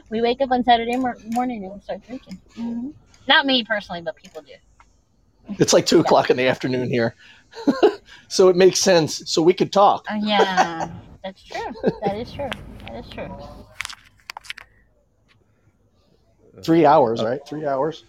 [0.09, 2.39] We wake up on Saturday mor- morning and start drinking.
[2.55, 2.89] hmm
[3.27, 4.53] Not me personally, but people do.
[5.59, 7.15] It's like two o'clock in the afternoon here,
[8.29, 9.21] so it makes sense.
[9.25, 10.05] So we could talk.
[10.09, 10.89] Oh yeah,
[11.23, 11.59] that's true.
[12.01, 12.49] That is true.
[12.85, 13.27] That is true.
[16.63, 17.39] Three hours, right?
[17.47, 18.03] Three hours.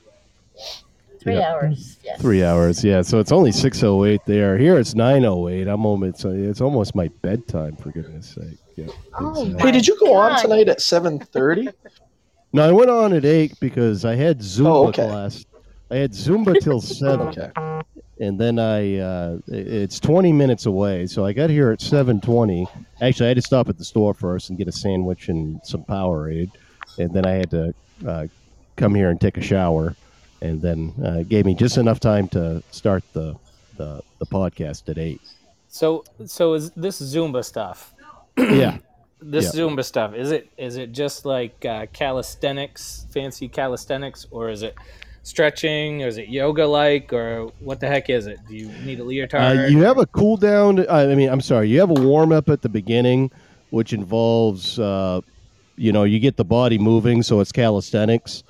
[1.21, 1.53] Three Yeah.
[1.55, 1.97] hours.
[2.05, 2.21] Yes.
[2.21, 3.03] Three hours, yeah.
[3.03, 4.59] So it's only six oh eight there.
[4.59, 5.67] Here it's nine oh eight.
[5.69, 6.25] I'm almost.
[6.25, 7.77] It's almost my bedtime.
[7.77, 8.59] For goodness sake.
[8.77, 8.87] Yeah.
[9.19, 11.69] Oh, It's, uh, Hey, did you go on tonight at seven thirty?
[12.53, 15.07] No, I went on at eight because I had Zumba Oh, okay.
[15.07, 15.45] class.
[15.91, 17.51] I had Zumba till seven, Okay.
[18.21, 21.07] and then I uh, it's twenty minutes away.
[21.07, 22.67] So I got here at seven twenty.
[23.01, 25.85] Actually, I had to stop at the store first and get a sandwich and some
[25.85, 26.51] Powerade,
[26.99, 27.75] and then I had to
[28.07, 28.27] uh,
[28.77, 29.97] come here and take a shower,
[30.41, 33.37] and then uh, gave me just enough time to start the
[33.77, 35.21] the, the podcast at eight.
[35.69, 37.93] So, so is this Zumba stuff?
[38.37, 38.79] yeah.
[39.27, 39.63] This Yeah.
[39.63, 40.51] Zumba stuff is it?
[40.59, 44.75] Is it just like uh, calisthenics, fancy calisthenics, or is it
[45.23, 48.39] stretching, or is it yoga like, or what the heck is it?
[48.47, 49.59] Do you need a leotard?
[49.59, 50.87] Uh, you have a cool down.
[50.91, 51.71] I mean, I'm sorry.
[51.71, 53.31] You have a warm up at the beginning,
[53.71, 55.23] which involves, uh,
[55.77, 58.45] you know, you get the body moving, so it's calisthenics.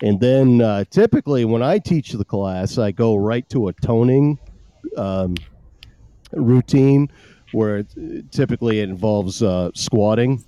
[0.00, 4.38] And then uh, typically, when I teach the class, I go right to a toning
[4.96, 5.34] um,
[6.32, 7.10] routine,
[7.52, 10.44] where it, typically it involves uh, squatting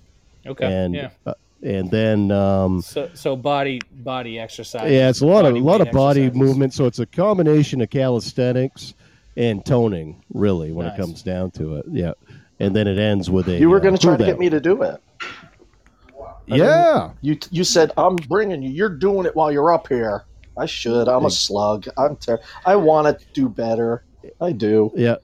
[0.46, 0.64] Okay.
[0.72, 1.10] and yeah.
[1.26, 4.90] uh, and then um, So so body body exercise.
[4.90, 6.48] yeah, it's a lot of a lot of body exercises.
[6.48, 6.74] movement.
[6.74, 8.94] So it's a combination of calisthenics
[9.36, 10.98] and toning, really, when Nice.
[10.98, 11.86] it comes down to it.
[11.90, 12.12] Yeah,
[12.60, 13.58] and then it ends with a.
[13.58, 15.02] You were uh, going to try to get me to do it.
[16.46, 18.70] Yeah, You you said I'm bringing you.
[18.70, 20.24] You're doing it while you're up here.
[20.58, 21.08] I should.
[21.08, 21.86] I'm a slug.
[21.96, 24.04] I'm ter- I want to do better.
[24.40, 24.90] I do.
[24.94, 25.16] yeah,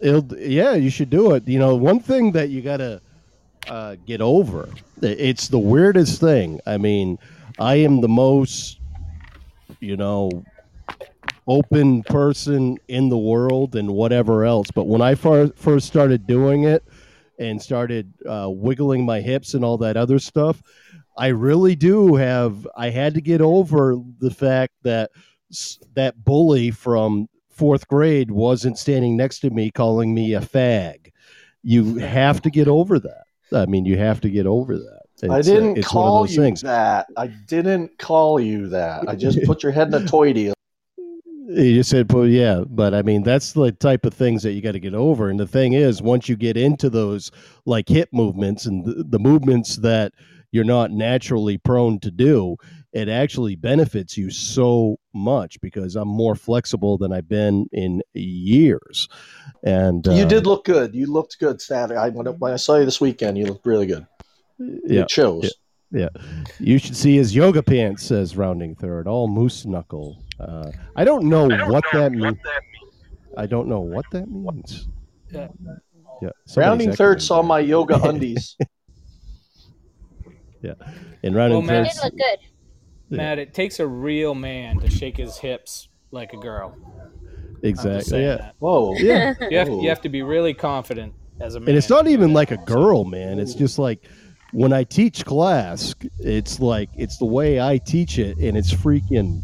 [0.00, 0.74] it'll, yeah.
[0.74, 1.46] You should do it.
[1.46, 3.00] You know, one thing that you gotta
[3.68, 4.68] uh, get over.
[5.02, 6.60] It's the weirdest thing.
[6.66, 7.18] I mean,
[7.58, 8.80] I am the most,
[9.80, 10.44] you know,
[11.46, 14.70] open person in the world and whatever else.
[14.70, 16.84] But when I fir- first started doing it
[17.38, 20.62] and started uh, wiggling my hips and all that other stuff,
[21.16, 22.66] I really do have.
[22.76, 25.10] I had to get over the fact that
[25.94, 31.12] that bully from fourth grade wasn't standing next to me calling me a fag.
[31.62, 33.24] You have to get over that.
[33.52, 35.02] I mean, you have to get over that.
[35.30, 36.62] I It's, uh, didn't of call you things.
[36.62, 37.06] that.
[37.16, 39.08] I didn't call you that.
[39.08, 40.54] I just put your head in a toy deal.
[41.48, 44.62] You just said, well, yeah, but I mean, that's the type of things that you
[44.62, 45.28] got to get over.
[45.28, 47.30] And the thing is, once you get into those
[47.66, 50.12] like hip movements and the, the movements that
[50.52, 52.56] you're not naturally prone to do,
[52.92, 59.08] it actually benefits you so much because I'm more flexible than I've been in years.
[59.64, 60.94] And you uh, did look good.
[60.94, 61.98] You looked good Saturday.
[61.98, 64.06] I, when, when I saw you this weekend, you looked really good.
[64.58, 65.52] yeah, It shows.
[65.90, 66.08] Yeah.
[66.58, 70.22] You should see his yoga pants, says Rounding Third, all moose knuckle.
[70.42, 72.38] Uh, I don't know what that means.
[73.36, 74.88] I don't know what that means.
[75.30, 75.48] Yeah.
[76.20, 76.28] Yeah.
[76.46, 77.44] somebody's Rounding third saw there.
[77.44, 78.56] my yoga undies.
[80.62, 80.74] Yeah.
[81.24, 82.02] And Rounding Well, man, It Third.
[82.02, 82.38] did look good.
[83.10, 83.16] Yeah.
[83.16, 86.76] Matt, it takes a real man to shake his hips like a girl.
[87.64, 88.22] Exactly.
[88.22, 88.36] Yeah.
[88.36, 88.54] that.
[88.60, 88.94] Whoa.
[88.96, 89.34] Yeah.
[89.50, 91.70] You have, you have to be really confident as a man.
[91.70, 93.40] And it's not even like a girl, man.
[93.40, 94.06] It's just like
[94.52, 99.42] when I teach class, it's like it's the way I teach it, and it's freaking.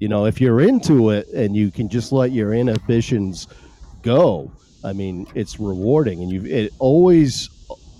[0.00, 3.46] You know, if you're into it and you can just let your inhibitions
[4.02, 4.50] go,
[4.82, 7.48] I mean, it's rewarding, and you it always.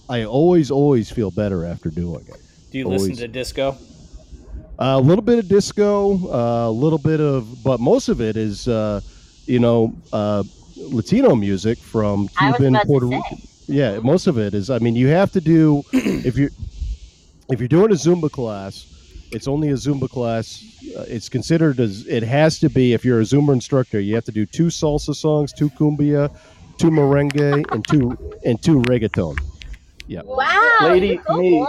[0.09, 2.41] I always, always feel better after doing it.
[2.73, 3.77] Do you listen to disco?
[4.81, 8.67] a little bit of disco, uh, a little bit of, but most of it is,
[8.67, 9.01] uh,
[9.47, 10.43] you know, uh,
[10.77, 13.43] Latino music from Cuban, Puerto to Rican.
[13.67, 14.71] Yeah, most of it is.
[14.71, 16.49] I mean, you have to do if you
[17.51, 18.87] if you're doing a Zumba class,
[19.33, 20.65] it's only a Zumba class.
[20.97, 22.93] Uh, it's considered as it has to be.
[22.93, 26.31] If you're a Zumba instructor, you have to do two salsa songs, two cumbia,
[26.79, 29.39] two merengue, and two and two reggaeton.
[30.07, 30.23] Yeah.
[30.25, 30.79] Wow.
[30.83, 31.67] Lady, you me.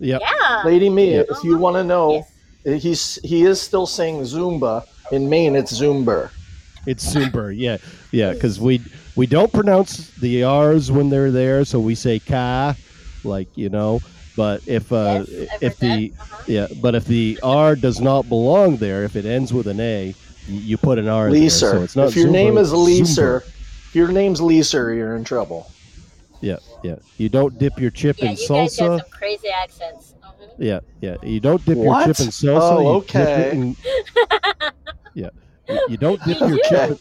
[0.00, 0.22] Yep.
[0.22, 0.62] Yeah.
[0.64, 1.22] Lady Mee, Yeah.
[1.28, 2.26] if you want to know,
[2.64, 4.86] he's he is still saying Zumba.
[5.12, 6.30] In Maine, it's Zumber.
[6.86, 7.76] It's Zumba, yeah,
[8.12, 8.80] yeah, because we
[9.16, 12.74] we don't pronounce the R's when they're there, so we say ka,
[13.24, 14.00] like you know.
[14.40, 16.10] But if uh, Yes, if the.
[16.18, 16.42] Uh-huh.
[16.46, 20.14] yeah, but if the R does not belong there, if it ends with an A,
[20.48, 21.50] you put an R there.
[21.50, 23.46] So it's not if your Zumba, name is it's Lisa, Zumba.
[23.88, 25.70] if your name's Lisa, you're in trouble.
[26.40, 26.96] yeah, yeah.
[27.18, 28.76] You don't dip your chip Yeah, in you guys salsa.
[28.76, 30.14] some crazy accents.
[30.24, 30.48] Mhm.
[30.56, 31.16] Yeah, yeah.
[31.22, 32.06] You don't dip What?
[32.06, 32.76] your chip in salsa.
[32.78, 33.50] Oh, you dip it okay.
[33.58, 33.76] in-
[35.22, 35.28] yeah,
[35.68, 36.90] you, you don't dip your chip.
[36.92, 36.98] In,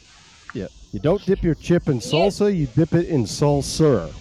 [0.56, 2.53] yeah, you don't dip your chip in salsa.
[2.53, 4.11] You dip it in salsa.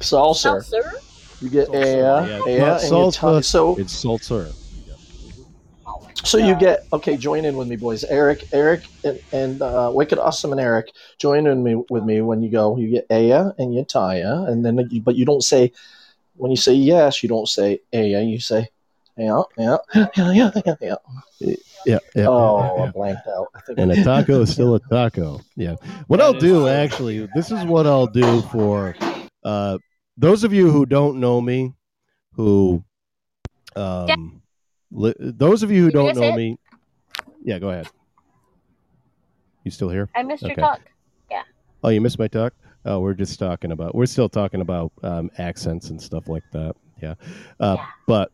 [0.00, 0.56] Salsa.
[0.56, 1.08] Salsa?
[1.42, 2.40] You get Salsa, yeah, yeah.
[2.46, 3.38] yeah, Not and you salsa.
[3.38, 4.54] t- so It's salsa.
[6.24, 7.16] so you get okay.
[7.16, 8.04] Join in with me, boys.
[8.04, 12.42] Eric, Eric, and, and uh, Wicked Awesome and Eric join in me with me when
[12.42, 12.76] you go.
[12.76, 15.72] You get Aya and you Taya, and then but you don't say
[16.36, 18.22] when you say yes, you don't say Aya.
[18.22, 18.68] You say
[19.16, 20.74] yeah, yeah, yeah, yeah, yeah.
[20.80, 21.54] yeah.
[21.84, 22.26] Yeah, yeah.
[22.28, 22.88] oh, yeah, yeah.
[22.88, 23.48] I blanked out.
[23.56, 25.40] I think And a taco is still a taco.
[25.56, 25.74] Yeah.
[26.06, 26.68] What That I'll do true.
[26.68, 28.94] actually, this is what I'll do for
[29.42, 29.78] uh,
[30.16, 31.74] those of you who don't know me,
[32.34, 32.84] who
[33.76, 34.42] um,
[34.90, 36.58] li- those of you who Did don't guys know me,
[37.44, 37.88] yeah, go ahead.
[39.64, 40.08] You still here?
[40.14, 40.80] I missed your talk.
[41.30, 41.42] Yeah.
[41.84, 42.52] Oh, you missed my talk.
[42.84, 43.94] Oh, we're just talking about.
[43.94, 46.74] We're still talking about um, accents and stuff like that.
[47.00, 47.14] Yeah,
[47.60, 47.86] uh, Yeah.
[48.06, 48.32] but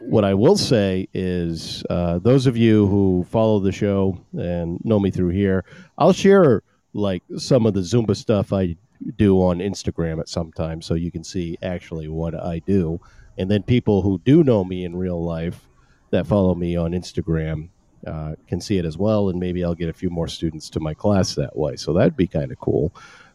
[0.00, 4.98] what I will say is, uh, those of you who follow the show and know
[5.00, 5.64] me through here,
[5.98, 6.62] I'll share
[6.92, 8.76] like some of the Zumba stuff I
[9.16, 13.00] do on Instagram at some time, so you can see actually what I do.
[13.38, 15.68] And then people who do know me in real life
[16.10, 17.68] that follow me on Instagram
[18.06, 20.80] uh, can see it as well, and maybe I'll get a few more students to
[20.80, 21.76] my class that way.
[21.76, 22.92] So that'd be kind of cool.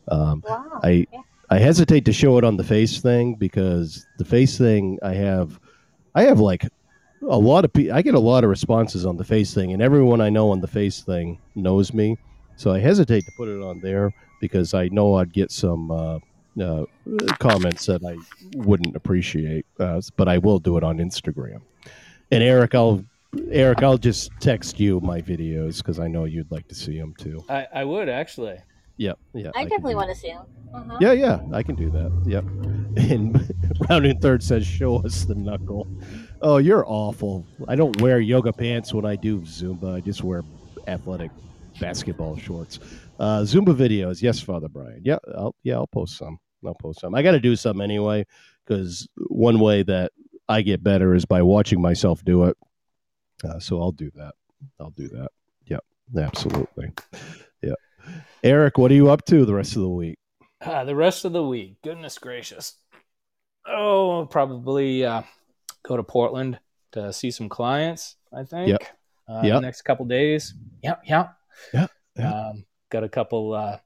[0.07, 0.79] Um, Wow.
[0.83, 1.21] I yeah.
[1.49, 5.59] I hesitate to show it on the face thing because the face thing I have
[6.15, 6.65] I have like
[7.27, 9.81] a lot of pe- I get a lot of responses on the face thing and
[9.81, 12.17] everyone I know on the face thing knows me
[12.55, 16.19] So I hesitate to put it on there because I know I'd get some uh,
[16.61, 16.85] uh,
[17.39, 18.17] comments that I
[18.57, 19.65] wouldn't appreciate.
[19.79, 21.61] Uh, but I will do it on Instagram.
[22.31, 23.03] And Eric, I'll
[23.51, 27.13] Eric, I'll just text you my videos because I know you'd like to see them
[27.17, 27.43] too.
[27.49, 28.57] I, I would actually.
[28.97, 29.49] Yeah, Yeah.
[29.55, 30.45] I can definitely want to see them.
[30.73, 30.97] Uh-huh.
[31.01, 32.11] Yeah, yeah, I can do that.
[32.25, 32.45] Yep.
[33.11, 33.53] And
[33.89, 35.85] rounding third says, "Show us the knuckle."
[36.41, 37.45] Oh, you're awful.
[37.67, 39.95] I don't wear yoga pants when I do Zumba.
[39.95, 40.43] I just wear
[40.87, 41.29] athletic
[41.81, 42.79] basketball shorts.
[43.19, 45.01] Uh, Zumba videos, yes, Father Brian.
[45.03, 46.37] Yeah, I'll yeah, I'll post some.
[46.65, 47.15] I'll post some.
[47.15, 48.25] I got to do some anyway
[48.65, 50.11] because one way that
[50.49, 52.57] I get better is by watching myself do it.
[53.43, 54.33] Uh, so I'll do that.
[54.79, 55.29] I'll do that.
[55.65, 55.83] Yep,
[56.17, 56.93] absolutely.
[57.61, 57.73] Yeah.
[58.43, 60.17] Eric, what are you up to the rest of the week?
[60.61, 62.77] Uh, the rest of the week, goodness gracious.
[63.67, 65.23] Oh, probably uh,
[65.83, 66.59] go to Portland
[66.91, 68.15] to see some clients.
[68.33, 68.69] I think.
[68.69, 68.83] Yep.
[69.27, 69.53] Uh, Yep.
[69.55, 70.53] The next couple days.
[70.83, 71.01] Yep.
[71.07, 71.35] Yep.
[71.73, 71.87] Yeah.
[72.17, 72.31] yeah.
[72.49, 72.65] Um,
[72.95, 73.77] got a couple uh,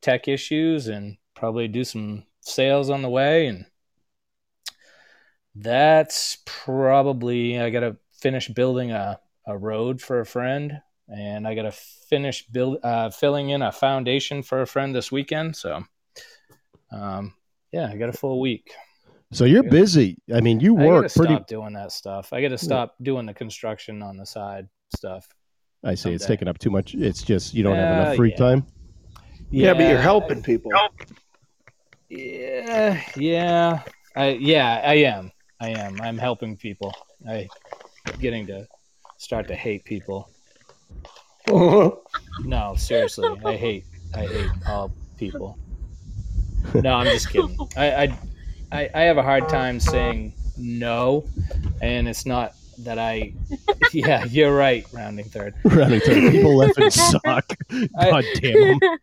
[0.00, 3.48] tech issues and probably do some sales on the way.
[3.48, 3.66] And
[5.56, 9.18] that's probably, I got to finish building a,
[9.48, 10.80] a road for a friend.
[11.08, 15.10] And I got to finish build, uh, filling in a foundation for a friend this
[15.10, 15.56] weekend.
[15.56, 15.82] So,
[16.92, 17.34] um,
[17.72, 18.72] yeah, I got a full week.
[19.32, 19.70] So you're Yeah.
[19.70, 20.18] busy.
[20.32, 21.34] I mean, you I work gotta pretty.
[21.34, 22.32] stop doing that stuff.
[22.32, 25.26] I got to stop doing the construction on the side stuff.
[25.86, 26.34] I see it's someday.
[26.34, 26.94] taking up too much.
[26.94, 28.36] It's just you don't have enough free yeah.
[28.36, 28.66] time.
[29.50, 30.72] Yeah, but you're helping people.
[32.08, 33.80] Yeah, yeah,
[34.16, 35.30] I yeah, I am.
[35.60, 36.00] I am.
[36.00, 36.92] I'm helping people.
[37.28, 37.48] I
[38.18, 38.66] getting to
[39.18, 40.28] start to hate people.
[41.48, 41.92] Uh-huh.
[42.44, 43.84] No, seriously, I hate.
[44.14, 45.56] I hate all people.
[46.74, 47.56] No, I'm just kidding.
[47.76, 48.18] I, I,
[48.72, 51.24] I, I have a hard time saying no,
[51.80, 53.32] and it's not that I.
[53.92, 54.84] Yeah, you're right.
[54.92, 55.54] Rounding third.
[55.64, 56.32] Rounding third.
[56.32, 57.52] people effing suck.
[57.98, 58.98] I- God damn them.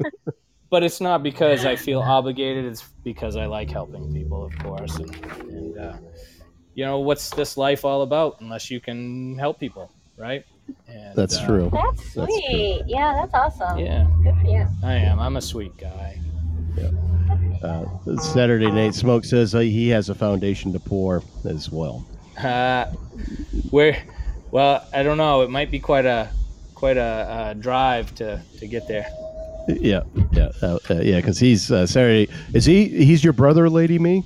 [0.70, 2.66] but it's not because I feel obligated.
[2.66, 4.95] It's because I like helping people, of course.
[4.98, 5.16] And,
[5.50, 5.98] and uh,
[6.74, 10.44] you know, what's this life all about unless you can help people, right?
[10.88, 11.70] And, That's uh, true.
[11.74, 12.84] That's That's sweet.
[12.88, 13.80] yeah, that's awesome.
[13.80, 14.66] Yeah, Good for you.
[14.82, 15.20] I am.
[15.20, 16.20] I'm a sweet guy.
[17.62, 17.86] Uh,
[18.18, 22.06] Saturday Night Smoke says uh, he has a foundation to pour as well.
[22.38, 22.85] Uh,
[23.69, 24.03] where,
[24.51, 25.41] well, I don't know.
[25.41, 26.30] It might be quite a
[26.76, 29.07] quite a uh, drive to to get there.
[29.68, 30.01] Yeah,
[30.34, 31.18] yeah, uh, uh, yeah.
[31.18, 32.31] Because he's uh, Saturday.
[32.53, 32.88] Is he?
[32.88, 34.23] He's your brother, Lady Mee?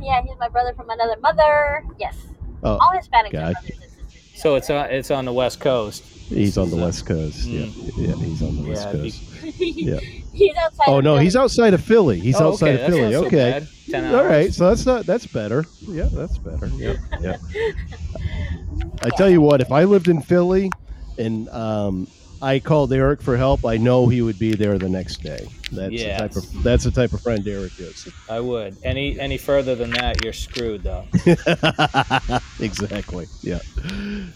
[0.00, 1.84] Yeah, he's my brother from another mother.
[1.98, 2.16] Yes.
[2.62, 3.52] Oh, All Hispanics are gotcha.
[3.52, 4.40] brothers and sisters.
[4.42, 6.04] So it's on it's on the west coast.
[6.28, 7.44] He's on the west coast.
[7.44, 7.92] Yeah, Mm.
[7.96, 8.14] yeah.
[8.24, 9.22] He's on the west Yeah, coast.
[9.58, 9.94] yeah.
[9.94, 10.00] Yeah.
[10.32, 10.84] he's outside.
[10.88, 11.24] Oh of no, Philly.
[11.24, 12.20] he's outside of Philly.
[12.20, 13.12] He's Oh, outside okay, of that's Philly.
[13.12, 13.36] not so okay.
[13.50, 13.68] bad.
[13.90, 14.56] Ten All right, hours.
[14.56, 15.64] so that's not that's better.
[15.82, 16.66] Yeah, that's better.
[16.68, 17.36] Yeah, yeah.
[19.02, 20.70] I tell you what, if I lived in Philly
[21.18, 22.06] and um,
[22.40, 25.46] I called Eric for help, I know he would be there the next day.
[25.72, 28.08] That's the type of that's the type of friend Eric is.
[28.30, 28.76] I would.
[28.84, 31.04] Any any further than that, you're screwed though.
[32.60, 33.26] exactly.
[33.42, 33.58] Yeah.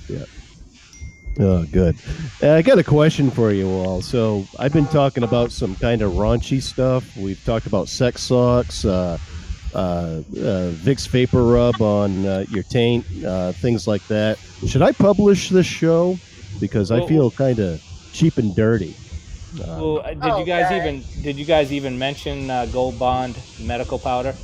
[0.09, 0.25] Yeah.
[1.39, 1.97] Oh, good.
[2.43, 4.01] Uh, I got a question for you all.
[4.01, 7.15] So I've been talking about some kind of raunchy stuff.
[7.17, 9.19] We've talked about sex socks, uh,
[9.75, 14.39] uh, uh, Vicks Vapor Rub on uh, your taint, uh, things like that.
[14.67, 16.19] Should I publish this show?
[16.59, 17.83] Because I feel kind of
[18.13, 18.97] cheap and dirty.
[19.61, 20.77] Uh, Well, uh, did Oh, you guys God.
[20.77, 24.35] even did you guys even mention uh, Gold Bond medical powder?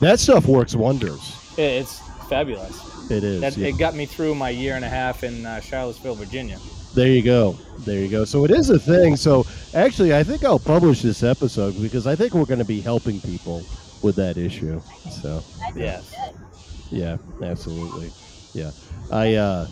[0.00, 1.36] that stuff works wonders.
[1.56, 2.00] It's
[2.30, 3.10] fabulous.
[3.10, 3.40] It is.
[3.40, 3.68] That, yeah.
[3.68, 6.58] It got me through my year and a half in uh, Charlottesville, Virginia.
[6.94, 7.56] There you go.
[7.80, 8.24] There you go.
[8.24, 9.16] So it is a thing.
[9.16, 9.44] So
[9.74, 13.20] actually, I think I'll publish this episode because I think we're going to be helping
[13.20, 13.62] people
[14.02, 14.80] with that issue.
[15.20, 16.14] So I Yes.
[16.90, 18.10] yeah, absolutely.
[18.52, 18.70] Yeah,
[19.12, 19.66] I uh,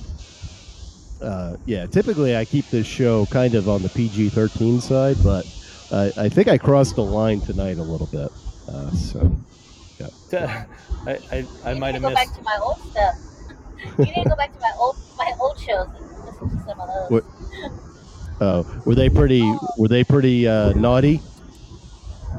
[1.22, 1.86] uh, yeah.
[1.86, 5.44] Typically, I keep this show kind of on the PG thirteen side, but
[5.90, 8.30] uh, I think I crossed the line tonight a little bit.
[8.68, 9.36] Uh, so
[11.06, 12.14] I, I, I might have missed.
[12.14, 13.14] go back to my old stuff.
[13.98, 16.80] you need to go back to my old my old shows and listen to some
[16.80, 17.10] of those.
[17.10, 17.24] What-
[18.40, 19.42] uh, were they pretty?
[19.78, 21.20] Were they pretty uh, naughty?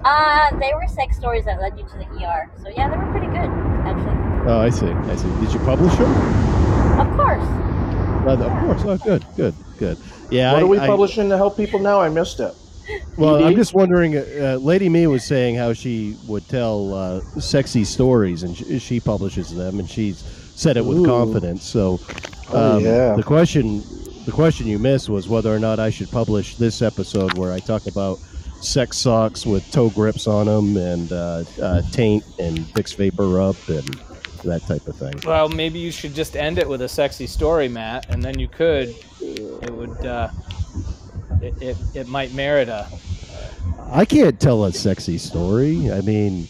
[0.05, 2.49] Uh, they were sex stories that led you to the ER.
[2.63, 3.49] So yeah, they were pretty good,
[3.85, 4.49] actually.
[4.49, 4.85] Oh, I see.
[4.87, 5.27] I see.
[5.41, 6.09] Did you publish them?
[6.99, 7.43] Of course.
[8.25, 8.81] Uh, of course.
[8.85, 9.97] Oh, good, good, good.
[10.29, 10.53] Yeah.
[10.53, 11.99] what I, are we I- publishing to help people now?
[11.99, 12.53] I missed it.
[13.17, 14.17] Well, I'm just wondering.
[14.17, 18.99] Uh, Lady Me was saying how she would tell uh, sexy stories, and she, she
[18.99, 20.19] publishes them, and she's
[20.55, 21.05] said it with Ooh.
[21.05, 21.63] confidence.
[21.63, 21.99] So,
[22.51, 23.15] Oh, um, yeah.
[23.15, 23.83] the question,
[24.25, 27.59] the question you missed was whether or not I should publish this episode where I
[27.59, 28.17] talk about
[28.61, 33.55] sex socks with toe grips on them, and uh, uh, taint, and Vicks Vapor Rub,
[33.67, 33.87] and
[34.43, 35.13] that type of thing.
[35.25, 38.47] Well, maybe you should just end it with a sexy story, Matt, and then you
[38.47, 38.95] could.
[39.21, 40.05] It would.
[41.41, 42.87] It, it, it might merit a.
[43.91, 45.91] I can't tell a sexy story.
[45.91, 46.47] I mean,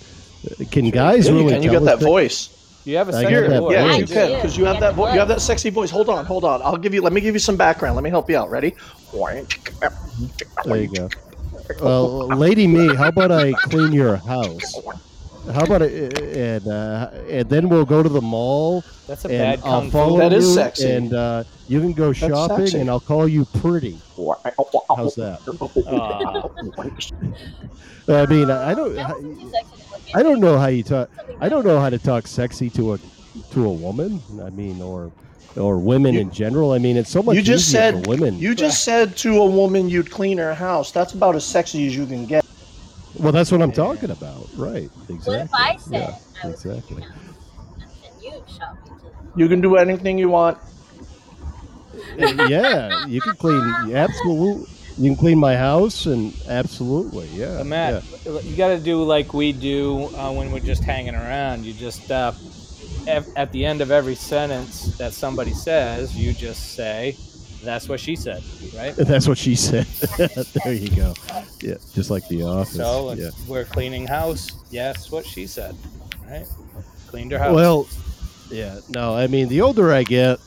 [0.72, 1.54] can guys Yeah, you really?
[1.54, 1.64] can.
[1.64, 2.82] You tell got that sex- voice.
[2.86, 3.74] You have a I second got that voice.
[3.74, 5.92] Yeah, you can because you you have that the vo- you have that sexy voice.
[5.92, 6.62] Hold on, hold on.
[6.64, 7.02] I'll give you.
[7.02, 7.96] Let me give you some background.
[7.96, 8.50] Let me help you out.
[8.50, 8.74] Ready?
[10.66, 11.10] There you go.
[11.82, 14.76] Well, lady Mee, how about I clean your house?
[15.54, 16.20] How about it?
[16.38, 19.92] And uh, and then we'll go to the mall, That's a and bad I'll kung
[19.92, 20.20] follow fu.
[20.20, 20.90] That you, is sexy.
[20.92, 22.80] and uh, you can go shopping, sexy.
[22.80, 23.98] and I'll call you pretty.
[24.96, 25.40] How's that?
[28.08, 30.84] I mean, I don't, That wasn't too sexy to look I don't know how you
[30.84, 31.10] talk.
[31.40, 33.00] I don't know how to talk sexy to a
[33.52, 34.22] to a woman.
[34.42, 35.12] I mean, or
[35.56, 36.72] or women You- in general.
[36.74, 38.38] I mean, it's so much You just easier said for women.
[38.40, 40.92] you just said to a woman you'd clean her house.
[40.92, 42.46] That's about as sexy as you can get.
[43.16, 44.90] Well, that's what I'm talking about, right?
[44.92, 45.42] What Exactly.
[45.42, 47.04] if I said Yeah, I exactly.
[48.22, 50.58] you shop me to You can do anything you want.
[52.18, 53.62] yeah, you can clean.
[53.96, 54.68] Absolutely,
[54.98, 57.58] you can clean my house, and absolutely, yeah.
[57.58, 61.66] But Matt, you got to do like we do uh, when we're just hanging around.
[61.66, 62.34] You just uh,
[63.08, 67.18] at, at the end of every sentence that somebody says, you just say,
[67.64, 68.44] "That's what she said,"
[68.76, 68.96] right?
[68.98, 69.86] That's what she said.
[70.64, 71.14] there you go.
[71.62, 72.76] Yeah, just like the office.
[72.76, 73.30] So yeah.
[73.48, 74.50] we're cleaning house.
[74.70, 75.76] Yes, what she said,
[76.30, 76.46] right?
[77.08, 77.56] Cleaned her house.
[77.56, 77.88] Well,
[78.50, 78.80] yeah.
[78.90, 80.40] No, I mean, the older I get,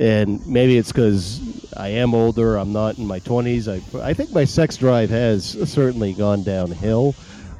[0.00, 2.56] and maybe it's because I am older.
[2.56, 3.68] I'm not in my 20s.
[3.68, 7.14] I I think my sex drive has certainly gone downhill,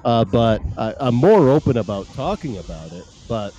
[0.05, 3.05] uh, but I, I'm more open about talking about it.
[3.29, 3.55] But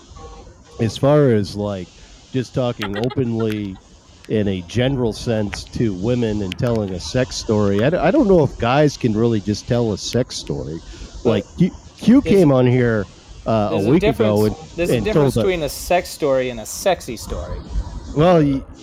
[0.79, 1.87] as far as like
[2.31, 3.75] just talking openly
[4.29, 8.27] in a general sense to women and telling a sex story, I, d- I don't
[8.27, 10.79] know if guys can really just tell a sex story.
[11.25, 13.05] Like Q, Q came on here
[13.45, 16.49] uh, there's a week difference, ago and there's a difference told between a sex story
[16.51, 17.59] and a sexy story.
[18.15, 18.41] well,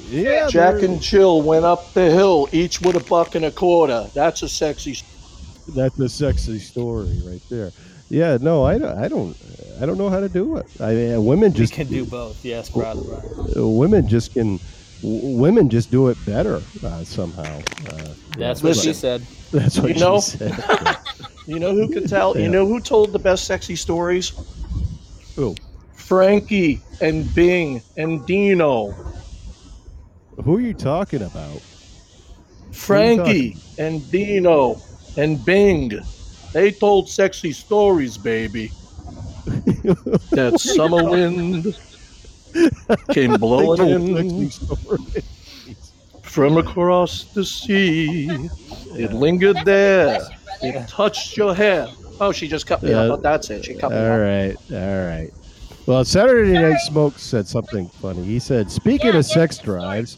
[0.08, 4.06] yeah, Jack and Jill went up the hill, each with a buck and a quarter.
[4.14, 4.92] That's a sexy.
[4.92, 5.02] s-
[5.74, 7.70] that's a sexy story right there.
[8.08, 9.36] Yeah, no, I don't, I don't,
[9.80, 10.66] I don't know how to do it.
[10.80, 12.44] I mean, women We just can do both.
[12.44, 13.02] Yes, brother.
[13.02, 13.76] Brian.
[13.76, 14.60] women just can,
[15.06, 17.62] w- women just do it better uh, somehow.
[17.88, 19.22] Uh, That's what she said.
[19.52, 20.20] That's what You know?
[20.20, 20.52] she said.
[20.58, 20.96] Yeah.
[21.48, 22.36] You know who could tell?
[22.36, 22.42] Yeah.
[22.42, 24.32] You know who told the best sexy stories?
[25.36, 25.54] Who?
[25.94, 28.92] Frankie and Bing and Dino.
[30.44, 31.62] Who are you talking about?
[32.72, 34.80] Frankie and Dino
[35.16, 35.92] and Bing.
[36.52, 38.72] They told sexy stories, baby.
[40.34, 41.66] that summer wind
[43.12, 44.50] came blowing in
[46.22, 48.48] from across the sea.
[48.94, 50.20] It lingered That's a good there.
[50.84, 51.88] It touched your hair.
[52.20, 53.08] Oh, she just cut me Yeah.
[53.08, 53.22] off.
[53.22, 53.64] That's it.
[53.64, 54.20] She cut me All off.
[54.20, 55.30] right, all right.
[55.86, 58.24] Well, Saturday Night Smoke said something funny.
[58.24, 60.16] He said, "Speaking Yeah, of sex us drives,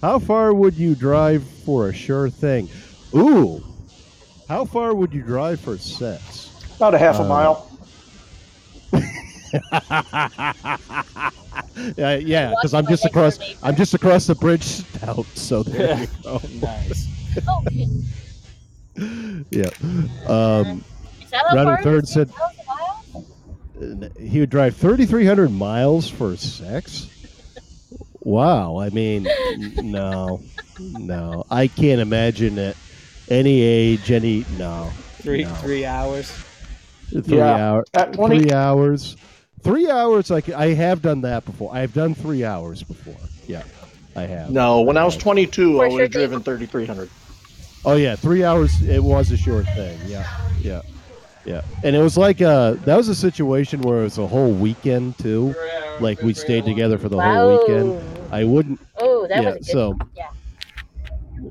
[0.00, 2.70] how far would you drive for a sure thing?"
[3.14, 3.62] Ooh,
[4.48, 6.50] how far would you drive for sex?
[6.76, 7.64] About a half a Uh, mile.
[11.96, 13.38] yeah, yeah, because I'm just across.
[13.62, 15.26] I'm just across the bridge out.
[15.34, 16.40] So there you go.
[16.62, 17.06] nice.
[17.46, 17.88] Oh, shit.
[19.50, 19.70] Yeah.
[20.26, 20.84] Um,
[21.20, 22.30] Is Round third said-
[24.18, 27.06] he would drive 3,300 miles for sex.
[28.22, 28.78] Wow.
[28.80, 29.28] I mean,
[29.76, 30.40] no,
[30.78, 31.44] no.
[31.48, 32.76] I can't imagine at
[33.28, 34.90] any age, any no.
[35.20, 35.54] Three No.
[35.56, 36.32] three hours.
[37.22, 37.54] Three Yeah.
[37.70, 37.86] hours.
[37.94, 39.16] At 20 Three hours.
[39.68, 40.30] Three hours.
[40.30, 41.70] Like I have done that before.
[41.74, 43.14] I've done three hours before.
[43.46, 43.62] Yeah,
[44.16, 44.50] I have.
[44.50, 47.10] No, when I was 22, For I sure would have driven 3,300.
[47.84, 48.80] Oh yeah, three hours.
[48.80, 49.98] It was a short thing.
[50.06, 50.26] Yeah,
[50.60, 50.80] yeah,
[51.44, 51.60] yeah.
[51.84, 55.18] And it was like uh that was a situation where it was a whole weekend
[55.18, 55.54] too.
[56.00, 58.00] Like we stayed together for the whole weekend.
[58.32, 58.80] I wouldn't.
[58.96, 59.50] Oh, that yeah.
[59.50, 60.30] was a good so Yeah.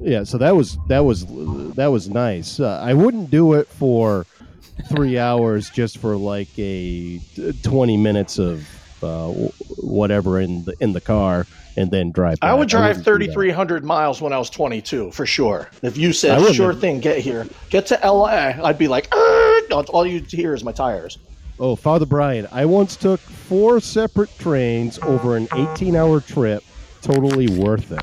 [0.02, 0.24] yeah.
[0.24, 1.28] So that was that was
[1.76, 2.60] that was nice.
[2.60, 4.26] Uh, I wouldn't do it for
[4.86, 7.20] three hours just for like a
[7.64, 8.68] twenty minutes of
[9.04, 9.28] uh,
[9.78, 11.46] whatever in the in the car
[11.78, 12.40] and then drive.
[12.42, 13.34] I would drive wouldn't do that.
[13.34, 15.70] 3,300 miles when I was 22, for sure.
[15.84, 20.06] If you said, sure thing, get here, get to LA, I'd be like, "Arr!" all
[20.06, 21.20] you hear is my tires.
[21.60, 26.64] Oh, Father Brian, I once took four separate trains over an 18 hour trip.
[27.02, 28.02] Totally worth it.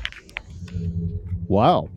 [1.47, 1.89] Wow.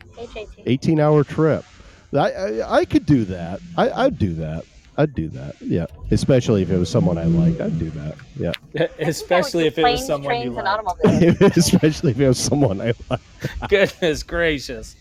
[0.65, 1.65] 18 hour trip.
[2.13, 3.59] I, I, I could do that.
[3.77, 4.65] I, I'd do that.
[4.97, 5.55] I'd do that.
[5.61, 5.85] Yeah.
[6.11, 7.61] Especially if it was someone I liked.
[7.61, 8.15] I'd do that.
[8.35, 8.51] Yeah.
[8.99, 10.79] Especially if it was someone trains, you and like.
[10.79, 11.41] automobiles.
[11.57, 13.23] Especially if it was someone I liked.
[13.69, 14.95] Goodness gracious.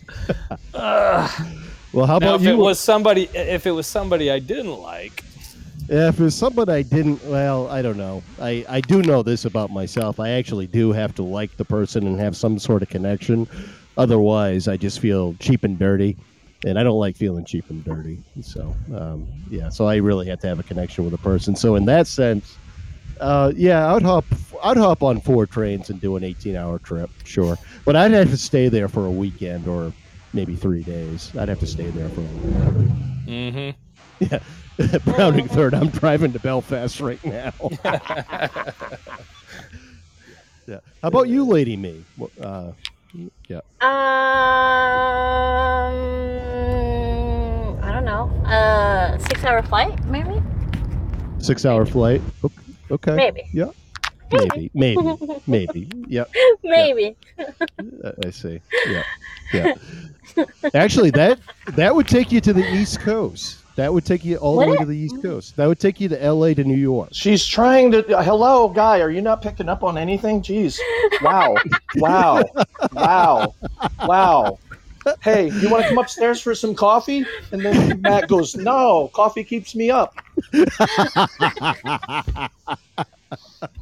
[0.74, 1.46] Ugh.
[1.92, 2.52] Well, how now, about if you?
[2.52, 5.24] it was somebody, if it was somebody I didn't like,
[5.88, 8.22] Yeah, if was somebody I didn't, well, I don't know.
[8.40, 10.20] I, I do know this about myself.
[10.20, 13.48] I actually do have to like the person and have some sort of connection.
[13.96, 16.16] otherwise, I just feel cheap and dirty,
[16.64, 18.18] and I don't like feeling cheap and dirty.
[18.42, 21.54] So um, yeah, so I really have to have a connection with a person.
[21.56, 22.56] So in that sense,
[23.20, 24.24] uh, yeah, I'd hop
[24.62, 28.30] I'd hop on four trains and do an eighteen hour trip, sure, but I'd have
[28.30, 29.92] to stay there for a weekend or
[30.32, 31.34] maybe three days.
[31.36, 33.26] I'd have to stay there for a weekend.
[33.26, 33.70] Mm-hmm.
[34.20, 34.40] Yeah.
[35.06, 35.74] Rounding third.
[35.74, 37.52] I'm driving to Belfast right now.
[37.84, 38.00] yeah.
[40.66, 42.04] How about you, Lady Mee?
[42.40, 42.72] Uh,
[43.48, 43.60] yeah.
[46.08, 48.30] Um, I don't know.
[48.46, 50.40] Uh, six hour flight, maybe.
[51.38, 52.20] Six hour flight.
[52.42, 52.52] Ok-
[52.90, 53.14] Okay.
[53.16, 53.42] Maybe.
[53.52, 53.66] Yeah.
[54.32, 54.70] Maybe.
[54.74, 55.16] Maybe.
[55.46, 55.88] Maybe.
[56.06, 56.24] Yeah.
[56.64, 57.16] Maybe.
[57.38, 58.60] Uh, I see.
[58.86, 59.02] Yeah.
[59.52, 59.74] Yeah.
[60.74, 61.38] Actually, that
[61.76, 63.57] that would take you to the East Coast.
[63.78, 64.80] That would take you all the way it?
[64.80, 65.22] to the East mm.
[65.22, 65.54] Coast.
[65.54, 66.52] That would take you to L.A.
[66.52, 67.10] to New York.
[67.12, 68.02] She's trying to.
[68.24, 69.00] Hello, guy.
[69.00, 70.42] Are you not picking up on anything?
[70.42, 70.80] Jeez.
[71.22, 71.54] Wow.
[71.94, 72.42] Wow.
[72.92, 73.54] Wow.
[74.04, 74.58] Wow.
[75.22, 77.24] Hey, you want to come upstairs for some coffee?
[77.52, 80.12] And then Matt goes, No, coffee keeps me up.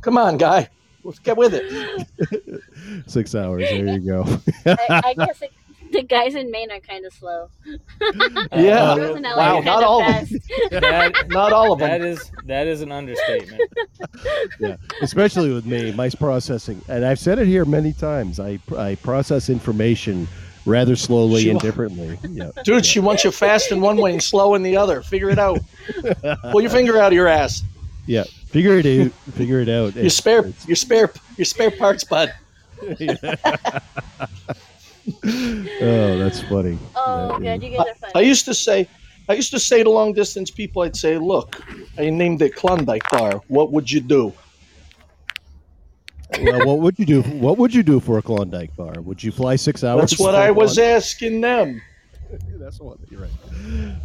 [0.03, 0.69] Come on, guy.
[1.05, 2.61] Let's get with it.
[3.07, 3.63] Six hours.
[3.63, 4.25] There you go.
[4.67, 5.53] I, I guess it,
[5.93, 7.49] the guys in Maine are kind of slow.
[8.53, 8.95] Yeah.
[8.97, 10.35] Girls Wow, not all of fast.
[10.71, 12.03] That, Not all of them.
[12.03, 13.63] is that is an understatement.
[14.61, 18.39] yeah, especially with me, my processing, and I've said it here many times.
[18.41, 20.29] I I process information
[20.65, 22.19] rather slowly She and differently.
[22.29, 25.03] Yeah, Dude, she wants you fast in one way and slow in the other.
[25.03, 25.61] Figure it out.
[26.51, 27.63] Pull your finger out of your ass.
[28.07, 28.25] yeah.
[28.47, 29.13] Figure it out.
[29.35, 29.95] Figure it out.
[29.97, 32.33] Your spare, your spare, your spare parts, bud.
[35.25, 36.79] Oh, that's funny.
[36.95, 38.11] Oh, That God, you guys are fun.
[38.15, 38.89] I used to say,
[39.29, 41.61] I used to say to long distance people, I'd say, "Look,
[41.99, 43.41] I named it Klondike Bar.
[43.49, 44.33] What would you do?"
[46.41, 47.23] well, what would you do?
[47.23, 49.01] What would you do for a Klondike bar?
[49.01, 50.11] Would you fly six hours?
[50.11, 50.97] That's what I was Klondike?
[50.97, 51.83] asking them.
[52.59, 53.31] That's what you're right.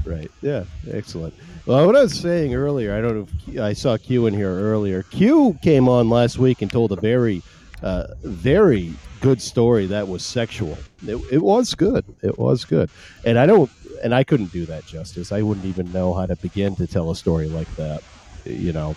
[0.05, 0.31] Right.
[0.41, 0.63] Yeah.
[0.91, 1.33] Excellent.
[1.65, 4.51] Well, what I was saying earlier, I don't know if I saw Q in here
[4.51, 5.03] earlier.
[5.03, 7.41] Q came on last week and told a very,
[7.81, 10.77] uh, very good story that was sexual.
[11.05, 12.05] It, it was good.
[12.21, 12.89] It was good.
[13.25, 13.69] And I don't,
[14.03, 15.31] and I couldn't do that justice.
[15.31, 18.03] I wouldn't even know how to begin to tell a story like that.
[18.45, 18.95] You know,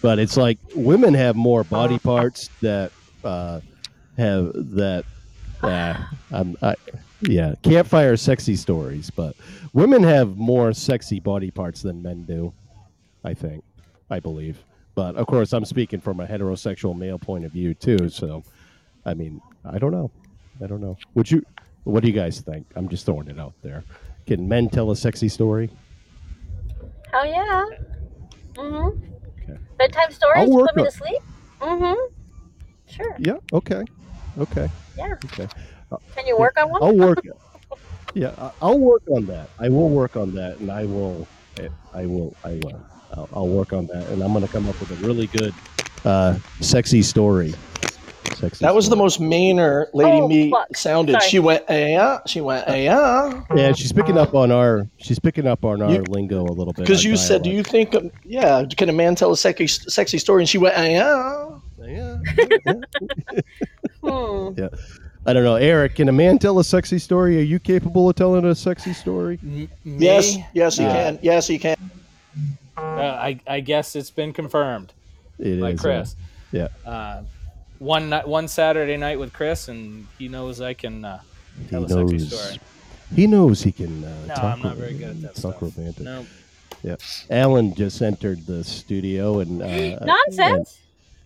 [0.00, 2.92] but it's like women have more body parts that
[3.24, 3.60] uh,
[4.16, 5.04] have that.
[5.62, 5.96] Uh,
[6.30, 6.76] I'm, I,
[7.20, 9.36] yeah, campfire sexy stories, but
[9.72, 12.52] women have more sexy body parts than men do.
[13.24, 13.64] I think,
[14.08, 14.62] I believe,
[14.96, 18.08] but of course, I'm speaking from a heterosexual male point of view too.
[18.08, 18.42] So,
[19.04, 20.10] I mean, I don't know.
[20.64, 20.96] I don't know.
[21.14, 21.44] Would you?
[21.84, 22.66] What do you guys think?
[22.74, 23.84] I'm just throwing it out there.
[24.26, 25.70] Can men tell a sexy story?
[27.12, 27.64] Hell yeah.
[28.54, 29.04] Mm-hmm.
[29.42, 29.60] Okay.
[29.78, 31.22] Bedtime stories put me to sleep.
[31.60, 32.14] Mm-hmm.
[32.88, 33.16] Sure.
[33.18, 33.36] Yeah.
[33.52, 33.84] Okay.
[34.38, 34.68] Okay.
[34.96, 35.14] Yeah.
[35.26, 35.46] Okay.
[36.16, 36.82] Can you work on one?
[36.82, 37.20] I'll work.
[38.14, 39.50] Yeah, I'll work on that.
[39.58, 41.28] I will work on that, and I will.
[41.92, 42.34] I will.
[42.42, 42.82] I will.
[43.16, 45.54] I'll, I'll work on that, and I'm going to come up with a really good,
[46.04, 47.54] uh, sexy story.
[48.34, 48.64] Sexy.
[48.64, 48.98] That was the story.
[49.04, 50.76] most Mainer Lady Oh, Me fuck.
[50.76, 51.12] sounded.
[51.12, 51.28] Sorry.
[51.28, 52.18] She went, eh, yeah.
[52.26, 53.42] She went, eh, yeah.
[53.54, 54.86] Yeah, she's picking up on our.
[54.98, 56.82] She's picking up on our You- lingo a little bit.
[56.82, 59.66] Because our you said, do you think, um, yeah, can a man tell a sexy,
[59.68, 60.42] sexy story?
[60.42, 61.48] And she went, eh, yeah.
[61.82, 62.16] Yeah.
[64.02, 64.54] Hmm.
[65.24, 65.94] I don't know, Eric.
[65.96, 67.36] Can a man tell a sexy story?
[67.38, 69.38] Are you capable of telling a sexy story?
[69.42, 71.18] M- Yes, yes, he Uh, can.
[71.22, 71.76] Yes, he can.
[72.76, 74.92] Uh, I, I guess it's been confirmed
[75.38, 76.16] It by is, uh, Chris.
[76.52, 76.68] yeah.
[76.84, 77.22] Uh,
[77.78, 81.20] one one Saturday night with Chris, and he knows I can uh,
[81.62, 82.42] He tell a sexy knows.
[82.42, 82.60] story.
[83.14, 84.02] He knows he can.
[84.04, 85.76] Uh, No, talk I'm not very good at that Talk stuff.
[85.76, 86.02] romantic.
[86.04, 86.26] No,
[86.82, 86.96] Yeah.
[87.30, 90.78] Alan just entered the studio and uh, Nonsense.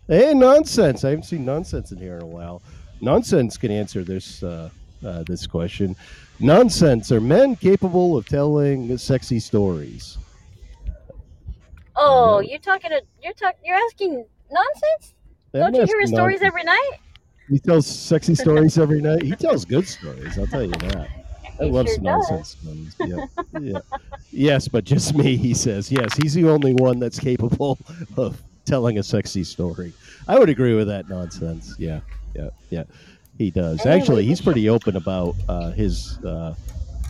[0.08, 1.04] and- hey, nonsense!
[1.04, 2.62] I haven't seen nonsense in here in a while.
[3.00, 4.70] Nonsense can answer this uh,
[5.04, 5.94] uh, this question.
[6.40, 10.18] Nonsense are men capable of telling sexy stories?
[12.00, 12.48] Oh, No.
[12.48, 15.14] you're talking to you're talking you're asking nonsense?
[15.54, 16.90] I'm Don't you hear his asking stories every night?
[17.48, 19.22] He tells sexy stories every night.
[19.22, 20.38] He tells good stories.
[20.38, 21.08] I'll tell you that.
[21.60, 22.56] I He love sure some does.
[22.64, 22.96] nonsense.
[23.00, 23.26] Yeah,
[23.60, 23.78] yeah.
[24.32, 25.36] Yes, but just me.
[25.36, 26.16] He says yes.
[26.16, 27.78] He's the only one that's capable
[28.16, 29.92] of telling a sexy story.
[30.28, 31.74] I would agree with that nonsense.
[31.78, 32.00] Yeah,
[32.34, 32.84] yeah, yeah.
[33.36, 33.80] He does.
[33.84, 36.18] Anyway, Actually, he's pretty open about uh, his.
[36.24, 36.54] Uh,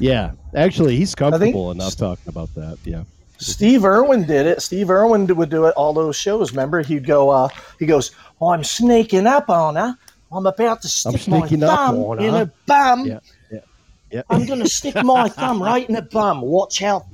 [0.01, 2.79] yeah, actually, he's comfortable enough talking about that.
[2.85, 3.03] Yeah.
[3.41, 4.61] Steve Irwin did it.
[4.63, 6.51] Steve Irwin would do it all those shows.
[6.53, 7.49] Remember, he'd go, uh,
[7.79, 8.11] he goes,
[8.41, 9.97] oh, I'm sneaking up on her.
[10.33, 13.07] I'm about to stick my sneaking up thumb on in her." her bum.
[13.07, 13.19] Yeah,
[13.51, 13.59] yeah,
[14.13, 14.23] yeah.
[14.31, 16.43] I'm going to stick my thumb right in her bum.
[16.43, 17.07] Watch out.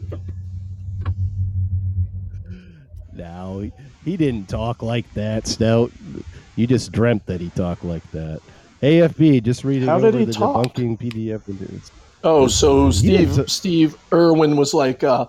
[3.12, 3.72] No, he,
[4.04, 5.90] he didn't talk like that, Stout.
[6.56, 8.40] You just dreamt that he talked like that.
[8.82, 10.74] AFB, just reading How over did he the talk?
[10.74, 11.46] debunking PDF.
[11.48, 11.80] and
[12.24, 15.26] Oh, so Steve so- Steve Irwin was like, uh,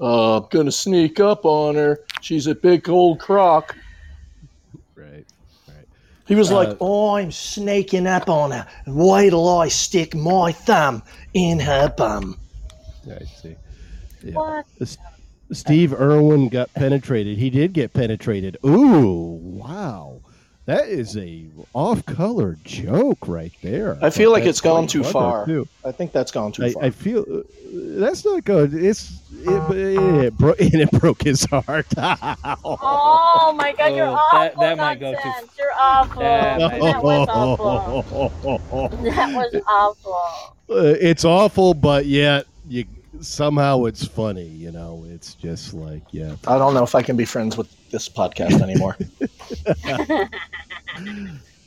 [0.00, 2.00] uh, gonna sneak up on her.
[2.20, 3.76] She's a big old crock.
[4.94, 5.24] Right,
[5.68, 5.86] right.
[6.26, 8.66] He was Uh, like, "Oh, I'm sneaking up on her.
[8.86, 11.02] Wait till I stick my thumb
[11.34, 12.38] in her bum."
[13.06, 13.56] I see.
[14.22, 14.34] Yeah.
[14.34, 14.66] What?
[15.52, 17.36] Steve Irwin got penetrated.
[17.38, 18.56] He did get penetrated.
[18.64, 20.20] Ooh, wow.
[20.70, 21.44] That is a
[21.74, 23.98] off-color joke right there.
[24.00, 25.44] I feel But like it's gone too far.
[25.44, 25.66] too.
[25.84, 26.84] I think that's gone too I, far.
[26.84, 27.42] I feel uh,
[27.98, 28.72] that's not good.
[28.74, 31.86] It's it, it, it, bro- and it broke his heart.
[32.62, 34.38] Oh my god, you're Oh, awful.
[34.38, 35.52] that- that might go too- nonsense.
[35.58, 36.20] You're awful.
[36.22, 38.02] That That, might- was awful.
[39.02, 40.56] That was awful.
[40.70, 42.84] Uh, it's awful, but yet you
[43.20, 44.46] somehow it's funny.
[44.46, 46.36] You know, it's just like yeah.
[46.46, 48.96] I don't know if I can be friends with this podcast anymore.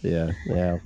[0.01, 0.79] Yeah, yeah.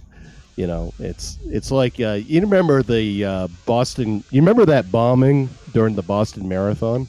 [0.56, 4.23] You know, it's it's like uh, you remember the uh, Boston.
[4.31, 7.07] You remember that bombing during the Boston Marathon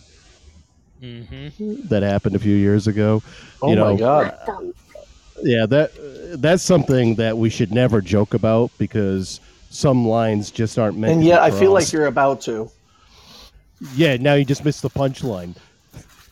[1.03, 1.87] Mm-hmm.
[1.87, 3.23] that happened a few years ago.
[3.63, 4.73] Oh You my know, god!
[5.43, 5.93] Yeah, that
[6.41, 9.39] that's something that we should never joke about because
[9.71, 11.13] some lines just aren't meant.
[11.13, 12.69] And yet, I feel like you're about to.
[13.95, 15.55] Yeah, now you just missed the punchline.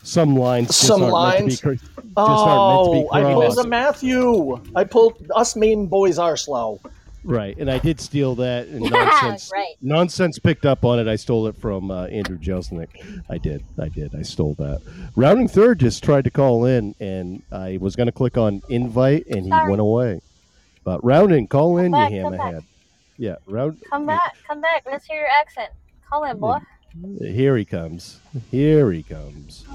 [0.03, 1.39] Some lines just Some aren't lines.
[1.41, 1.77] meant to be.
[1.77, 4.59] cr- just aren't meant to Oh, be I pulled a Matthew.
[4.75, 5.31] I pulled.
[5.35, 6.79] Us mean boys are slow.
[7.23, 8.67] Right, and I did steal that.
[8.67, 9.75] And nonsense, right.
[9.81, 11.09] nonsense picked up on it.
[11.09, 12.87] I stole it from uh, Andrew Jelsnick.
[13.29, 14.81] I did, I did, I stole that.
[15.17, 19.27] Rounding third just tried to call in, and I was going to click on invite,
[19.27, 19.69] and he Sorry.
[19.69, 20.21] went away.
[20.85, 22.53] But rounding, call in, back, you come back.
[22.53, 22.63] hammerhead.
[23.17, 23.81] Yeah, round.
[23.89, 24.83] Come back, come back.
[24.89, 25.71] Let's hear your accent.
[26.09, 26.59] Call in, boy.
[27.19, 28.19] Here he comes.
[28.51, 29.65] Here he comes.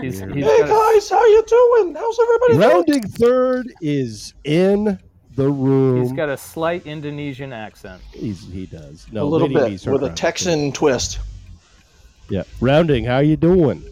[0.00, 1.94] He's, he's Hey guys, how you doing?
[1.94, 2.68] How's everybody doing?
[2.68, 4.98] Rounding third is in
[5.36, 6.02] the room.
[6.02, 8.02] he's got a slight Indonesian accent.
[8.12, 9.06] He's, he does.
[9.14, 10.16] A little bit B's her with a round.
[10.16, 11.20] Texan twist.
[12.30, 13.04] Yeah, rounding.
[13.04, 13.84] How you doing?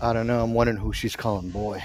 [0.00, 0.42] I don't know.
[0.42, 1.80] I'm wondering who she's calling boy.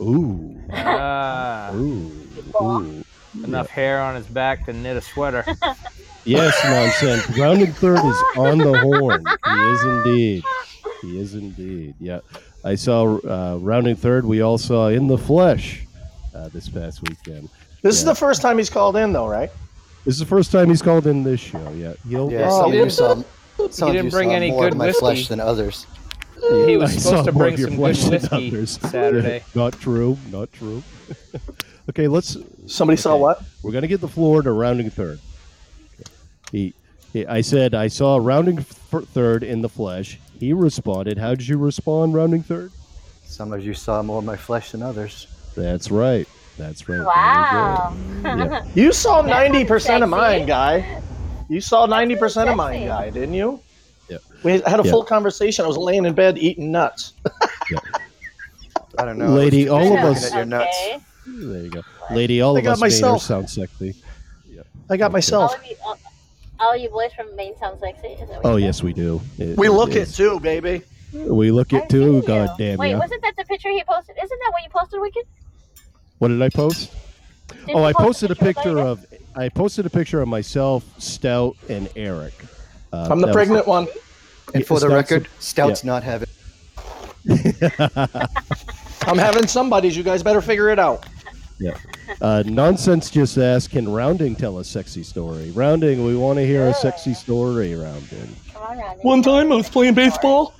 [0.00, 2.12] Ooh, Ah, ooh,
[2.60, 3.04] ooh.
[3.42, 5.44] enough hair on his back to knit a sweater.
[6.26, 7.38] Yes, nonsense.
[7.38, 9.24] Rounding third is on the horn.
[9.44, 10.44] He is indeed.
[11.02, 11.94] He is indeed.
[12.00, 12.20] Yeah.
[12.64, 14.24] I saw uh, rounding third.
[14.24, 15.86] We all saw in the flesh
[16.34, 17.48] uh, this past weekend.
[17.82, 19.50] This is the first time he's called in, though, right?
[20.04, 21.70] This is the first time he's called in this show.
[21.72, 21.94] Yeah.
[22.08, 23.22] He'll, Yeah, some you of you saw.
[23.70, 25.00] Some You didn't you bring saw any more good of my whiskey.
[25.00, 25.86] flesh than others.
[26.66, 28.70] He was I supposed to bring some flesh good than whiskey others.
[28.90, 29.42] Saturday.
[29.54, 30.18] not true.
[30.30, 30.82] Not true.
[31.90, 32.36] okay, let's.
[32.66, 33.42] Somebody saw what?
[33.62, 35.18] We're gonna get the floor to rounding third.
[36.52, 36.74] He,
[37.12, 40.18] he I said I saw rounding f- third in the flesh.
[40.38, 41.18] He responded.
[41.18, 42.70] How did you respond, rounding third?
[43.24, 45.26] Some of you saw more of my flesh than others.
[45.56, 46.28] That's right.
[46.58, 47.04] That's right.
[47.04, 47.94] Wow.
[47.94, 48.22] you.
[48.24, 48.64] Yeah.
[48.74, 51.02] You saw 90% of mine, guy.
[51.48, 53.60] You saw ninety percent of mine, guy, didn't you?
[54.08, 54.22] Yep.
[54.42, 54.86] We had a Yep.
[54.86, 55.64] full conversation.
[55.64, 57.12] I was laying in bed eating nuts.
[58.98, 59.28] I don't know.
[59.28, 60.76] Lady, all of us- At your nuts.
[60.86, 60.98] Okay.
[61.26, 62.40] There you go, lady.
[62.40, 63.22] All I of got us myself.
[63.22, 63.94] Mainers sound sexy.
[64.88, 65.56] I got All myself.
[65.58, 65.98] of you, all,
[66.60, 68.08] all you boys from Maine sound sexy.
[68.08, 69.20] Is that what Oh yes, we do.
[69.38, 70.82] It- We it look it too, baby.
[71.12, 72.18] We look it too.
[72.18, 72.66] I see God you.
[72.66, 72.98] damn Wait, yeah.
[72.98, 74.16] wasn't that the picture he posted?
[74.22, 75.24] Isn't that what you posted, Wicked?
[76.18, 76.92] What did I post?
[77.48, 78.80] Didn't Oh, you I post posted a picture Lady?
[78.88, 79.06] of.
[79.36, 82.34] I posted a picture of myself, Stout, and Eric.
[82.92, 83.86] Uh, I'm the that was- pregnant one.
[84.54, 86.28] And for the Stout's- record, Stout's not having.
[89.02, 89.96] I'm having somebody's.
[89.96, 91.06] You guys better figure it out.
[92.20, 95.50] Uh, nonsense just asked, can Rounding tell a sexy story?
[95.52, 98.36] Rounding, we want to hear a sexy story, Rounding.
[98.52, 99.00] Come on, Randy.
[99.02, 100.54] One time I was playing baseball.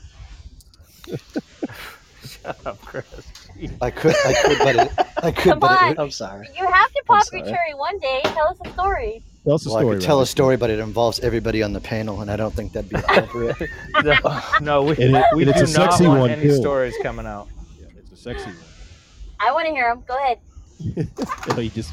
[2.25, 3.05] Shut up, Chris.
[3.81, 4.15] I could.
[4.27, 4.93] I could, but it,
[5.23, 5.93] I could, Come but on.
[5.93, 6.47] it, I'm sorry.
[6.59, 7.53] You have to pop your sorry.
[7.53, 8.21] cherry one day.
[8.25, 9.23] Tell us a story.
[9.45, 9.97] Tell us a well, I story.
[9.97, 10.27] could tell a Rounding.
[10.31, 13.57] story, but it involves everybody on the panel, and I don't think that'd be appropriate.
[14.05, 16.43] no, no, we, And it- we and do it's a not sexy want one, any
[16.43, 16.57] too.
[16.57, 17.49] stories coming out.
[17.81, 18.57] Yeah, it's a sexy one.
[19.41, 20.03] I want to hear them.
[20.07, 20.39] Go ahead.
[21.57, 21.93] You just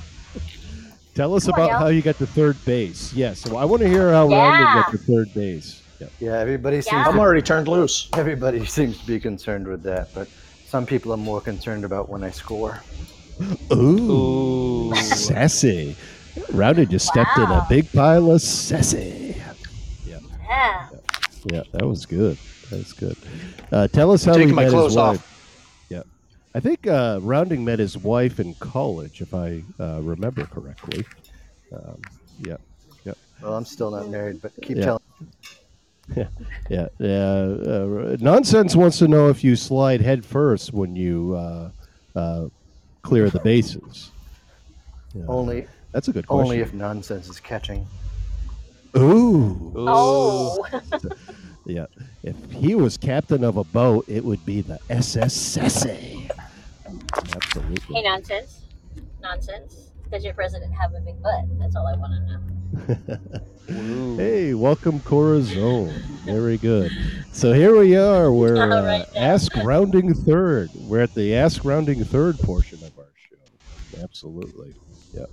[1.15, 1.79] tell us Come about y'all.
[1.79, 3.13] how you got to third base.
[3.13, 4.37] Yes, so I want to hear how Yeah.
[4.49, 5.81] Rounding got to third base.
[5.99, 6.07] Yeah.
[6.19, 6.93] yeah, everybody seems.
[6.93, 7.07] Yeah.
[7.07, 8.09] I'm already turned loose.
[8.13, 10.27] everybody seems to be concerned with that, but
[10.67, 12.81] some people are more concerned about when I score.
[13.71, 14.95] Ooh, Ooh.
[14.95, 15.95] sassy.
[16.51, 19.35] Rounding just stepped in a big pile of sassy.
[20.05, 20.19] Yeah.
[21.45, 22.37] Yeah, that was good.
[22.69, 23.17] That was good.
[23.71, 25.19] Uh, tell us how Taking he my met clothes his wife.
[25.19, 25.29] off.
[26.53, 31.05] Yeah, I think uh, Rounding met his wife in college, if I uh, remember correctly.
[31.71, 32.01] Um,
[32.39, 32.57] yeah,
[33.41, 34.83] Well, I'm still not married, but keep Yeah.
[34.85, 34.99] telling.
[36.69, 37.09] yeah, yeah.
[37.09, 41.69] Uh, Nonsense wants to know if you slide head first when you uh,
[42.15, 42.47] uh,
[43.03, 44.11] clear the bases.
[45.15, 45.23] Yeah.
[45.27, 46.43] Only, That's a good question.
[46.45, 47.85] Only if nonsense is catching.
[48.97, 49.73] Ooh.
[49.75, 50.65] Oh.
[51.65, 51.85] Yeah.
[52.23, 56.29] If he was captain of a boat, it would be the SS Sesse.
[57.17, 57.95] Absolutely.
[57.95, 58.61] hey, nonsense.
[59.21, 59.91] Nonsense.
[60.11, 61.45] Does your president have a big butt?
[61.59, 63.17] That's all I want to
[63.67, 64.17] know.
[64.17, 65.89] hey, welcome Corazon.
[66.25, 66.91] Very good.
[67.31, 68.31] So here we are.
[68.31, 69.05] We're uh, right.
[69.15, 70.69] Ask Rounding Third.
[70.75, 74.01] We're at the Ask Rounding Third portion of our show.
[74.03, 74.75] Absolutely.
[75.13, 75.29] Yep.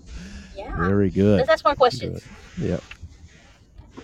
[0.57, 0.77] Yeah.
[0.77, 1.39] Very good.
[1.39, 2.23] Let's ask more questions.
[2.59, 2.69] Good.
[2.70, 4.02] Yeah.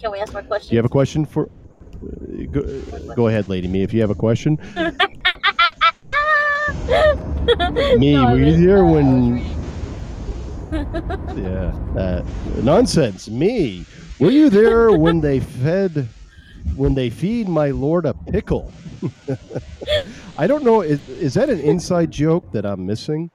[0.00, 0.70] Can we ask more questions?
[0.70, 1.46] Do you have a question for?
[1.46, 3.82] uh, Go, go ahead, Lady Mee.
[3.82, 4.58] If you have a question,
[7.98, 9.38] me, No, were you there when?
[10.72, 12.24] Yeah, that
[12.56, 13.28] uh, nonsense.
[13.28, 13.84] Me,
[14.18, 16.08] were you there when they fed,
[16.76, 18.72] when they feed my lord a pickle?
[20.38, 20.80] I don't know.
[20.80, 23.30] Is, is that an inside joke that I'm missing?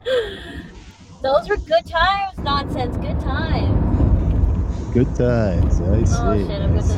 [1.22, 2.38] Those were good times.
[2.40, 2.96] Nonsense.
[2.98, 4.94] Good times.
[4.94, 5.82] Good times.
[5.82, 6.16] I oh, see.
[6.18, 6.62] Oh shit!
[6.62, 6.96] I'm I see.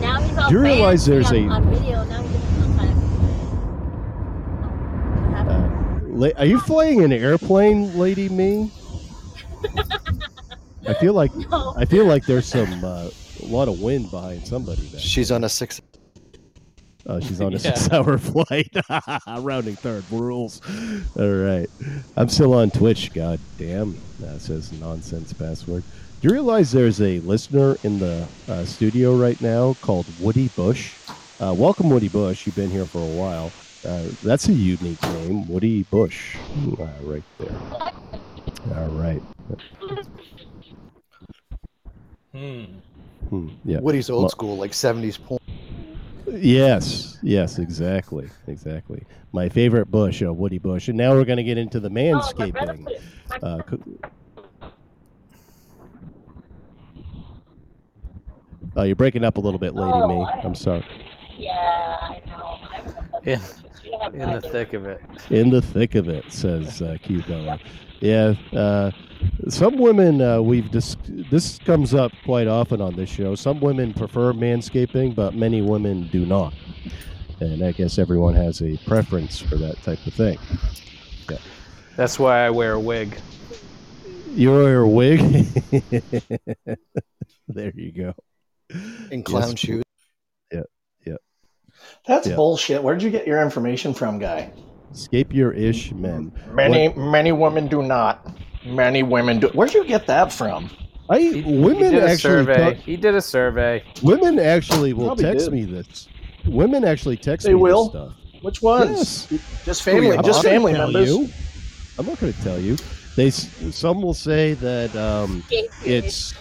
[0.00, 2.04] Now he's all Do you realize there's on, a- on video.
[2.04, 2.98] Now he's on time.
[5.48, 8.70] Uh, la- are you flying an airplane, Lady Mee?
[10.86, 11.74] I feel like No.
[11.76, 13.10] I feel like there's some uh,
[13.42, 14.82] a lot of wind behind somebody.
[14.88, 15.00] There.
[15.00, 15.80] She's on a six.
[17.08, 17.74] Oh, she's on a Yeah.
[17.74, 18.74] six-hour flight.
[19.38, 20.60] Rounding third rules.
[21.18, 21.68] All right,
[22.16, 23.12] I'm still on Twitch.
[23.12, 25.82] God damn, that says nonsense password.
[26.20, 30.94] Do you realize there's a listener in the uh, studio right now called Woody Bush?
[31.38, 32.46] Uh, welcome, Woody Bush.
[32.46, 33.52] You've been here for a while.
[33.84, 36.36] Uh, that's a unique name, Woody Bush.
[36.78, 37.56] Uh, right there.
[38.76, 39.22] All right.
[42.32, 42.64] Hmm.
[43.28, 43.78] Hmm, yeah.
[43.80, 45.38] Woody's Well- old school, like 70s porn.
[46.32, 49.02] Yes, yes, exactly, exactly.
[49.32, 52.54] My favorite bush, uh, Woody Bush, and now we're going to get into the manscaping.
[52.54, 53.00] put it.
[53.42, 53.78] My Uh, co-
[58.76, 60.14] oh, you're breaking up a little bit, Lady Oh, Me.
[60.24, 60.84] I- I'm sorry.
[61.38, 62.58] Yeah, I know.
[63.24, 63.65] In, You don't have
[64.12, 65.00] in the thick of it.
[65.30, 67.58] In the thick of it, says uh, Q Bella.
[68.00, 68.90] Yeah, uh,
[69.48, 70.96] some women uh, we've dis-
[71.30, 73.34] this comes up quite often on this show.
[73.34, 76.52] Some women prefer manscaping, but many women do not.
[77.40, 80.38] And I guess everyone has a preference for that type of thing.
[81.30, 81.38] Yeah.
[81.96, 83.18] That's why I wear a wig.
[84.34, 85.20] You wear a wig.
[87.48, 88.14] there you go.
[89.10, 89.58] In clown Yes.
[89.58, 89.82] shoes.
[92.06, 92.36] That's Yeah.
[92.36, 92.82] bullshit.
[92.82, 94.50] Where'd you get your information from, guy?
[94.92, 96.32] Escape your ish men.
[96.52, 98.26] Many, many women do not.
[98.64, 99.48] Many women do.
[99.48, 100.70] Where'd you get that from?
[101.08, 102.56] I He, he women did a actually survey.
[102.74, 103.82] talk- He did a survey.
[104.02, 105.54] women actually will Probably text did.
[105.54, 106.08] me this.
[106.46, 107.84] Women actually text They me will?
[107.84, 108.12] this stuff.
[108.42, 109.26] Which ones?
[109.30, 109.64] Yes.
[109.64, 111.08] Just family, I'm just family tell members.
[111.10, 111.28] You.
[111.98, 112.76] I'm not going to tell you.
[113.16, 115.42] They some will say that um,
[115.84, 116.34] it's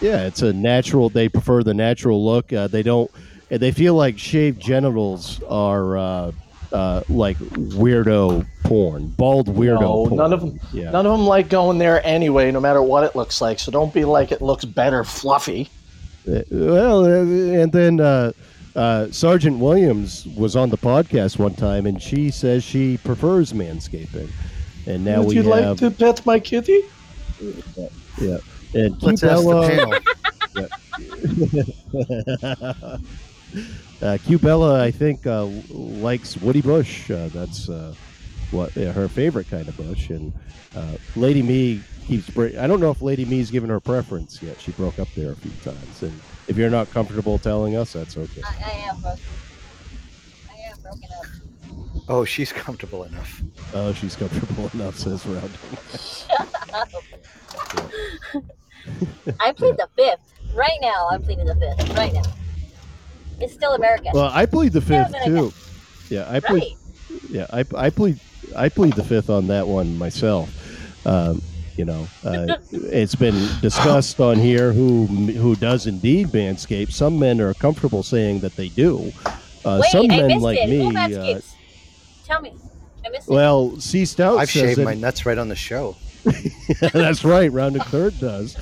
[0.00, 1.08] yeah, it's a natural.
[1.08, 2.52] They prefer the natural look.
[2.52, 3.10] Uh, they don't.
[3.50, 6.32] And They feel like shaved genitals are uh,
[6.72, 9.80] uh, like weirdo porn, bald weirdo.
[9.80, 10.16] No, porn.
[10.16, 10.58] none of them.
[10.72, 10.90] Yeah.
[10.90, 13.58] None of them like going there anyway, no matter what it looks like.
[13.58, 15.68] So don't be like it looks better, fluffy.
[16.28, 18.32] Uh, Well, uh, and then uh,
[18.74, 24.28] uh, Sergeant Williams was on the podcast one time, and she says she prefers manscaping.
[24.86, 26.80] And now Would we you like to pet my kitty?
[28.18, 28.38] yeah,
[28.74, 30.00] and Let's ask Cubella,
[30.52, 30.68] the
[32.52, 32.98] panel.
[34.02, 37.10] uh, Cubella, I think uh, likes Woody Bush.
[37.10, 37.94] Uh, that's uh,
[38.50, 40.10] what uh, her favorite kind of bush.
[40.10, 40.32] And
[40.74, 42.28] uh, Lady Mee keeps.
[42.30, 44.60] Bra- I don't know if Lady Mee's given her preference yet.
[44.60, 46.12] She broke up there a few times, and
[46.48, 48.42] if you're not comfortable telling us, that's okay.
[48.44, 49.20] I, I am broken.
[50.50, 51.26] I am broken up.
[52.08, 53.42] Oh, she's comfortable enough.
[53.74, 55.50] Oh, she's comfortable enough, says Rounding.
[59.40, 60.20] I plead the fifth.
[60.54, 61.96] Right now, I'm pleading the fifth.
[61.96, 62.22] Right now.
[63.40, 64.12] It's still American.
[64.14, 65.52] Well, I plead the fifth too.
[66.08, 66.62] Yeah, I plead.
[66.62, 67.20] right.
[67.30, 68.18] Yeah, I, I plead.
[68.54, 70.50] I plead the fifth on that one myself.
[71.06, 71.42] Um,
[71.76, 76.90] you know, uh, it's been discussed on here who who does indeed manscape.
[76.92, 79.12] Some men are comfortable saying that they do.
[79.64, 80.68] Uh, Wait, some I men missed like it.
[80.68, 80.96] Who me.
[81.16, 81.40] Uh.
[82.24, 82.54] Tell me.
[83.04, 83.32] I missed it.
[83.32, 85.96] well, C Stout I've says shaved that- my nuts right on the show.
[86.92, 87.52] That's right.
[87.52, 88.56] Rounding third does.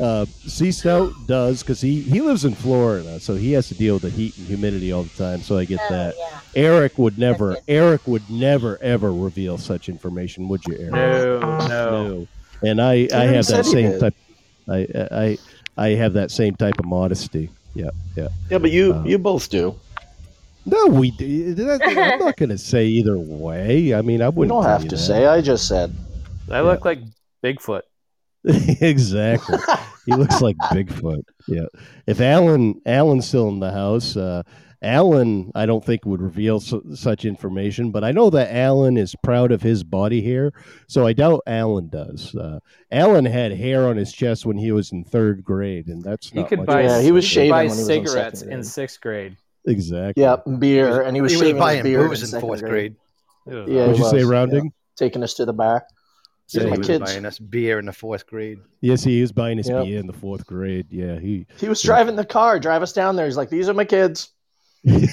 [0.00, 3.94] Uh, C Stout does because he, he lives in Florida, so he has to deal
[3.94, 5.42] with the heat and humidity all the time.
[5.42, 6.14] So I get Oh, that.
[6.18, 6.40] yeah.
[6.54, 7.56] Eric would never.
[7.68, 10.92] Eric would never ever reveal such information, would you, Eric?
[10.92, 11.68] No, no.
[11.68, 12.26] No.
[12.62, 14.00] And I, I have that same did.
[14.00, 14.14] type.
[14.68, 15.38] I, I
[15.76, 17.50] I have that same type of modesty.
[17.74, 18.28] Yeah, yeah.
[18.50, 19.74] Yeah, but you Uh, you both do.
[20.66, 21.10] No, we.
[21.12, 23.94] d- that- I'm not going to say either way.
[23.94, 24.50] I mean, I wouldn't.
[24.54, 24.98] don't have to that.
[24.98, 25.26] say.
[25.26, 25.94] I just said.
[26.50, 27.00] I look like
[27.44, 27.82] Bigfoot.
[28.80, 29.58] exactly.
[30.06, 31.24] He looks like Bigfoot.
[31.48, 31.66] Yeah.
[32.06, 34.42] If Alan Alan's still in the house, uh,
[34.82, 39.14] Alan, I don't think would reveal su- such information, but I know that Alan is
[39.22, 40.52] proud of his body hair,
[40.86, 42.34] so I doubt Alan does.
[42.34, 42.60] Uh,
[42.90, 46.38] Alan had hair on his chest when he was in third grade, and that's He
[46.40, 46.80] not could much buy.
[46.84, 49.36] Yeah, he was shaving buy when he was in cigarettes in sixth grade.
[49.66, 50.22] exactly.
[50.22, 52.62] Yeah, beer, and he was he was shaving his buying beard booze in second fourth
[52.62, 52.96] grade.
[53.46, 54.64] Yeah, What'd he you say, rounding?
[54.64, 54.70] yeah.
[54.96, 55.84] Taking us to the bar.
[56.52, 57.04] These Yeah, are he my was kids.
[57.04, 58.58] buying us beer in the fourth grade.
[58.80, 59.84] Yes, he was buying us Yep.
[59.84, 60.86] beer in the fourth grade.
[60.90, 61.88] Yeah, he He was Yeah.
[61.90, 63.26] driving the car, drive us down there.
[63.26, 64.30] He's like, "These are my kids."
[64.84, 65.08] and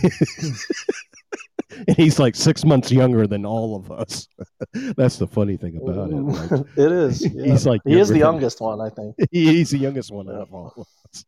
[1.98, 4.28] he's like six months younger than all of us.
[4.96, 6.16] That's the funny thing about it.
[6.16, 7.34] Like, it is.
[7.34, 7.52] yeah.
[7.52, 9.16] He's like he is the youngest one, I think.
[9.32, 11.26] he's the youngest one out of all of us.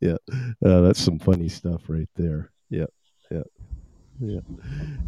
[0.00, 0.16] Yeah,
[0.64, 2.50] uh, that's some funny stuff right there.
[2.70, 2.86] Yeah,
[4.22, 4.40] yeah, yeah.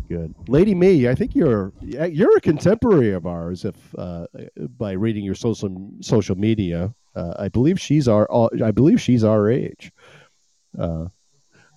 [0.08, 1.08] Good, Lady Mee.
[1.08, 3.64] I think you're you're a contemporary of ours.
[3.64, 4.26] If uh,
[4.78, 8.28] by reading your social social media, uh, I believe she's our
[8.62, 9.92] I believe she's our age.
[10.78, 11.06] Uh,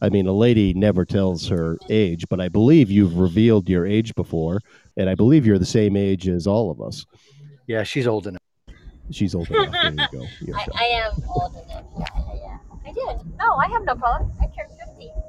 [0.01, 4.13] I mean, a lady never tells her age, but I believe you've revealed your age
[4.15, 4.61] before,
[4.95, 7.05] and I believe you're the same age as all of us.
[7.67, 8.41] Yeah, she's old enough.
[9.11, 9.71] She's old enough.
[9.71, 10.53] There you go.
[10.55, 11.85] I, I am old enough.
[11.97, 12.57] Yeah, yeah, yeah.
[12.85, 13.37] I did.
[13.37, 14.31] No, I have no problem.
[14.39, 15.26] I turned 50 two weeks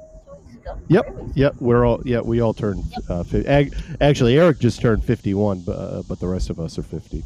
[0.61, 0.77] ago.
[0.87, 1.55] Yep, Three yep.
[1.59, 2.21] We're all yeah.
[2.21, 2.83] We all turned.
[3.09, 6.77] Uh, fi- ag- actually, Eric just turned fifty-one, but uh, but the rest of us
[6.77, 7.23] are fifty.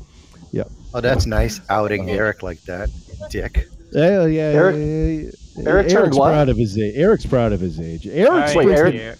[0.51, 0.69] Yep.
[0.93, 2.89] Oh, that's nice outing Eric like that,
[3.29, 3.67] Dick.
[3.91, 4.41] Yeah, yeah.
[4.41, 6.29] Eric- yeah, Eric turned Eric's what?
[6.29, 6.93] proud of his age.
[6.95, 8.07] Eric's proud of his age.
[8.07, 9.17] Eric's Wait, freaking- Eric-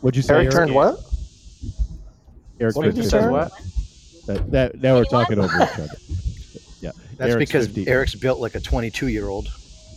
[0.00, 0.34] What'd you say?
[0.34, 0.98] Eric turned what?
[2.58, 3.18] Eric What did he 50.
[3.18, 3.32] turn?
[3.32, 3.52] What?
[4.26, 5.88] That, that, now we're talking over each other.
[6.80, 6.92] Yeah.
[7.16, 7.88] That's Eric's because 50.
[7.88, 9.48] Eric's built like a 22 year old.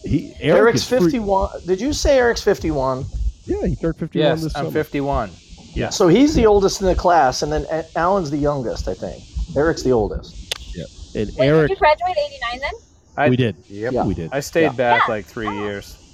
[0.03, 1.49] He, Eric Eric's is freak- fifty-one.
[1.65, 3.05] Did you say Eric's fifty-one?
[3.45, 4.71] Yeah, he turned fifty-one Yes, this I'm summer.
[4.71, 5.31] 51.
[5.73, 5.89] Yeah.
[5.89, 9.23] So he's the oldest in the class, and then A- Alan's the youngest, I think.
[9.55, 10.75] Eric's the oldest.
[10.75, 10.85] Yeah.
[11.21, 12.71] And Wait, Eric, did you graduate 89 then?
[13.17, 13.55] I, we did.
[13.67, 13.93] Yep.
[13.93, 14.05] Yeah.
[14.05, 14.29] We did.
[14.31, 14.69] I stayed Yeah.
[14.73, 15.13] back Yeah.
[15.13, 15.97] like three years.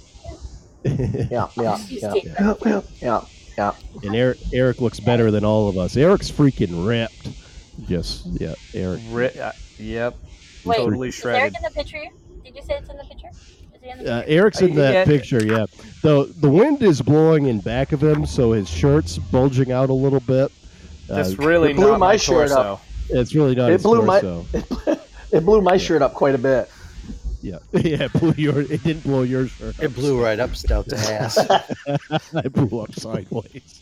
[0.82, 3.20] Yeah, yeah, yeah, yeah, yeah, yeah,
[3.58, 3.72] yeah.
[4.02, 5.94] and Eric, Eric looks better than all of us.
[5.94, 7.28] Eric's freaking ripped.
[7.86, 9.00] Yes, yeah, Eric.
[9.10, 10.16] Ri- uh, yep.
[10.64, 12.02] Wait, Totally is Eric in the picture?
[12.44, 13.28] Did you say it's in the picture?
[13.90, 14.22] Is he in the Uh.
[14.26, 15.66] Eric's in Uh, that picture, yeah.
[16.02, 19.94] The the wind is blowing in back of him, so his shirt's bulging out a
[19.94, 20.50] little bit.
[21.08, 22.82] Uh, That's really it blew not my my shirt up.
[23.08, 24.20] it's really not It his blew my-
[25.32, 26.68] It blew my shirt up quite a bit.
[27.42, 28.04] Yeah, yeah.
[28.04, 28.60] It blew your.
[28.60, 29.78] It didn't blow your shirt.
[29.80, 31.38] It blew right up Stout's ass.
[32.34, 33.80] it blew up sideways.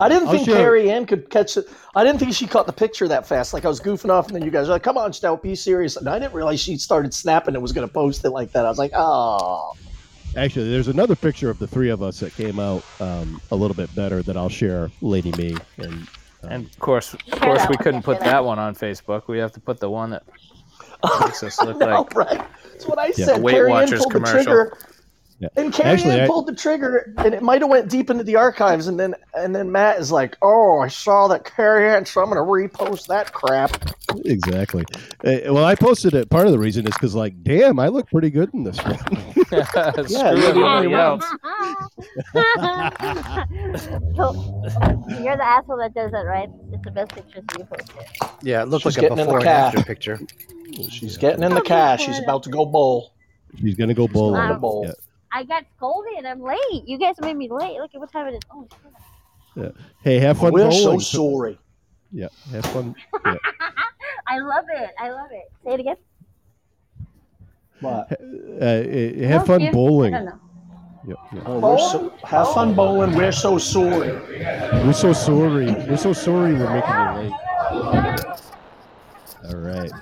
[0.00, 1.66] I didn't I'll think show- Carrie Ann could catch it.
[1.94, 3.52] I didn't think she caught the picture that fast.
[3.54, 5.54] Like I was goofing off, and then you guys were like, "Come on, Stout, be
[5.54, 8.52] serious." And I didn't realize she started snapping and was going to post it like
[8.52, 8.64] that.
[8.66, 9.72] I was like, "Oh,
[10.36, 13.74] Actually, there's another picture of the three of us that came out um, a little
[13.74, 15.56] bit better that I'll share, Lady Mee.
[15.78, 16.08] And, um,
[16.50, 19.28] And of course, of course, we couldn't put that that one on Facebook.
[19.28, 20.24] We have to put the one that
[21.22, 22.42] makes us look no, like right."
[22.72, 23.24] That's what I Yeah.
[23.26, 23.42] said.
[23.42, 24.44] Weight Carrie Ann Watchers pulled the commercial.
[24.44, 24.78] trigger,
[25.38, 25.48] Yeah.
[25.56, 28.24] and Carrie Actually, Ann I- pulled the trigger, and it might have went deep into
[28.24, 28.86] the archives.
[28.86, 32.30] And then, and then Matt is like, "Oh, I saw that Carrie Ann, so I'm
[32.30, 32.42] going to
[32.78, 33.90] repost that crap."
[34.24, 34.84] exactly.
[35.24, 36.30] Uh, well, I posted it.
[36.30, 38.96] Part of the reason is because, like, damn, I look pretty good in this one.
[39.46, 39.62] Screw
[40.08, 41.00] Yeah, you're the everybody one.
[41.00, 41.24] else.
[44.16, 44.62] so,
[45.22, 46.48] you're the asshole that does that, right?
[46.72, 47.94] It's the best pictures you posted.
[48.42, 50.18] Yeah, it looks She's like a getting in the before and after picture.
[50.90, 52.04] She's getting in the cash.
[52.04, 53.12] She's about to go bowl.
[53.60, 54.46] She's gonna go bowling.
[54.48, 54.84] going bowl.
[54.86, 54.92] Yeah.
[55.36, 56.24] I got scolded.
[56.24, 56.58] I'm late.
[56.86, 57.78] You guys made me late.
[57.78, 58.40] Look at what time it is.
[58.50, 58.66] Oh,
[59.54, 59.74] shit.
[60.02, 60.98] Hey, have fun We're bowling.
[61.00, 61.58] so sorry.
[62.10, 62.94] Yeah, have fun.
[63.26, 63.34] Yeah.
[64.28, 64.90] I love it.
[64.98, 65.52] I love it.
[65.62, 65.96] Say it again.
[67.80, 68.10] What?
[68.12, 70.14] Uh, uh, have No, fun you- bowling.
[70.14, 70.40] I don't know.
[71.08, 71.42] Yep, yep.
[71.46, 73.14] Oh, we're so, have fun bowling.
[73.14, 74.12] We're so sorry.
[74.12, 75.66] We're so sorry.
[75.66, 77.32] We're so sorry we're making you late.
[79.50, 79.92] All right.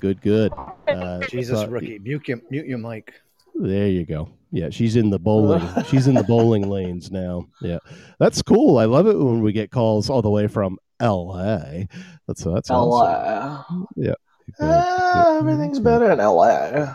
[0.00, 0.52] Good, good.
[0.88, 1.98] Uh, Jesus, so- rookie.
[1.98, 3.12] Mute your, mute your mic.
[3.54, 4.28] There you go.
[4.56, 5.62] Yeah, she's in the bowling.
[5.90, 7.46] she's in the bowling lanes now.
[7.60, 7.78] Yeah,
[8.18, 8.78] that's cool.
[8.78, 11.86] I love it when we get calls all the way from L.A.
[12.26, 13.64] That's that's awesome.
[13.68, 13.84] LA.
[13.96, 14.14] Yeah.
[14.58, 16.86] Ah, everything's better in LA.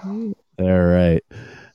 [0.60, 1.24] All right.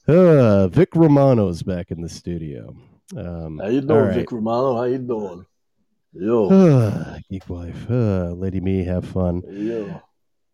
[0.08, 2.74] Uh, Vic Romano's back in the studio.
[3.16, 4.14] Um, How you doing, right.
[4.14, 4.76] Vic Romano?
[4.76, 5.46] How you doing?
[6.12, 7.88] Yo, Uh, geek wife.
[7.88, 9.42] Uh, Lady Mee, have fun.
[9.48, 10.02] yo.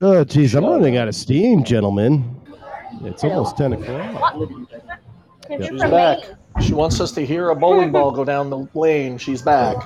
[0.03, 2.39] Oh, geez, I'm running out of steam, gentlemen.
[3.05, 4.35] It's almost 10 o'clock.
[5.59, 6.19] Because She's back.
[6.19, 6.37] Maine.
[6.67, 9.19] She wants us to hear a bowling ball go down the lane.
[9.19, 9.77] She's back.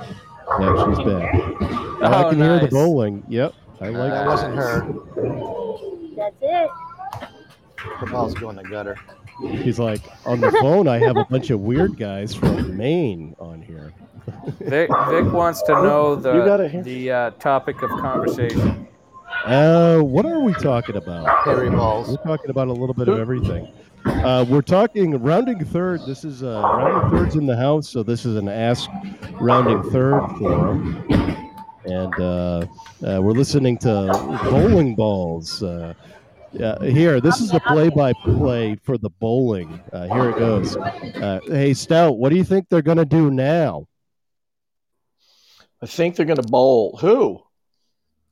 [0.60, 1.34] Yeah, she's back.
[1.34, 2.70] Oh, I Oh, can hear the nice.
[2.72, 3.22] bowling.
[3.28, 3.54] Yep.
[3.80, 4.80] I like That wasn't her.
[6.16, 6.70] That's it.
[8.00, 8.96] The ball's going in the gutter.
[9.50, 13.60] He's like, on the phone, I have a bunch of weird guys from Maine on
[13.60, 13.92] here.
[14.60, 16.82] Vic, Vic wants to know You got the here.
[16.82, 18.88] the uh, topic of conversation.
[19.44, 21.44] Uh, what are we talking about?
[21.44, 22.08] Hairy balls.
[22.08, 23.72] We're talking about a little bit of everything.
[24.06, 26.00] Uh, we're talking rounding third.
[26.06, 28.88] This is uh, rounding thirds in the house, so this is an ask
[29.40, 31.04] rounding third forum,
[31.84, 32.66] and uh,
[33.04, 34.06] uh, we're listening to
[34.44, 35.62] bowling balls.
[35.62, 35.94] Uh,
[36.60, 39.80] uh, here, this is the play-by-play for the bowling.
[39.92, 40.76] Uh, here it goes.
[40.76, 43.86] Uh, hey, Stout, what do you think they're going to do now?
[45.82, 46.96] I think they're going to bowl.
[47.00, 47.42] Who?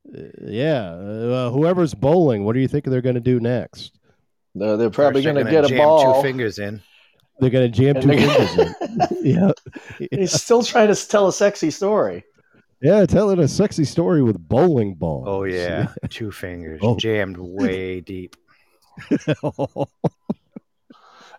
[0.08, 3.98] Uh, yeah, uh, whoever's bowling, what do you think they're going to do next?
[4.54, 6.22] They're, they're probably First, they're going to gonna get a jam ball.
[6.22, 6.80] two fingers in.
[7.40, 9.16] They're going to jam And two they're- fingers in.
[9.22, 9.50] yeah.
[10.10, 12.24] He's still trying to tell a sexy story.
[12.82, 15.24] Yeah, telling a sexy story with bowling balls.
[15.26, 16.96] Oh yeah, two fingers Oh.
[16.98, 18.36] jammed way deep.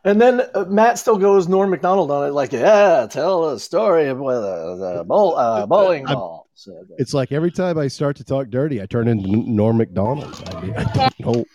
[0.04, 4.14] And then uh, Matt still goes Norm Macdonald on it, like, yeah, tell a story
[4.14, 6.48] with a, bowl, uh, bowling I'm- ball.
[6.58, 10.42] So, it's like every time I start to talk dirty, I turn into Norm Macdonald.
[10.56, 11.46] I mean, I don't know.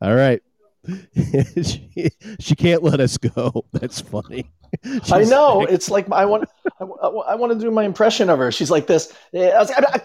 [0.00, 0.42] All right.
[1.62, 2.10] she,
[2.40, 3.66] she can't let us go.
[3.72, 4.50] That's funny.
[5.12, 5.58] I know.
[5.58, 6.48] like- It's like I want,
[6.80, 8.50] I, I want to do my impression of her.
[8.50, 9.12] She's like this.
[9.34, 9.98] "Eh, Eh,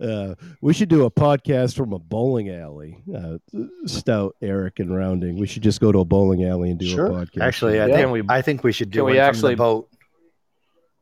[0.00, 3.02] Uh, we should do a podcast from a bowling alley.
[3.12, 3.38] Uh,
[3.84, 5.38] Stout, Eric, and Rounding.
[5.38, 7.06] We should just go to a bowling alley and do Sure.
[7.06, 7.42] a podcast.
[7.42, 7.96] Actually, I Yeah.
[7.96, 9.88] think we I think we should do Can we actually- from the boat.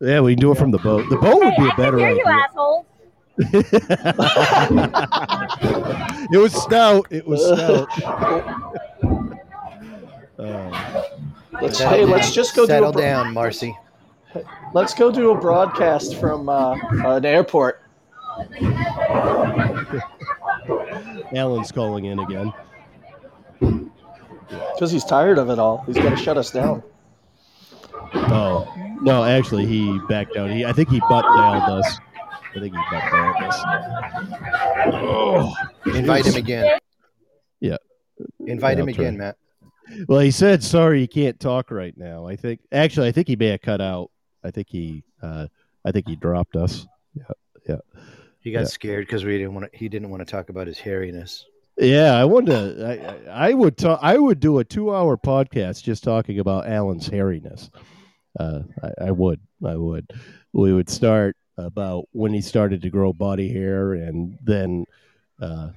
[0.00, 1.08] Yeah, we can do it from the boat.
[1.10, 2.44] The boat would Hey, be I a better can hear you, idea.
[2.48, 2.86] asshole.
[6.32, 7.06] it was stout.
[7.10, 7.88] It was stout.
[10.38, 11.02] Uh,
[11.62, 13.76] let's, hey, let's just go do settle a, down, Marcy.
[14.74, 16.74] Let's go do a broadcast from uh,
[17.16, 17.82] an airport.
[21.34, 22.52] Alan's calling in again.
[23.60, 25.82] Because he's tired of it all.
[25.86, 26.82] He's got to shut us down.
[28.14, 28.66] Oh
[29.01, 30.51] no, actually, he backed out.
[30.51, 31.98] He, I think he butt nailed us.
[32.56, 33.60] I think he butt dialed us.
[34.94, 35.55] Oh,
[35.86, 36.78] Invite him again.
[37.60, 37.76] Yeah.
[38.47, 39.36] Invite Yeah, him again, Matt.
[40.06, 42.26] Well, he said sorry, he can't talk right now.
[42.26, 44.10] I think actually, I think he may have cut out.
[44.44, 45.47] I think he, uh,
[45.85, 46.86] I think he dropped us.
[47.14, 47.22] Yeah,
[47.68, 47.76] yeah.
[48.40, 48.64] He got Yeah.
[48.66, 51.44] scared because we didn't want to, he didn't want to talk about his hairiness.
[51.76, 52.86] Yeah, I wanted to.
[52.86, 54.01] I, I I would talk.
[54.02, 57.70] I would do a two-hour podcast just talking about Alan's hairiness.
[58.39, 59.40] Uh, I, I would.
[59.65, 60.10] I would.
[60.52, 64.85] We would start about when he started to grow body hair, and then,
[65.40, 65.70] uh,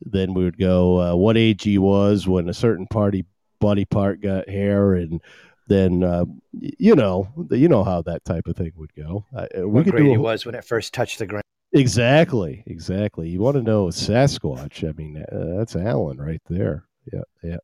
[0.00, 3.24] then we would go uh, what age he was when a certain party
[3.60, 5.20] body part got hair, and
[5.68, 6.24] then uh,
[6.60, 9.24] you know, you know how that type of thing would go.
[9.34, 11.42] Uh, What grade he was when it first touched the ground.
[11.74, 13.30] Exactly, exactly.
[13.30, 14.86] You want to know Sasquatch?
[14.86, 16.84] I mean, uh, that's Alan right there.
[17.10, 17.56] Yeah, yeah,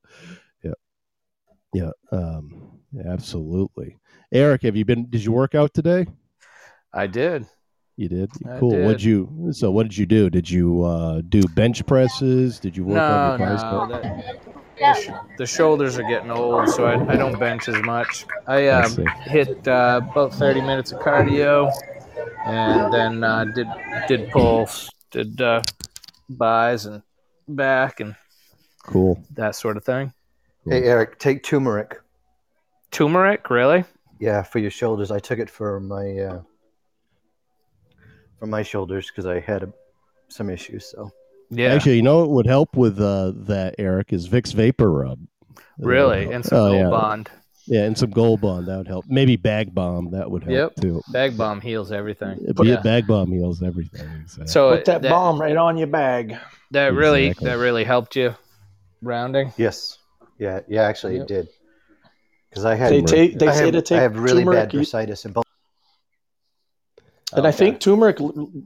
[0.65, 0.73] yeah,
[1.75, 1.91] yeah.
[2.11, 3.97] Um, absolutely.
[4.33, 5.09] Eric, have you been?
[5.09, 6.07] Did you work out today?
[6.93, 7.47] I did.
[7.97, 8.31] You did.
[8.49, 8.71] I cool.
[8.71, 9.05] What'd did.
[9.05, 9.49] you?
[9.53, 10.31] So, what did you do?
[10.31, 12.59] Did you uh, do bench presses?
[12.61, 13.87] Did you work No, on your no.
[13.89, 14.03] bicep?
[14.03, 18.25] that- the, sh- the shoulders are getting old, so I, I don't bench as much.
[18.47, 19.05] I I um, see.
[19.25, 21.69] hit uh, about 30 minutes of cardio,
[22.47, 23.67] and then uh, did
[24.07, 25.63] did pulls, did uh,
[26.31, 27.03] buys and
[27.49, 28.15] back and
[28.85, 29.21] Cool.
[29.35, 30.13] that sort of thing.
[30.65, 32.01] Hey, Eric, take turmeric.
[32.91, 33.85] Turmeric, really?
[34.19, 35.11] Yeah, for your shoulders.
[35.11, 36.41] I took it for my uh,
[38.39, 39.67] for my shoulders because I had uh
[40.29, 40.87] some issues.
[40.91, 41.11] So
[41.51, 41.69] Yeah.
[41.75, 45.19] Actually, you know what would help with uh, that, Eric, is Vicks Vapor Rub.
[45.79, 46.91] really, Uh, and some oh, Gold yeah.
[46.91, 47.31] Bond.
[47.67, 49.05] Yeah, and some Gold Bond that would help.
[49.09, 50.75] Maybe Bag Balm that would help Yep.
[50.77, 51.03] too.
[51.13, 52.39] Bag balm heals everything.
[52.61, 52.81] Be Yeah.
[52.81, 54.09] Bag Balm heals everything.
[54.23, 54.47] Exactly.
[54.49, 56.37] So Put that, that, bomb right on your bag.
[56.73, 57.49] that really Exactly.
[57.51, 58.35] that really helped you
[59.03, 59.53] rounding.
[59.57, 59.99] yes,
[60.39, 60.83] yeah, yeah.
[60.83, 61.23] Actually, Yep.
[61.23, 61.49] it did
[62.51, 63.39] because I had They take.
[63.39, 65.45] They I say have, to take I have really bad turmeric, you- bursitis and both.
[67.35, 68.17] and I think turmeric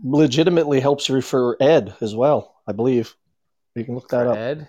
[0.05, 2.55] legitimately helps you for Ed as well.
[2.67, 3.15] I believe
[3.75, 4.37] you can look that up.
[4.37, 4.69] Ed,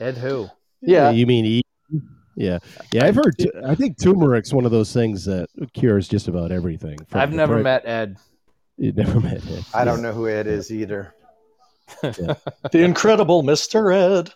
[0.00, 0.48] Ed who?
[0.80, 1.66] Yeah, you mean eat?
[2.36, 2.58] Yeah,
[2.92, 3.06] yeah.
[3.06, 3.34] I've heard.
[3.64, 6.98] I think turmeric's one of those things that cures just about everything.
[7.08, 8.16] from I've never depression- met Ed.
[8.78, 9.64] You never met him.
[9.72, 11.14] I don't know who Ed is either.
[12.02, 12.36] the
[12.72, 14.32] incredible Mister Ed.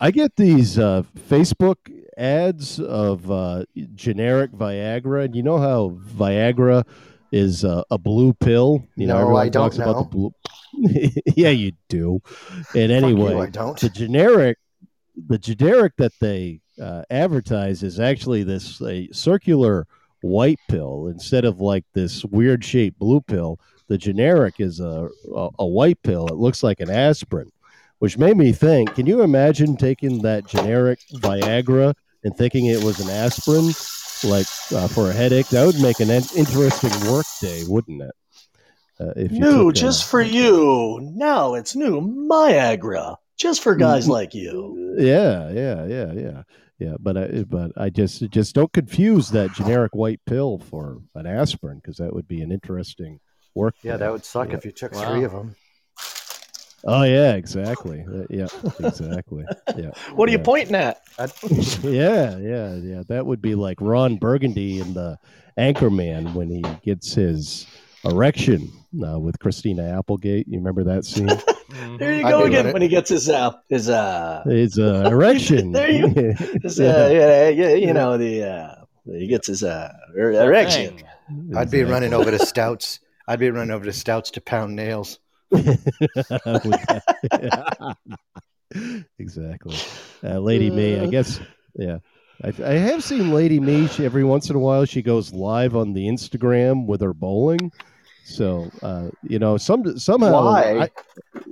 [0.00, 1.76] I get these uh, Facebook
[2.22, 6.86] ads of uh, generic Viagra, and you know how Viagra
[7.32, 8.86] is uh, a blue pill.
[8.96, 10.34] You know, No, everyone I don't talks about the blue.
[11.36, 12.22] yeah, you do.
[12.74, 13.78] And anyway, you, I don't.
[13.78, 14.58] the generic
[15.28, 19.86] the generic that they uh, advertise is actually this a circular
[20.22, 23.58] white pill instead of like this weird shaped blue pill
[23.88, 27.50] the generic is a, a a white pill it looks like an aspirin
[27.98, 31.92] which made me think can you imagine taking that generic viagra
[32.24, 33.72] and thinking it was an aspirin
[34.24, 35.48] like uh, for a headache.
[35.48, 38.10] That would make an interesting work day, wouldn't it?
[39.00, 41.00] Uh, if you New, took, uh, just for you.
[41.14, 42.00] Now it's new
[42.30, 44.96] Viagra, just for guys like you.
[44.98, 46.42] yeah, yeah, yeah, yeah,
[46.78, 46.94] yeah.
[47.00, 51.78] But I, but I just just don't confuse that generic white pill for an aspirin
[51.78, 53.18] because that would be an interesting
[53.54, 53.74] work.
[53.82, 53.98] Yeah, day.
[53.98, 54.56] that would suck Yeah.
[54.56, 55.10] if you took Wow.
[55.10, 55.56] three of them.
[56.84, 58.04] Oh yeah, exactly.
[58.08, 58.48] Uh, Yeah,
[58.80, 59.44] exactly.
[59.76, 59.90] Yeah.
[60.14, 61.02] What are you pointing at?
[61.82, 63.02] yeah, yeah, yeah.
[63.08, 65.18] That would be like Ron Burgundy in the
[65.58, 67.66] Anchorman when he gets his
[68.04, 68.70] erection
[69.06, 70.48] uh, with Christina Applegate.
[70.48, 71.28] You remember that scene?
[71.98, 75.72] There you go be again when he gets his uh his uh His uh, erection.
[75.72, 78.74] There you- his uh, yeah, yeah you know the uh
[79.06, 80.98] he gets his uh er- erection.
[81.56, 83.00] I'd be running over to Stouts.
[83.28, 85.18] I'd be running over to Stouts to pound nails.
[89.18, 89.76] exactly.
[90.24, 91.40] Uh, Lady Mee, I guess.
[91.74, 91.98] Yeah.
[92.42, 93.86] I, I have seen Lady Mee.
[93.86, 97.70] She, every once in a while, she goes live on the Instagram with her bowling.
[98.24, 100.44] So, uh, you know, some somehow.
[100.44, 100.78] Why?
[100.80, 100.90] I-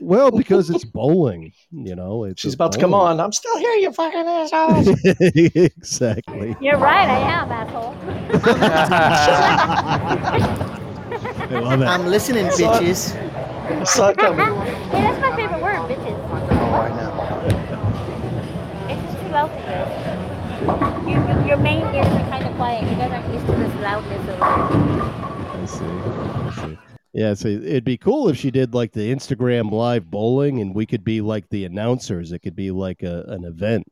[0.00, 1.52] well, because it's bowling.
[1.70, 3.20] You know, it's She's a about to come on.
[3.20, 4.88] I'm still here, you fucking assholes.
[5.34, 6.56] exactly.
[6.60, 7.94] You're right, I am, asshole.
[11.50, 11.86] I love it.
[11.86, 13.14] I'm listening, I saw bitches.
[13.70, 14.38] I saw it coming.
[14.90, 16.18] hey, that's my favorite word, bitches.
[16.30, 17.10] Oh, I know.
[18.88, 20.30] It's just too loud for.
[21.08, 22.82] You, you, your Maine ears are kind of quiet.
[22.90, 25.84] You guys aren't used to this loudness of I see.
[25.84, 26.78] I see.
[27.12, 30.86] Yeah, so it'd be cool if she did like the Instagram live bowling, and we
[30.86, 32.30] could be like the announcers.
[32.32, 33.84] It could be like a, an event.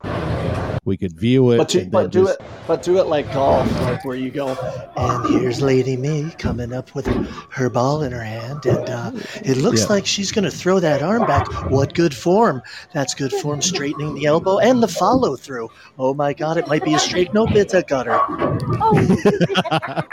[0.85, 1.57] We could view it.
[1.57, 4.29] But, do, and but do just- it but do it like golf, like where you
[4.31, 4.49] go
[4.95, 7.05] and here's Lady Mee coming up with
[7.51, 9.11] her ball in her hand and uh,
[9.43, 9.87] it looks Yeah.
[9.87, 11.47] like she's gonna throw that arm back.
[11.69, 12.61] What good form.
[12.93, 15.69] That's good form straightening the elbow and the follow through.
[15.97, 18.19] Oh my god, it might be a straight no bit a gutter.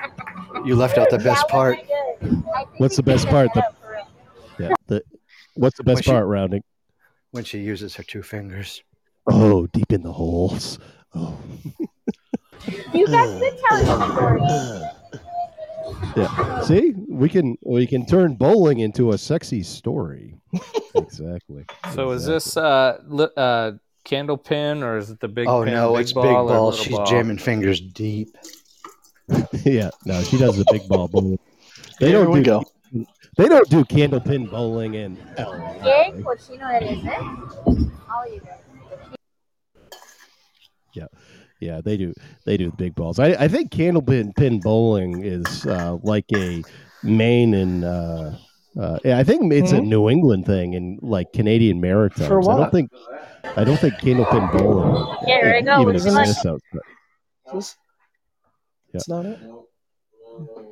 [0.64, 1.78] You left out the best part.
[2.78, 3.50] What's the best part?
[3.54, 3.62] The,
[4.58, 5.02] yeah, the,
[5.54, 6.64] what's the best she- part, rounding?
[7.30, 8.82] When she uses her two fingers.
[9.28, 10.78] Oh, deep in the holes.
[11.14, 11.36] Oh,
[12.92, 14.40] you guys did tell us the story.
[16.16, 16.60] yeah.
[16.62, 20.34] See, we can we can turn bowling into a sexy story.
[20.94, 21.64] exactly.
[21.94, 23.72] So is this uh, li- uh,
[24.04, 25.48] candle pin or is it the big?
[25.48, 26.72] oh pin, no, big it's big ball or ball.
[26.72, 27.06] She's ball?
[27.06, 28.36] jamming fingers deep.
[29.64, 31.38] yeah, no, she does the big ball bowling.
[32.00, 32.64] They Here don't we do, go.
[33.36, 35.74] They don't do candlepin bowling in LA.
[35.82, 37.10] ¿Qué cochino eres, eh?
[38.08, 38.65] All you guys.
[40.96, 41.06] Yeah,
[41.60, 42.12] yeah, they do.
[42.46, 43.18] They do the big balls.
[43.18, 46.62] I, I think candlepin pin bowling is uh, like a
[47.02, 48.30] Maine and uh,
[48.80, 49.86] uh, I think it's a Mhm.
[49.88, 52.28] New England thing and like Canadian Maritimes.
[52.28, 52.90] For I don't think
[53.56, 55.80] I don't think candlepin bowling Yeah, there you go.
[55.82, 56.82] even Would like- exists out there.
[57.54, 57.76] This-
[58.92, 59.38] That's not it.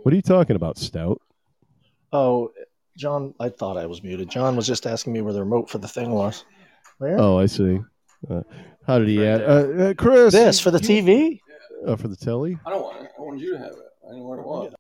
[0.02, 1.20] What are you talking about, Stout?
[2.12, 2.51] Oh,
[2.96, 4.30] John, I thought I was muted.
[4.30, 6.44] John was just asking me where the remote for the thing was.
[6.98, 7.18] Where?
[7.18, 7.80] Oh, I see.
[8.30, 8.42] Uh,
[8.86, 9.42] how did he add?
[9.42, 9.44] Uh,
[9.90, 11.40] uh, Chris, This for the TV?
[11.86, 12.59] uh, for the telly.
[12.66, 13.10] I don't want it.
[13.18, 13.78] I wanted you to have it.
[14.06, 14.46] I didn't want it.
[14.46, 14.74] Want.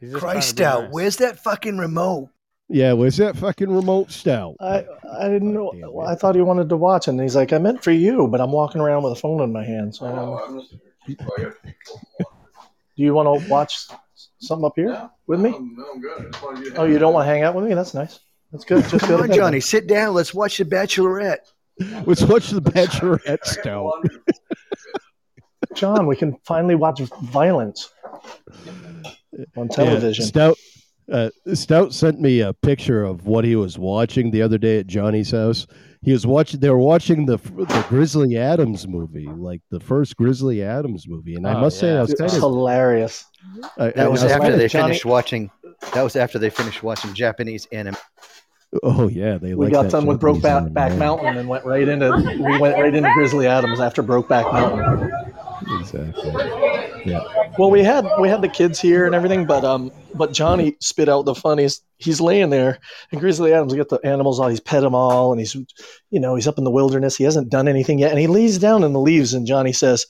[0.00, 0.82] He's just Christ trying out.
[0.84, 0.92] nice.
[0.92, 2.30] Where's that fucking remote?
[2.68, 4.56] Yeah, where's that fucking remote, Stout?
[4.60, 5.72] I I didn't know.
[5.72, 5.98] Damn.
[6.06, 8.40] I thought he wanted to watch, it, and he's like, "I meant for you," but
[8.42, 9.94] I'm walking around with a phone in my hand.
[9.94, 10.40] So I don't know.
[10.42, 10.74] Oh, I'm just.
[11.22, 11.50] Oh, yeah.
[12.18, 13.86] do you want to watch
[14.40, 15.08] something up here Yeah.
[15.26, 15.50] with me?
[15.50, 16.20] No, I'm, I'm good.
[16.20, 17.72] I just wanted you Oh, you don't want to hang out with me?
[17.72, 18.20] That's nice.
[18.52, 18.84] That's good.
[18.88, 19.32] Just Come on.
[19.32, 20.12] Johnny, sit down.
[20.14, 21.38] Let's watch The Bachelorette.
[22.06, 23.92] Let's watch the Bachelorette, Stout.
[25.74, 27.90] John, we can finally watch violence
[29.56, 30.22] on television.
[30.24, 30.56] Yeah, Stout
[31.10, 34.86] uh, Stout sent me a picture of what he was watching the other day at
[34.86, 35.66] Johnny's house.
[36.02, 36.60] He was watching.
[36.60, 41.46] They were watching the the Grizzly Adams movie, like the first Grizzly Adams movie, and
[41.46, 42.38] I Oh, must say, I was kind of.
[42.38, 43.24] hilarious.
[43.78, 45.50] I, That was was after they Johnny- finished watching.
[45.94, 47.96] That was after they finished watching Japanese anime.
[48.82, 50.98] Oh yeah, they We like got that done with Brokeback anime, Back yeah.
[50.98, 55.10] Mountain and went right into we went right into Grizzly Adams after Brokeback Mountain.
[55.80, 56.30] Exactly.
[57.04, 57.22] Yeah.
[57.58, 61.08] Well, we had we had the kids here and everything, but um, but Johnny spit
[61.08, 61.82] out the funniest.
[61.98, 62.78] He's laying there,
[63.10, 64.48] and Grizzly Adams get the animals all.
[64.48, 65.54] He's pet them all, and he's,
[66.10, 67.16] you know, he's up in the wilderness.
[67.16, 69.34] He hasn't done anything yet, and he lays down in the leaves.
[69.34, 70.06] And Johnny says,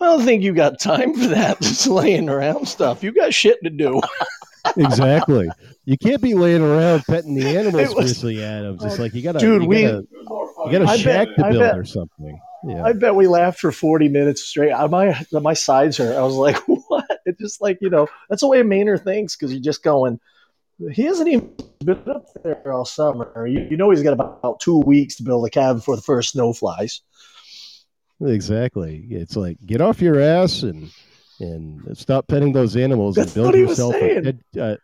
[0.00, 1.58] "I don't think you got time for that.
[1.62, 3.02] Just laying around stuff.
[3.02, 4.00] You got shit to do."
[4.76, 5.48] Exactly.
[5.84, 8.82] You can't be laying around petting the animals, was- Grizzly Adams.
[8.84, 10.04] It's like you gotta, Dude, you we- gotta,
[10.66, 12.40] you got a shack bet- to build bet- or something.
[12.64, 12.82] Yeah.
[12.84, 14.72] I bet we laughed for forty minutes straight.
[14.72, 16.16] I, my my sides hurt.
[16.16, 19.52] I was like, "What?" It's just like you know, that's the way Maynard thinks because
[19.52, 20.18] you're just going.
[20.92, 23.46] He hasn't even been up there all summer.
[23.46, 26.32] You, you know, he's got about two weeks to build a cabin before the first
[26.32, 27.00] snow flies.
[28.20, 29.06] exactly.
[29.10, 30.90] It's like get off your ass and
[31.40, 34.20] and stop petting those animals That's and build what he was yourself a.
[34.22, 34.76] Ted, uh,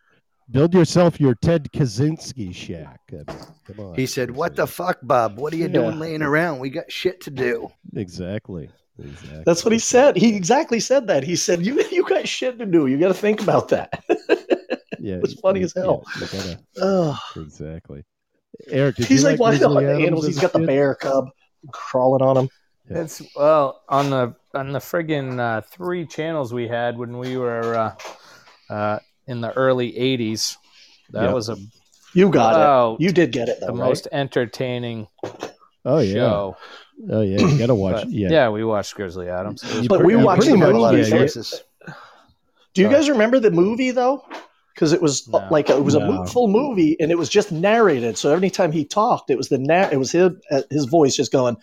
[0.51, 3.01] build yourself your Ted Kaczynski shack.
[3.11, 3.27] I mean,
[3.67, 3.95] come on.
[3.95, 5.39] He said, "What the fuck, Bob?
[5.39, 5.73] What are you Yeah.
[5.73, 6.59] doing laying around?
[6.59, 8.71] We got shit to do." Exactly.
[9.03, 9.43] Exactly.
[9.47, 10.17] That's what he said.
[10.17, 11.25] He exactly said that.
[11.25, 12.87] He said, "You you got shit to do.
[12.87, 14.03] You got to think about that."
[14.99, 16.05] yeah, it was funny you- as hell.
[16.21, 16.27] yeah,
[16.77, 18.05] gotta- exactly.
[18.69, 20.27] Eric, did He's you like, "Why Grizzly not the animals?
[20.27, 21.31] He's a got the bear cub
[21.73, 22.49] crawling on him."
[22.91, 27.75] It's well on the on the friggin' uh, three channels we had when we were
[27.75, 27.95] uh,
[28.73, 30.57] uh, in the early '80s.
[31.11, 31.33] That Yeah.
[31.33, 31.57] was a
[32.15, 32.95] You got Wow.
[32.95, 33.01] it.
[33.03, 33.89] You did get it though, the right?
[33.89, 35.09] most entertaining
[35.85, 36.13] Oh yeah.
[36.15, 36.57] show.
[37.11, 37.41] Oh yeah.
[37.41, 38.03] You gotta watch.
[38.05, 38.29] But, yeah.
[38.31, 38.49] yeah.
[38.51, 39.63] we watched Grizzly Adams.
[39.65, 41.03] It But pretty- we watched pretty the much, movie.
[41.03, 41.19] yeah, yeah.
[41.19, 41.65] Choices.
[42.75, 44.25] Do you guys remember the movie though?
[44.75, 45.49] Because it was uh, No.
[45.51, 46.13] like it was a No.
[46.13, 48.17] mo- full movie, and it was just narrated.
[48.17, 51.15] So every time he talked, it was the na- it was his uh, his voice
[51.15, 51.57] just going,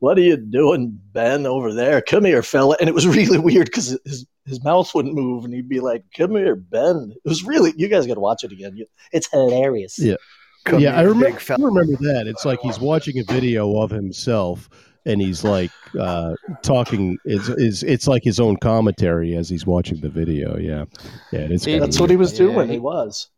[0.00, 2.00] "What are you doing, Ben, over there?
[2.00, 5.52] Come here, fella." And it was really weird because his his mouth wouldn't move, and
[5.54, 8.52] he'd be like, "Come here, Ben." It was really you guys got to watch it
[8.52, 8.76] again.
[9.12, 9.98] It's hilarious.
[9.98, 10.16] Yeah.
[10.64, 12.26] Come yeah, I remember, big I remember that.
[12.26, 14.68] It's like he's watching a video of himself
[15.06, 17.16] and he's like uh, talking.
[17.24, 20.58] It's, it's it's like his own commentary as he's watching the video.
[20.58, 20.84] Yeah,
[21.32, 22.20] yeah, it's Yeah, kinda That's what he weird.
[22.20, 22.68] was Yeah, doing.
[22.68, 23.28] he- He was.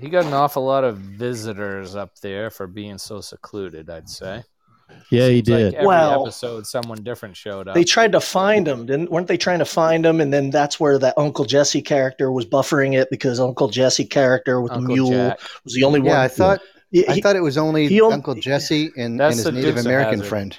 [0.00, 3.90] He got an awful lot of visitors up there for being so secluded.
[3.90, 4.44] I'd say.
[5.10, 5.74] Yeah, he Seems like did.
[5.74, 7.74] every Well, episode, someone different showed up.
[7.74, 9.10] They tried to find him, didn't?
[9.10, 10.20] Weren't they trying to find him?
[10.20, 14.60] And then that's where that Uncle Jesse character was buffering it because Uncle Jesse character
[14.60, 15.38] with Uncle the mule Jack.
[15.64, 16.18] was the only one.
[16.18, 16.60] Yeah, I thought
[16.90, 20.26] Yeah, I thought it was only he Uncle Jesse and, and his Native American Hazzard.
[20.26, 20.58] friend.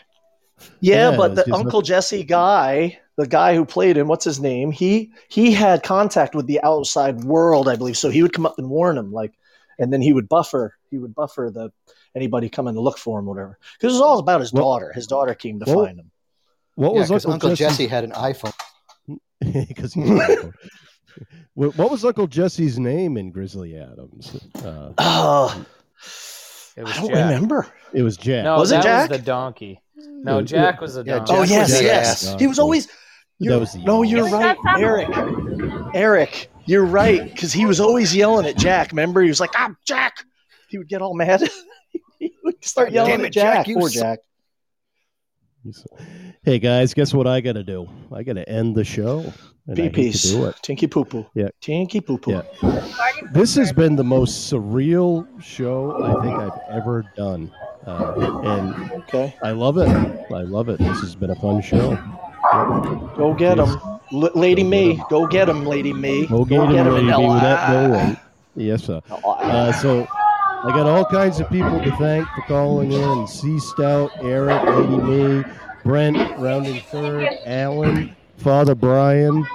[0.80, 4.40] Yeah, Yeah, but the it's Uncle Jesse guy, the guy who played him, what's his
[4.40, 4.72] name?
[4.72, 7.98] He he had contact with the outside world, I believe.
[7.98, 9.34] So he would come up and warn him, like,
[9.78, 10.76] and then he would buffer.
[10.92, 11.72] He would buffer the
[12.16, 13.58] anybody coming to look for him, or whatever.
[13.78, 14.92] Because it was all about his Well- daughter.
[14.94, 16.12] His daughter came to well, find him.
[16.76, 18.54] What Yeah, was because Uncle, Uncle Jesse's- Jesse had an iPhone.
[19.68, 20.02] because he
[21.54, 24.36] what, what was Uncle Jesse's name in Grizzly Adams?
[24.64, 25.66] Uh, Oh,
[26.78, 27.26] It was I don't Jack.
[27.34, 27.68] remember.
[27.94, 28.44] it was Jack.
[28.46, 29.10] No, Was it Jack?
[29.10, 29.82] was the donkey.
[29.98, 31.34] No, Jack was the yeah, donkey.
[31.34, 32.36] Oh Jack yes, was yes.
[32.40, 32.88] He was always.
[32.88, 32.94] That
[33.40, 35.08] You're, was the no, you're right, Eric.
[35.94, 38.92] Eric, you're right because he was always yelling at Jack.
[38.92, 40.26] Remember, he was like, "Ah, Jack."
[40.70, 41.42] He would get all mad.
[42.50, 43.68] he would start yelling damn at it, Jack, Jack.
[43.68, 44.02] you Poor suck.
[44.04, 44.20] Jack.
[46.44, 47.88] Hey guys, guess what I got to do?
[48.14, 49.20] I got to end the show.
[49.68, 50.36] And I Pee pees.
[50.62, 51.26] Tinky poo poo.
[51.36, 51.50] Yeah.
[51.62, 52.32] Tinky poo poo.
[52.32, 52.88] Yeah.
[53.34, 57.52] This has been the most surreal show I think I've ever done,
[57.86, 59.36] uh, and Okay.
[59.44, 59.90] I love it.
[59.90, 60.80] I love it.
[60.80, 61.96] This has been a fun show.
[63.18, 63.68] Go get him.
[64.14, 64.92] L- Lady Go get Me.
[64.98, 65.06] 'em.
[65.10, 66.26] Go get him, Lady Mee.
[66.28, 67.34] Go get him, lady, LA.
[67.34, 68.18] with that no one.
[68.56, 69.02] Yes, sir.
[69.12, 70.08] Uh, so
[70.62, 73.28] I got all kinds of people to thank for calling in.
[73.28, 75.44] C Stout, Eric, Lady Mee,
[75.84, 79.46] Brent, rounding third, Alan, Father Brian.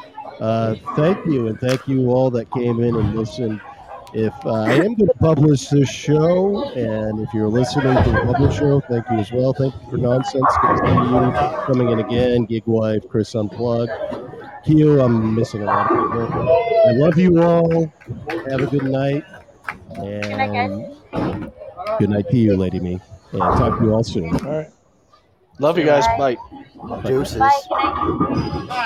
[0.40, 3.60] Uh, thank you, and thank you all that came in and listened.
[4.14, 8.20] If uh, I am going to publish this show, and if you're listening to the
[8.32, 9.52] published show, thank you as well.
[9.52, 10.46] Thank you for nonsense.
[11.66, 12.44] Coming in again.
[12.46, 13.90] Gig wife, Chris Unplugged.
[14.64, 16.64] Q, I'm missing a lot of people.
[16.88, 17.92] I love you all.
[18.48, 19.24] Have a good night.
[19.96, 21.50] And
[21.98, 23.00] good night to you, Lady Mee.
[23.32, 24.34] And I'll talk to you all soon.
[24.46, 24.70] All right.
[25.58, 26.04] Love you guys.
[26.18, 26.36] Bye.
[27.04, 27.38] Deuces.
[27.38, 27.50] Bye.
[27.68, 28.80] Good night.